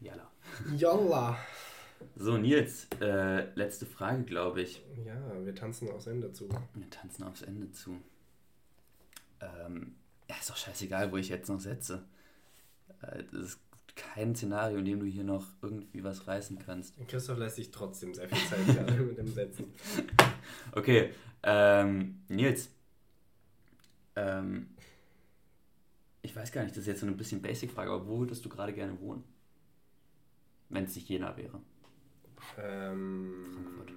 jalla. 0.00 0.30
Jalla. 0.76 1.38
So, 2.16 2.36
Nils, 2.36 2.88
äh, 3.00 3.50
letzte 3.54 3.86
Frage, 3.86 4.24
glaube 4.24 4.62
ich. 4.62 4.82
Ja, 5.04 5.44
wir 5.44 5.54
tanzen 5.54 5.90
aufs 5.90 6.06
Ende 6.06 6.32
zu. 6.32 6.48
Wir 6.74 6.90
tanzen 6.90 7.24
aufs 7.24 7.42
Ende 7.42 7.70
zu. 7.72 8.00
Ähm, 9.40 9.94
ja, 10.28 10.36
ist 10.36 10.50
doch 10.50 10.56
scheißegal, 10.56 11.12
wo 11.12 11.16
ich 11.16 11.28
jetzt 11.28 11.48
noch 11.48 11.60
setze. 11.60 12.04
Äh, 13.00 13.24
das 13.32 13.40
ist 13.40 13.60
kein 13.96 14.34
Szenario, 14.34 14.78
in 14.78 14.84
dem 14.84 15.00
du 15.00 15.06
hier 15.06 15.24
noch 15.24 15.46
irgendwie 15.62 16.02
was 16.02 16.26
reißen 16.26 16.58
kannst. 16.58 16.94
Christoph 17.08 17.38
lässt 17.38 17.56
sich 17.56 17.70
trotzdem 17.70 18.14
sehr 18.14 18.28
viel 18.28 18.48
Zeit 18.48 18.66
gerade 18.66 18.92
mit 19.02 19.18
dem 19.18 19.28
Setzen. 19.28 19.72
Okay, 20.72 21.10
ähm, 21.42 22.20
Nils. 22.28 22.68
Ähm, 24.14 24.68
ich 26.20 26.36
weiß 26.36 26.52
gar 26.52 26.62
nicht, 26.62 26.72
das 26.72 26.82
ist 26.82 26.86
jetzt 26.86 27.00
so 27.00 27.06
eine 27.06 27.16
bisschen 27.16 27.40
Basic-Frage, 27.40 27.90
aber 27.90 28.06
wo 28.06 28.18
würdest 28.18 28.44
du 28.44 28.48
gerade 28.48 28.72
gerne 28.74 28.98
wohnen? 29.00 29.24
Wenn 30.68 30.84
es 30.84 30.94
nicht 30.94 31.08
Jena 31.08 31.34
wäre. 31.36 31.60
Ähm, 32.58 33.44
Frankfurt. 33.54 33.94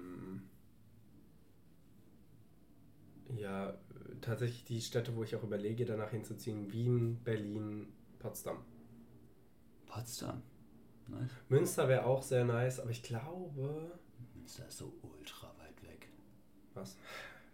tatsächlich 4.20 4.64
die 4.64 4.80
Städte, 4.80 5.16
wo 5.16 5.22
ich 5.22 5.34
auch 5.34 5.42
überlege, 5.42 5.84
danach 5.84 6.10
hinzuziehen. 6.10 6.70
Wien, 6.72 7.18
Berlin, 7.24 7.88
Potsdam. 8.18 8.58
Potsdam. 9.88 10.42
Nice. 11.08 11.30
Münster 11.48 11.88
wäre 11.88 12.04
auch 12.04 12.22
sehr 12.22 12.44
nice, 12.44 12.80
aber 12.80 12.90
ich 12.90 13.02
glaube. 13.02 13.98
Münster 14.34 14.66
ist 14.68 14.78
so 14.78 14.92
ultra 15.02 15.48
weit 15.58 15.82
weg. 15.82 16.08
Was? 16.74 16.96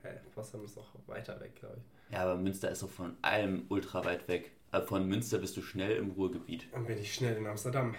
Hä, 0.03 0.09
hey, 0.09 0.19
Potsdam 0.35 0.65
ist 0.65 0.77
noch 0.77 0.95
weiter 1.07 1.39
weg, 1.41 1.55
glaube 1.57 1.79
ich. 1.79 2.13
Ja, 2.13 2.23
aber 2.23 2.37
Münster 2.37 2.71
ist 2.71 2.81
so 2.81 2.87
von 2.89 3.17
allem 3.23 3.67
ultra 3.69 4.05
weit 4.05 4.29
weg. 4.29 4.51
Also 4.71 4.89
von 4.89 5.09
Münster 5.09 5.39
bist 5.39 5.57
du 5.57 5.63
schnell 5.63 5.97
im 5.97 6.11
Ruhrgebiet. 6.11 6.67
Dann 6.73 6.85
bin 6.85 6.99
ich 6.99 7.15
schnell 7.15 7.37
in 7.37 7.47
Amsterdam. 7.47 7.95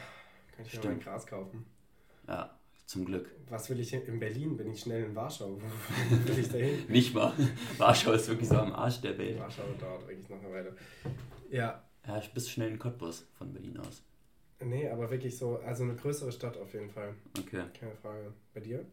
Kann 0.55 0.65
ich 0.65 0.81
mir 0.81 0.89
mein 0.89 0.99
Gras 0.99 1.25
kaufen. 1.25 1.65
Ja, 2.27 2.57
zum 2.86 3.05
Glück. 3.05 3.29
Was 3.49 3.69
will 3.69 3.79
ich 3.79 3.93
in 3.93 4.19
Berlin? 4.19 4.57
Bin 4.57 4.69
ich 4.71 4.81
schnell 4.81 5.05
in 5.05 5.15
Warschau? 5.15 5.59
Wo 6.09 6.27
will 6.27 6.39
ich 6.39 6.49
dahin? 6.49 6.86
Nicht 6.88 7.13
mal. 7.13 7.33
Warschau 7.77 8.11
ist 8.11 8.27
wirklich 8.27 8.49
so 8.49 8.57
am 8.57 8.73
Arsch 8.73 9.01
der 9.01 9.17
Welt. 9.17 9.39
Warschau 9.39 9.63
dauert 9.79 10.07
wirklich 10.07 10.29
noch 10.29 10.39
eine 10.39 10.51
Weile. 10.51 10.75
Ja. 11.49 11.83
Ja, 12.05 12.17
ich 12.19 12.31
bist 12.33 12.51
schnell 12.51 12.69
in 12.69 12.79
Cottbus 12.79 13.25
von 13.38 13.51
Berlin 13.51 13.79
aus. 13.79 14.03
Nee, 14.64 14.89
aber 14.89 15.10
wirklich 15.12 15.38
so, 15.38 15.58
also 15.58 15.84
eine 15.84 15.95
größere 15.95 16.32
Stadt 16.32 16.58
auf 16.58 16.74
jeden 16.74 16.89
Fall. 16.89 17.14
Okay. 17.38 17.64
Keine 17.78 17.95
Frage. 17.95 18.34
Bei 18.53 18.62
dir? 18.62 18.86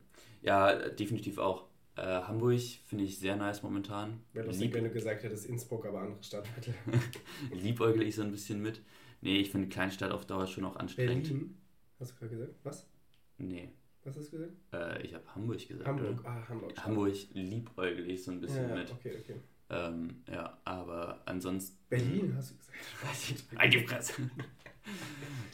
Ja, 0.43 0.89
definitiv 0.89 1.39
auch. 1.39 1.67
Äh, 1.97 2.03
Hamburg 2.03 2.61
finde 2.87 3.05
ich 3.05 3.19
sehr 3.19 3.37
nice 3.37 3.63
momentan. 3.63 4.23
Wäre 4.33 4.47
lustig, 4.47 4.65
Lieb 4.65 4.75
wenn 4.75 4.85
du 4.85 4.91
gesagt 4.91 5.23
hättest 5.23 5.47
Innsbruck, 5.47 5.87
aber 5.87 6.01
andere 6.01 6.23
Stadtviertel. 6.23 6.75
Liebäugle 7.53 8.05
ich 8.05 8.17
so 8.17 8.23
ein 8.23 8.33
bisschen 8.33 8.63
mit. 8.63 8.81
Nee, 9.21 9.37
ich 9.37 9.51
finde 9.51 9.69
Kleinstadt 9.69 10.11
auf 10.11 10.27
Dauer 10.27 10.47
schon 10.47 10.65
auch 10.65 10.77
anstrengend. 10.77 11.29
Berlin? 11.29 11.59
Hast 12.01 12.13
du 12.13 12.17
gerade 12.17 12.31
gesagt? 12.31 12.55
Was? 12.65 12.87
Nee. 13.39 13.69
Was 14.05 14.17
hast 14.17 14.33
du 14.33 14.39
gesagt? 14.39 14.53
Äh, 14.73 15.03
ich 15.03 15.15
habe 15.15 15.25
Hamburg 15.35 15.69
gesagt. 15.69 15.87
Hamburg, 15.87 16.21
oder? 16.21 16.29
ah, 16.29 16.49
Hamburg. 16.49 16.85
Hamburg 16.85 17.15
liebäugle 17.35 18.05
ich 18.07 18.25
so 18.25 18.33
ein 18.33 18.41
bisschen 18.41 18.69
ja, 18.69 18.75
mit. 18.75 18.91
Okay, 18.91 19.17
okay. 19.21 19.37
Ähm, 19.71 20.23
ja, 20.31 20.59
aber 20.65 21.21
ansonsten. 21.27 21.79
Berlin 21.89 22.35
hast 22.37 22.51
du 22.53 22.57
gesagt. 22.57 22.79
Weiß 23.05 23.31
ich 23.31 23.53
nicht. 23.53 23.75
die 23.75 23.87
Fresse. 23.87 24.31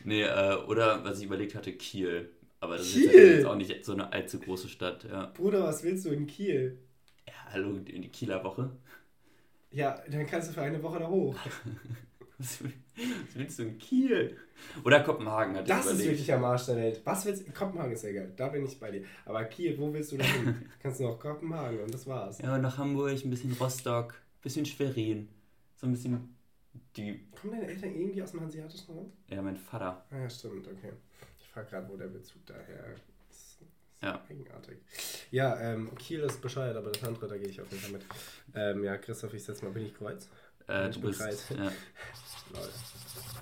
Nee, 0.04 0.22
äh, 0.22 0.56
oder 0.66 1.04
was 1.04 1.18
ich 1.18 1.24
überlegt 1.24 1.54
hatte, 1.54 1.72
Kiel. 1.72 2.30
Aber 2.60 2.76
das 2.76 2.92
Kiel? 2.92 3.04
ist 3.04 3.14
ja 3.14 3.20
jetzt 3.20 3.46
auch 3.46 3.56
nicht 3.56 3.84
so 3.84 3.92
eine 3.92 4.12
allzu 4.12 4.40
große 4.40 4.68
Stadt. 4.68 5.04
Ja. 5.04 5.26
Bruder, 5.26 5.64
was 5.64 5.82
willst 5.84 6.04
du 6.04 6.10
in 6.10 6.26
Kiel? 6.26 6.78
Ja, 7.26 7.34
hallo, 7.52 7.76
in 7.76 8.02
die 8.02 8.08
Kieler 8.08 8.42
Woche. 8.42 8.70
Ja, 9.70 10.02
dann 10.10 10.26
kannst 10.26 10.48
du 10.48 10.54
für 10.54 10.62
eine 10.62 10.82
Woche 10.82 10.98
da 10.98 11.08
hoch. 11.08 11.36
was, 12.38 12.58
willst 13.34 13.58
du 13.58 13.64
in 13.64 13.78
Kiel? 13.78 14.36
Oder 14.84 15.00
Kopenhagen 15.00 15.56
hat 15.56 15.68
Das 15.68 15.86
ist 15.86 16.04
wirklich 16.04 16.32
am 16.32 16.44
Arsch 16.44 16.66
der 16.66 16.76
Welt. 16.76 17.00
Was 17.04 17.26
willst 17.26 17.46
du? 17.46 17.52
Kopenhagen 17.52 17.92
ist 17.92 18.02
ja 18.02 18.12
geil, 18.12 18.32
da 18.34 18.48
bin 18.48 18.64
ich 18.64 18.80
bei 18.80 18.90
dir. 18.90 19.04
Aber 19.24 19.44
Kiel, 19.44 19.78
wo 19.78 19.92
willst 19.92 20.12
du 20.12 20.16
da 20.16 20.24
hin? 20.24 20.68
kannst 20.82 21.00
du 21.00 21.04
noch 21.04 21.18
Kopenhagen 21.18 21.80
und 21.80 21.92
das 21.92 22.06
war's. 22.06 22.38
Ja, 22.38 22.58
nach 22.58 22.78
Hamburg, 22.78 23.22
ein 23.24 23.30
bisschen 23.30 23.52
Rostock, 23.52 24.14
ein 24.14 24.42
bisschen 24.42 24.66
Schwerin. 24.66 25.28
So 25.76 25.86
ein 25.86 25.92
bisschen 25.92 26.37
die. 26.98 27.26
Kommen 27.40 27.52
deine 27.54 27.68
Eltern 27.68 27.94
irgendwie 27.94 28.22
aus 28.22 28.32
dem 28.32 28.40
Hanseatischen 28.40 28.94
Raum? 28.94 29.12
Ja, 29.28 29.40
mein 29.40 29.56
Vater. 29.56 30.04
Ah, 30.10 30.18
ja, 30.18 30.30
stimmt, 30.30 30.66
okay. 30.66 30.92
Ich 31.38 31.48
frage 31.48 31.70
gerade, 31.70 31.88
wo 31.88 31.96
der 31.96 32.08
Bezug 32.08 32.44
daher 32.46 32.92
ist. 32.92 33.02
ist 33.30 33.58
ja. 34.02 34.22
Eigenartig. 34.28 34.78
Ja, 35.30 35.58
ähm, 35.60 35.94
Kiel 35.96 36.20
ist 36.20 36.40
bescheuert, 36.40 36.76
aber 36.76 36.90
das 36.90 37.02
andere, 37.04 37.28
da 37.28 37.36
gehe 37.36 37.48
ich 37.48 37.60
auf 37.60 37.70
jeden 37.70 37.82
Fall 37.82 37.92
mit. 37.92 38.04
Ähm, 38.54 38.84
ja, 38.84 38.96
Christoph, 38.96 39.34
ich 39.34 39.42
setze 39.42 39.64
mal, 39.64 39.72
bin 39.72 39.86
ich 39.86 39.94
kreuz? 39.94 40.28
Äh, 40.66 40.90
du 40.90 41.00
bist. 41.00 41.20
Ja. 41.20 41.72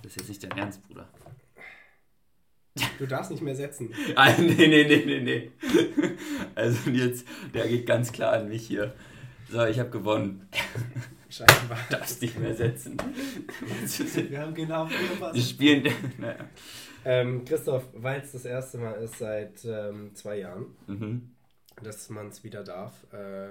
Das 0.02 0.12
ist 0.12 0.16
jetzt 0.16 0.28
nicht 0.28 0.42
dein 0.42 0.58
Ernst, 0.58 0.86
Bruder. 0.86 1.08
Du 2.98 3.06
darfst 3.06 3.30
nicht 3.30 3.42
mehr 3.42 3.54
setzen. 3.54 3.92
ah, 4.16 4.32
nee, 4.38 4.66
nee, 4.66 4.84
nee, 4.84 5.04
nee, 5.04 5.20
nee. 5.20 5.52
Also 6.54 6.90
jetzt, 6.90 7.26
der 7.54 7.68
geht 7.68 7.86
ganz 7.86 8.12
klar 8.12 8.32
an 8.32 8.48
mich 8.48 8.66
hier. 8.66 8.94
So, 9.48 9.64
ich 9.64 9.78
habe 9.78 9.90
gewonnen. 9.90 10.48
Scheinbar. 11.28 11.78
Darfst 11.90 12.22
nicht 12.22 12.38
mehr 12.38 12.54
setzen. 12.54 12.96
Wir 14.30 14.40
haben 14.40 14.54
genau 14.54 14.88
was. 15.18 15.34
Wir 15.34 15.42
spielen. 15.42 15.92
Naja. 16.18 16.48
Ähm, 17.04 17.44
Christoph, 17.44 17.84
weil 17.94 18.20
es 18.20 18.32
das 18.32 18.44
erste 18.44 18.78
Mal 18.78 18.94
ist 18.94 19.18
seit 19.18 19.64
ähm, 19.64 20.12
zwei 20.14 20.38
Jahren, 20.40 20.76
mhm. 20.88 21.30
dass 21.80 22.10
man 22.10 22.28
es 22.28 22.42
wieder 22.42 22.64
darf, 22.64 23.04
äh, 23.12 23.50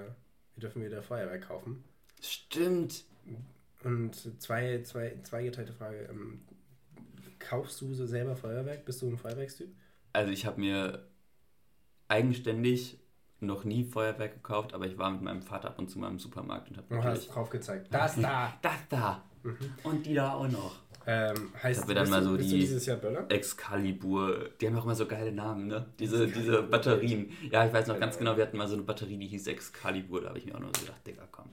wir 0.56 0.60
dürfen 0.60 0.84
wieder 0.84 1.02
Feuerwerk 1.02 1.48
kaufen. 1.48 1.82
Stimmt. 2.20 3.04
Und 3.82 4.42
zwei, 4.42 4.82
zwei, 4.82 5.16
zweigeteilte 5.22 5.72
Frage. 5.72 6.08
Ähm, 6.10 6.42
kaufst 7.38 7.80
du 7.80 7.94
so 7.94 8.06
selber 8.06 8.36
Feuerwerk? 8.36 8.84
Bist 8.84 9.00
du 9.00 9.08
ein 9.08 9.16
Feuerwerkstyp? 9.16 9.68
Also 10.12 10.32
ich 10.32 10.44
habe 10.44 10.60
mir 10.60 11.06
eigenständig 12.08 12.98
noch 13.40 13.64
nie 13.64 13.84
Feuerwerk 13.84 14.34
gekauft, 14.34 14.74
aber 14.74 14.86
ich 14.86 14.96
war 14.98 15.10
mit 15.10 15.22
meinem 15.22 15.42
Vater 15.42 15.68
ab 15.68 15.78
und 15.78 15.90
zu 15.90 15.98
mal 15.98 16.08
im 16.08 16.18
Supermarkt 16.18 16.70
und 16.70 16.78
habe 16.78 16.86
Du 16.88 17.02
hast 17.02 17.28
drauf 17.28 17.50
gezeigt. 17.50 17.88
Das 17.90 18.16
da! 18.20 18.54
Das 18.62 18.88
da! 18.88 19.22
Mhm. 19.42 19.56
Und 19.82 20.06
die 20.06 20.14
da 20.14 20.34
auch 20.34 20.48
noch. 20.48 20.76
Ähm, 21.08 21.52
heißt, 21.62 21.86
wir 21.86 21.94
dann 21.94 22.10
mal 22.10 22.22
so 22.22 22.36
die 22.36 22.48
dieses 22.48 22.84
Jahr 22.84 22.96
Böller? 22.96 23.26
Excalibur, 23.28 24.50
die 24.60 24.66
haben 24.66 24.76
auch 24.76 24.84
immer 24.84 24.96
so 24.96 25.06
geile 25.06 25.30
Namen, 25.30 25.68
ne? 25.68 25.86
Diese, 26.00 26.26
diese 26.26 26.64
Batterien. 26.64 27.30
Ja, 27.48 27.64
ich 27.64 27.72
weiß 27.72 27.86
noch 27.86 28.00
ganz 28.00 28.18
genau, 28.18 28.36
wir 28.36 28.42
hatten 28.42 28.56
mal 28.56 28.66
so 28.66 28.74
eine 28.74 28.82
Batterie, 28.82 29.16
die 29.16 29.28
hieß 29.28 29.46
Excalibur, 29.46 30.22
da 30.22 30.30
habe 30.30 30.38
ich 30.38 30.46
mir 30.46 30.56
auch 30.56 30.60
nur 30.60 30.70
so 30.74 30.80
gedacht, 30.80 31.06
Digga, 31.06 31.28
komm. 31.30 31.50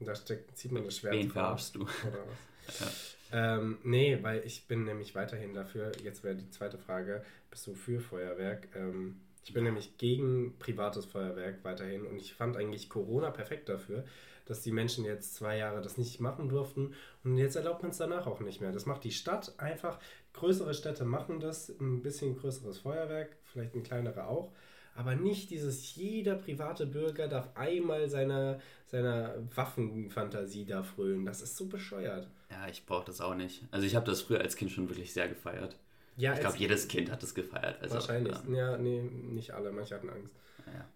Da 0.00 0.14
steckt, 0.14 0.58
zieht 0.58 0.72
man 0.72 0.84
das 0.84 0.98
Schwert 0.98 1.14
Wen 1.14 1.30
verarschst 1.30 1.76
du? 1.76 1.82
Oder 1.82 2.18
was? 2.26 2.76
Ja. 3.30 3.56
Ähm, 3.56 3.78
nee, 3.84 4.18
weil 4.22 4.42
ich 4.46 4.66
bin 4.68 4.84
nämlich 4.84 5.14
weiterhin 5.14 5.54
dafür, 5.54 5.92
jetzt 6.02 6.24
wäre 6.24 6.34
die 6.34 6.48
zweite 6.50 6.78
Frage, 6.78 7.22
bist 7.50 7.66
du 7.66 7.74
für 7.74 8.00
Feuerwerk? 8.00 8.68
Ähm, 8.74 9.20
ich 9.44 9.52
bin 9.52 9.64
nämlich 9.64 9.98
gegen 9.98 10.58
privates 10.58 11.04
Feuerwerk 11.04 11.62
weiterhin 11.64 12.06
und 12.06 12.16
ich 12.16 12.34
fand 12.34 12.56
eigentlich 12.56 12.88
Corona 12.88 13.30
perfekt 13.30 13.68
dafür, 13.68 14.04
dass 14.46 14.62
die 14.62 14.72
Menschen 14.72 15.04
jetzt 15.04 15.34
zwei 15.34 15.58
Jahre 15.58 15.80
das 15.80 15.98
nicht 15.98 16.20
machen 16.20 16.48
durften 16.48 16.94
und 17.22 17.36
jetzt 17.36 17.56
erlaubt 17.56 17.82
man 17.82 17.90
es 17.90 17.98
danach 17.98 18.26
auch 18.26 18.40
nicht 18.40 18.60
mehr. 18.60 18.72
Das 18.72 18.86
macht 18.86 19.04
die 19.04 19.12
Stadt 19.12 19.54
einfach, 19.58 19.98
größere 20.32 20.74
Städte 20.74 21.04
machen 21.04 21.40
das, 21.40 21.68
ein 21.68 22.02
bisschen 22.02 22.36
größeres 22.36 22.78
Feuerwerk, 22.78 23.36
vielleicht 23.44 23.74
ein 23.74 23.82
kleinerer 23.82 24.28
auch, 24.28 24.50
aber 24.94 25.14
nicht 25.14 25.50
dieses, 25.50 25.94
jeder 25.94 26.36
private 26.36 26.86
Bürger 26.86 27.28
darf 27.28 27.50
einmal 27.54 28.08
seiner, 28.08 28.60
seiner 28.86 29.34
Waffenfantasie 29.54 30.64
da 30.64 30.82
frönen. 30.82 31.26
Das 31.26 31.42
ist 31.42 31.56
so 31.56 31.66
bescheuert. 31.66 32.28
Ja, 32.50 32.68
ich 32.68 32.86
brauche 32.86 33.04
das 33.04 33.20
auch 33.20 33.34
nicht. 33.34 33.64
Also 33.72 33.86
ich 33.86 33.96
habe 33.96 34.06
das 34.06 34.22
früher 34.22 34.40
als 34.40 34.56
Kind 34.56 34.70
schon 34.70 34.88
wirklich 34.88 35.12
sehr 35.12 35.28
gefeiert. 35.28 35.76
Ja, 36.16 36.34
ich 36.34 36.40
glaube, 36.40 36.56
jedes 36.58 36.88
Kind 36.88 37.10
hat 37.10 37.22
das 37.22 37.34
gefeiert. 37.34 37.82
Also, 37.82 37.94
wahrscheinlich. 37.94 38.36
Ja. 38.48 38.72
ja, 38.72 38.78
nee, 38.78 39.02
nicht 39.02 39.50
alle. 39.52 39.72
Manche 39.72 39.96
hatten 39.96 40.10
Angst. 40.10 40.34
Ja. 40.66 40.86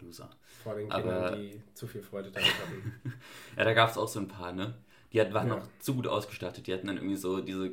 Loser. 0.00 0.30
Vor 0.62 0.74
den 0.74 0.88
Kindern, 0.90 1.24
Aber, 1.24 1.36
die 1.36 1.62
zu 1.74 1.86
viel 1.86 2.02
Freude 2.02 2.30
damit 2.30 2.48
hatten. 2.48 2.94
ja, 3.56 3.64
da 3.64 3.72
gab 3.72 3.90
es 3.90 3.96
auch 3.96 4.08
so 4.08 4.20
ein 4.20 4.28
paar, 4.28 4.52
ne? 4.52 4.74
Die 5.12 5.20
hat, 5.20 5.32
waren 5.32 5.48
ja. 5.48 5.56
noch 5.56 5.68
zu 5.78 5.94
gut 5.94 6.06
ausgestattet. 6.06 6.66
Die 6.66 6.74
hatten 6.74 6.86
dann 6.86 6.96
irgendwie 6.96 7.16
so 7.16 7.40
diese 7.40 7.72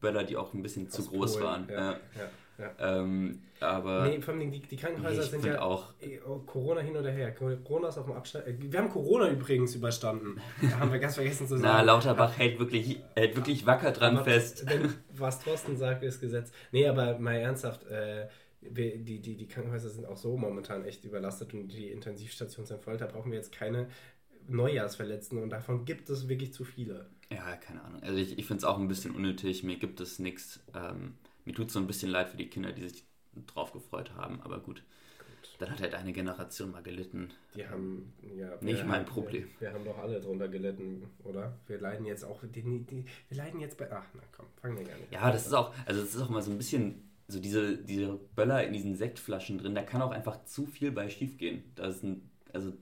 Böller, 0.00 0.24
die 0.24 0.36
auch 0.36 0.52
ein 0.54 0.62
bisschen 0.62 0.86
Aus 0.86 0.92
zu 0.92 1.06
groß 1.06 1.34
Polen. 1.34 1.44
waren. 1.44 1.68
Ja, 1.68 1.92
ja. 1.92 2.30
Ja. 2.58 3.00
Ähm, 3.00 3.40
aber 3.60 4.06
nee, 4.06 4.20
vor 4.20 4.34
allem 4.34 4.50
die, 4.50 4.60
die 4.60 4.76
Krankenhäuser 4.76 5.22
sind 5.22 5.44
ja 5.44 5.60
auch 5.60 5.94
oh, 6.26 6.38
Corona 6.40 6.80
hin 6.80 6.96
oder 6.96 7.10
her. 7.10 7.32
Corona 7.32 7.88
ist 7.88 7.98
auf 7.98 8.06
dem 8.06 8.14
Abstand. 8.14 8.46
Äh, 8.46 8.54
wir 8.58 8.78
haben 8.78 8.90
Corona 8.90 9.30
übrigens 9.30 9.74
überstanden. 9.74 10.40
Da 10.60 10.78
haben 10.80 10.92
wir 10.92 10.98
ganz 10.98 11.14
vergessen 11.14 11.46
zu 11.46 11.56
sagen. 11.56 11.62
Na, 11.62 11.82
Lauterbach 11.82 12.36
hält 12.38 12.58
wirklich, 12.58 13.00
hält 13.14 13.36
wirklich 13.36 13.64
wacker 13.66 13.92
dran 13.92 14.16
aber 14.16 14.24
fest. 14.24 14.64
Wenn, 14.66 14.92
was 15.12 15.40
Thorsten 15.40 15.76
sagt, 15.76 16.02
ist 16.02 16.20
Gesetz. 16.20 16.52
Nee, 16.72 16.86
aber 16.86 17.18
mal 17.18 17.36
ernsthaft, 17.36 17.86
äh, 17.86 18.28
die, 18.60 19.20
die, 19.20 19.36
die 19.36 19.48
Krankenhäuser 19.48 19.90
sind 19.90 20.06
auch 20.06 20.16
so 20.16 20.36
momentan 20.36 20.84
echt 20.84 21.04
überlastet 21.04 21.52
und 21.54 21.68
die 21.68 21.88
Intensivstationen 21.88 22.66
sind 22.66 22.82
voll. 22.82 22.96
Da 22.96 23.06
brauchen 23.06 23.30
wir 23.32 23.38
jetzt 23.38 23.52
keine 23.52 23.88
Neujahrsverletzten 24.48 25.42
und 25.42 25.50
davon 25.50 25.84
gibt 25.84 26.10
es 26.10 26.28
wirklich 26.28 26.52
zu 26.52 26.64
viele. 26.64 27.06
Ja, 27.30 27.56
keine 27.56 27.82
Ahnung. 27.82 28.02
Also 28.02 28.18
ich, 28.18 28.38
ich 28.38 28.46
finde 28.46 28.58
es 28.58 28.64
auch 28.64 28.78
ein 28.78 28.88
bisschen 28.88 29.14
unnötig. 29.14 29.62
Mir 29.62 29.76
gibt 29.76 30.00
es 30.00 30.18
nichts. 30.18 30.60
Ähm, 30.74 31.14
mir 31.44 31.54
tut 31.54 31.68
es 31.68 31.72
so 31.72 31.78
ein 31.78 31.86
bisschen 31.86 32.10
leid 32.10 32.28
für 32.28 32.36
die 32.36 32.48
Kinder, 32.48 32.72
die 32.72 32.88
sich 32.88 33.04
drauf 33.46 33.72
gefreut 33.72 34.12
haben, 34.14 34.40
aber 34.42 34.58
gut. 34.60 34.82
gut. 35.18 35.56
Dann 35.58 35.70
hat 35.70 35.80
halt 35.80 35.94
eine 35.94 36.12
Generation 36.12 36.70
mal 36.70 36.82
gelitten. 36.82 37.30
Die 37.54 37.66
haben, 37.66 38.12
ja. 38.36 38.56
Nicht 38.60 38.86
mein 38.86 39.04
Problem. 39.04 39.48
Wir, 39.58 39.68
wir, 39.68 39.74
haben 39.74 39.84
doch 39.84 39.98
alle 39.98 40.20
drunter 40.20 40.48
gelitten, 40.48 41.08
oder? 41.24 41.58
Wir 41.66 41.80
leiden 41.80 42.06
jetzt 42.06 42.24
auch, 42.24 42.42
die, 42.42 42.62
die, 42.62 43.04
wir 43.28 43.36
leiden 43.36 43.60
jetzt 43.60 43.78
bei, 43.78 43.90
ach, 43.90 44.06
na 44.14 44.22
komm, 44.36 44.46
fangen 44.60 44.78
wir 44.78 44.84
gar 44.84 44.96
nicht 44.96 45.12
Ja, 45.12 45.30
das 45.30 45.46
ist 45.46 45.52
auch, 45.52 45.74
also 45.86 46.00
das 46.00 46.14
ist 46.14 46.20
auch 46.20 46.30
mal 46.30 46.42
so 46.42 46.50
ein 46.50 46.58
bisschen, 46.58 47.10
so 47.28 47.40
diese, 47.40 47.78
diese 47.78 48.18
Böller 48.34 48.64
in 48.64 48.72
diesen 48.72 48.94
Sektflaschen 48.94 49.58
drin, 49.58 49.74
da 49.74 49.82
kann 49.82 50.02
auch 50.02 50.10
einfach 50.10 50.44
zu 50.44 50.66
viel 50.66 50.92
bei 50.92 51.08
schief 51.08 51.38
gehen. 51.38 51.64
Das 51.74 51.96
ist 51.96 52.04
ein, 52.04 52.30
also, 52.52 52.72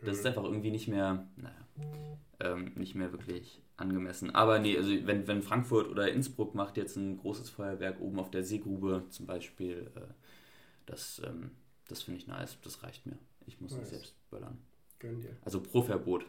das 0.00 0.10
hm. 0.10 0.18
ist 0.18 0.26
einfach 0.26 0.44
irgendwie 0.44 0.70
nicht 0.70 0.88
mehr, 0.88 1.26
naja, 1.36 1.54
ähm, 2.40 2.72
nicht 2.74 2.94
mehr 2.94 3.12
wirklich 3.12 3.60
angemessen. 3.82 4.34
Aber 4.34 4.58
nee, 4.58 4.76
also 4.76 4.90
wenn, 5.06 5.26
wenn 5.26 5.42
Frankfurt 5.42 5.88
oder 5.88 6.10
Innsbruck 6.10 6.54
macht 6.54 6.76
jetzt 6.76 6.96
ein 6.96 7.18
großes 7.18 7.50
Feuerwerk 7.50 8.00
oben 8.00 8.18
auf 8.18 8.30
der 8.30 8.44
Seegrube 8.44 9.04
zum 9.10 9.26
Beispiel, 9.26 9.90
äh, 9.94 10.00
das, 10.86 11.20
ähm, 11.24 11.50
das 11.88 12.02
finde 12.02 12.20
ich 12.20 12.26
nice, 12.26 12.58
das 12.62 12.82
reicht 12.82 13.06
mir. 13.06 13.18
Ich 13.46 13.60
muss 13.60 13.72
nice. 13.72 13.80
nicht 13.80 13.90
selbst 13.90 14.30
böllern. 14.30 14.58
Gönn 14.98 15.20
dir. 15.20 15.36
Also 15.44 15.60
pro 15.60 15.82
Verbot. 15.82 16.24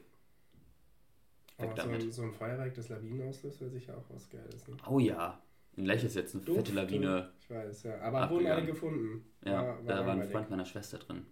Weg 1.59 1.71
so 1.79 1.89
ein, 1.89 2.11
so 2.11 2.23
ein, 2.23 2.33
Feuerwerk, 2.33 2.73
das 2.73 2.89
Lawinen 2.89 3.29
auslöst, 3.29 3.61
wäre 3.61 3.69
sicher 3.69 3.95
auch 3.95 4.05
was 4.09 4.29
Geiles. 4.29 4.67
Ne? 4.67 4.75
Oh 4.89 4.99
ja. 4.99 5.39
In 5.75 5.85
Lech 5.85 6.03
ist 6.03 6.15
jetzt 6.15 6.35
eine 6.35 6.43
Duft, 6.43 6.67
fette 6.67 6.73
Lawine. 6.73 7.31
Ich 7.39 7.49
weiß, 7.49 7.83
ja. 7.83 7.99
Aber 8.01 8.29
wurden 8.29 8.47
alle 8.47 8.65
gefunden. 8.65 9.25
Ja, 9.45 9.53
war, 9.53 9.63
war 9.63 9.83
da 9.85 10.05
war 10.05 10.13
ein 10.13 10.29
Freund 10.29 10.49
meiner 10.49 10.65
Schwester 10.65 10.97
drin. 10.97 11.25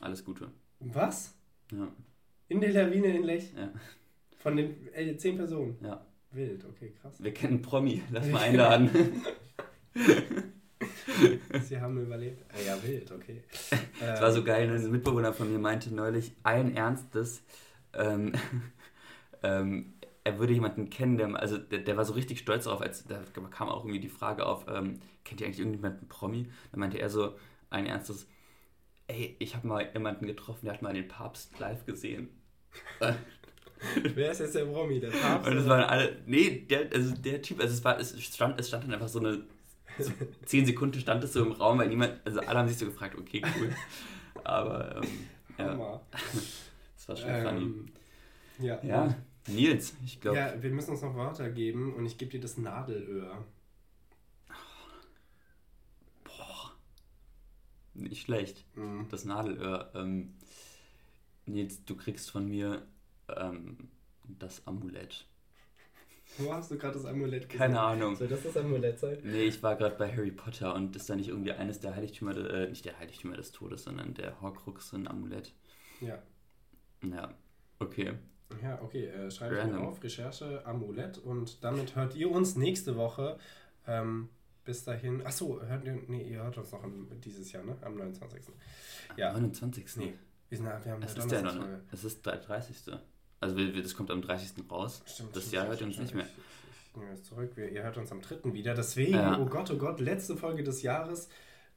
Alles 0.00 0.24
Gute. 0.24 0.50
Was? 0.80 1.36
Ja. 1.72 1.92
In 2.48 2.60
der 2.60 2.72
Lawine 2.72 3.16
in 3.16 3.24
Lech? 3.24 3.52
Ja. 3.54 3.72
Von 4.44 4.56
den 4.58 4.92
äh, 4.92 5.16
zehn 5.16 5.38
Personen? 5.38 5.78
Ja. 5.82 6.04
Wild, 6.32 6.66
okay, 6.66 6.92
krass. 7.00 7.14
Wir 7.18 7.32
kennen 7.32 7.62
Promi, 7.62 8.02
lass 8.10 8.26
mal 8.30 8.42
einladen. 8.42 8.90
Sie 11.62 11.80
haben 11.80 11.98
überlebt. 11.98 12.44
Ah, 12.52 12.60
ja, 12.66 12.82
wild, 12.82 13.10
okay. 13.10 13.42
Es 14.00 14.20
war 14.20 14.32
so 14.32 14.44
geil, 14.44 14.70
ein 14.70 14.90
Mitbewohner 14.90 15.32
von 15.32 15.50
mir 15.50 15.58
meinte 15.58 15.94
neulich, 15.94 16.32
allen 16.42 16.76
Ernstes, 16.76 17.42
ähm, 17.94 18.34
ähm, 19.42 19.94
er 20.24 20.38
würde 20.38 20.52
jemanden 20.52 20.90
kennen, 20.90 21.16
der, 21.16 21.34
also 21.36 21.56
der, 21.56 21.78
der, 21.78 21.96
war 21.96 22.04
so 22.04 22.12
richtig 22.12 22.38
stolz 22.38 22.64
darauf, 22.64 22.82
als 22.82 23.06
da 23.06 23.22
kam 23.50 23.70
auch 23.70 23.84
irgendwie 23.84 24.00
die 24.00 24.10
Frage 24.10 24.44
auf, 24.44 24.66
ähm, 24.68 25.00
kennt 25.24 25.40
ihr 25.40 25.46
eigentlich 25.46 25.60
irgendjemanden 25.60 26.06
Promi? 26.06 26.50
Dann 26.70 26.80
meinte 26.80 26.98
er 26.98 27.08
so, 27.08 27.38
allen 27.70 27.86
Ernstes, 27.86 28.28
ey, 29.06 29.36
ich 29.38 29.56
habe 29.56 29.66
mal 29.66 29.88
jemanden 29.94 30.26
getroffen, 30.26 30.66
der 30.66 30.74
hat 30.74 30.82
mal 30.82 30.92
den 30.92 31.08
Papst 31.08 31.58
live 31.58 31.86
gesehen. 31.86 32.28
Wer 34.14 34.30
ist 34.32 34.40
jetzt 34.40 34.54
der 34.54 34.64
Promi? 34.64 35.00
Der 35.00 35.10
Papst? 35.10 35.50
Und 35.50 35.56
es 35.56 35.68
waren 35.68 35.84
alle, 35.84 36.16
nee, 36.26 36.66
der, 36.68 36.90
also 36.92 37.14
der 37.14 37.42
Typ, 37.42 37.60
also 37.60 37.72
es, 37.72 37.84
war, 37.84 37.98
es, 37.98 38.20
stand, 38.22 38.58
es 38.58 38.68
stand 38.68 38.84
dann 38.84 38.94
einfach 38.94 39.08
so 39.08 39.20
eine, 39.20 39.44
so 39.98 40.10
zehn 40.44 40.66
Sekunden 40.66 41.00
stand 41.00 41.22
es 41.24 41.32
so 41.32 41.44
im 41.44 41.52
Raum, 41.52 41.78
weil 41.78 41.88
niemand, 41.88 42.20
also 42.24 42.40
alle 42.40 42.58
haben 42.58 42.68
sich 42.68 42.78
so 42.78 42.86
gefragt, 42.86 43.16
okay, 43.18 43.42
cool. 43.58 43.70
Aber, 44.44 44.96
ähm, 45.02 45.08
ja. 45.58 46.00
Das 46.96 47.08
war 47.08 47.16
schon 47.16 47.30
ähm, 47.30 47.42
funny. 47.42 48.66
Ja. 48.66 48.82
ja. 48.82 49.16
Nils, 49.48 49.94
ich 50.04 50.20
glaube. 50.20 50.38
Ja, 50.38 50.62
wir 50.62 50.70
müssen 50.70 50.92
uns 50.92 51.02
noch 51.02 51.14
Wörter 51.14 51.50
geben 51.50 51.94
und 51.94 52.06
ich 52.06 52.16
gebe 52.16 52.30
dir 52.30 52.40
das 52.40 52.56
Nadelöhr. 52.56 53.44
Nicht 57.94 58.22
schlecht. 58.22 58.64
Mhm. 58.76 59.06
Das 59.10 59.24
Nadelöhr. 59.24 59.90
Ähm, 59.94 60.34
Nils, 61.46 61.84
du 61.84 61.96
kriegst 61.96 62.30
von 62.30 62.48
mir 62.48 62.82
ähm, 63.28 63.88
das 64.24 64.66
Amulett. 64.66 65.26
Wo 66.38 66.52
hast 66.52 66.70
du 66.70 66.78
gerade 66.78 66.94
das 66.94 67.04
Amulett 67.04 67.48
gesehen? 67.48 67.58
Keine 67.58 67.80
Ahnung. 67.80 68.16
Soll 68.16 68.28
das 68.28 68.42
das 68.42 68.56
Amulett 68.56 68.98
sein? 68.98 69.18
Nee, 69.22 69.44
ich 69.44 69.62
war 69.62 69.76
gerade 69.76 69.96
bei 69.96 70.10
Harry 70.10 70.32
Potter 70.32 70.74
und 70.74 70.96
ist 70.96 71.08
da 71.08 71.16
nicht 71.16 71.28
irgendwie 71.28 71.52
eines 71.52 71.80
der 71.80 71.94
Heiligtümer, 71.94 72.36
äh, 72.36 72.68
nicht 72.68 72.84
der 72.84 72.98
Heiligtümer 72.98 73.36
des 73.36 73.52
Todes, 73.52 73.84
sondern 73.84 74.14
der 74.14 74.40
Horcrux 74.40 74.92
ein 74.94 75.06
Amulett. 75.06 75.52
Ja. 76.00 76.22
Ja, 77.02 77.34
okay. 77.78 78.14
Ja, 78.62 78.80
okay, 78.82 79.06
äh, 79.06 79.30
schreibe 79.30 79.58
ich 79.58 79.64
mir 79.64 79.80
auf, 79.80 80.02
Recherche, 80.02 80.64
Amulett 80.66 81.18
und 81.18 81.62
damit 81.62 81.96
hört 81.96 82.14
ihr 82.14 82.30
uns 82.30 82.56
nächste 82.56 82.96
Woche. 82.96 83.38
Ähm, 83.86 84.28
bis 84.64 84.84
dahin. 84.84 85.24
Achso, 85.26 85.60
hört 85.60 85.84
ihr. 85.84 86.00
Nee, 86.08 86.22
ihr 86.22 86.42
hört 86.42 86.56
uns 86.56 86.72
noch 86.72 86.82
im, 86.82 87.08
dieses 87.20 87.52
Jahr, 87.52 87.64
ne? 87.64 87.76
Am 87.82 87.96
29. 87.96 88.42
Ja. 89.16 89.28
Am 89.28 89.34
29. 89.34 89.96
Nee. 89.96 90.14
Wir, 90.48 90.58
sind, 90.58 90.66
wir 90.66 90.92
haben 90.92 91.02
es 91.02 91.16
ist 91.16 91.30
der 91.30 91.42
noch, 91.42 91.58
Es 91.92 92.04
ist 92.04 92.24
der 92.24 92.36
30. 92.36 92.76
Also 93.40 93.56
wir, 93.56 93.82
das 93.82 93.94
kommt 93.94 94.10
am 94.10 94.22
30. 94.22 94.70
raus. 94.70 95.02
Stimmt, 95.06 95.36
das 95.36 95.50
Jahr 95.52 95.66
hört 95.66 95.80
ihr 95.80 95.86
uns 95.86 95.98
nicht 95.98 96.14
mehr. 96.14 96.26
Ich, 96.26 96.96
nehme 96.96 97.12
es 97.12 97.24
zurück. 97.24 97.52
Wir, 97.56 97.70
ihr 97.70 97.82
hört 97.82 97.96
uns 97.98 98.10
am 98.12 98.22
3. 98.22 98.52
wieder. 98.52 98.74
Deswegen, 98.74 99.14
ja. 99.14 99.38
oh 99.38 99.46
Gott, 99.46 99.70
oh 99.70 99.76
Gott, 99.76 100.00
letzte 100.00 100.36
Folge 100.36 100.62
des 100.62 100.82
Jahres. 100.82 101.28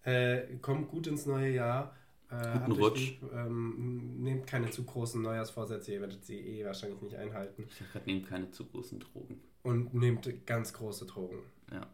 Äh, 0.03 0.57
kommt 0.61 0.89
gut 0.89 1.07
ins 1.07 1.25
neue 1.25 1.49
Jahr. 1.49 1.95
Äh, 2.29 2.59
Guten 2.59 2.71
Rutsch. 2.73 2.99
Lieb, 2.99 3.31
ähm, 3.33 4.21
nehmt 4.21 4.47
keine 4.47 4.69
zu 4.69 4.83
großen 4.83 5.21
Neujahrsvorsätze, 5.21 5.93
ihr 5.93 6.01
werdet 6.01 6.25
sie 6.25 6.39
eh 6.39 6.65
wahrscheinlich 6.65 7.01
nicht 7.01 7.15
einhalten. 7.15 7.67
Ich 7.69 7.91
gerade, 7.91 8.05
nehmt 8.05 8.27
keine 8.27 8.51
zu 8.51 8.65
großen 8.65 8.99
Drogen. 8.99 9.41
Und 9.63 9.93
nehmt 9.93 10.45
ganz 10.45 10.73
große 10.73 11.05
Drogen. 11.05 11.39
Ja. 11.71 11.87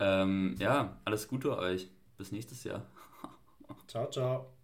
Ähm, 0.00 0.56
ja, 0.58 1.00
alles 1.04 1.28
Gute 1.28 1.56
euch. 1.56 1.90
Bis 2.16 2.32
nächstes 2.32 2.64
Jahr. 2.64 2.86
ciao, 3.86 4.10
ciao. 4.10 4.57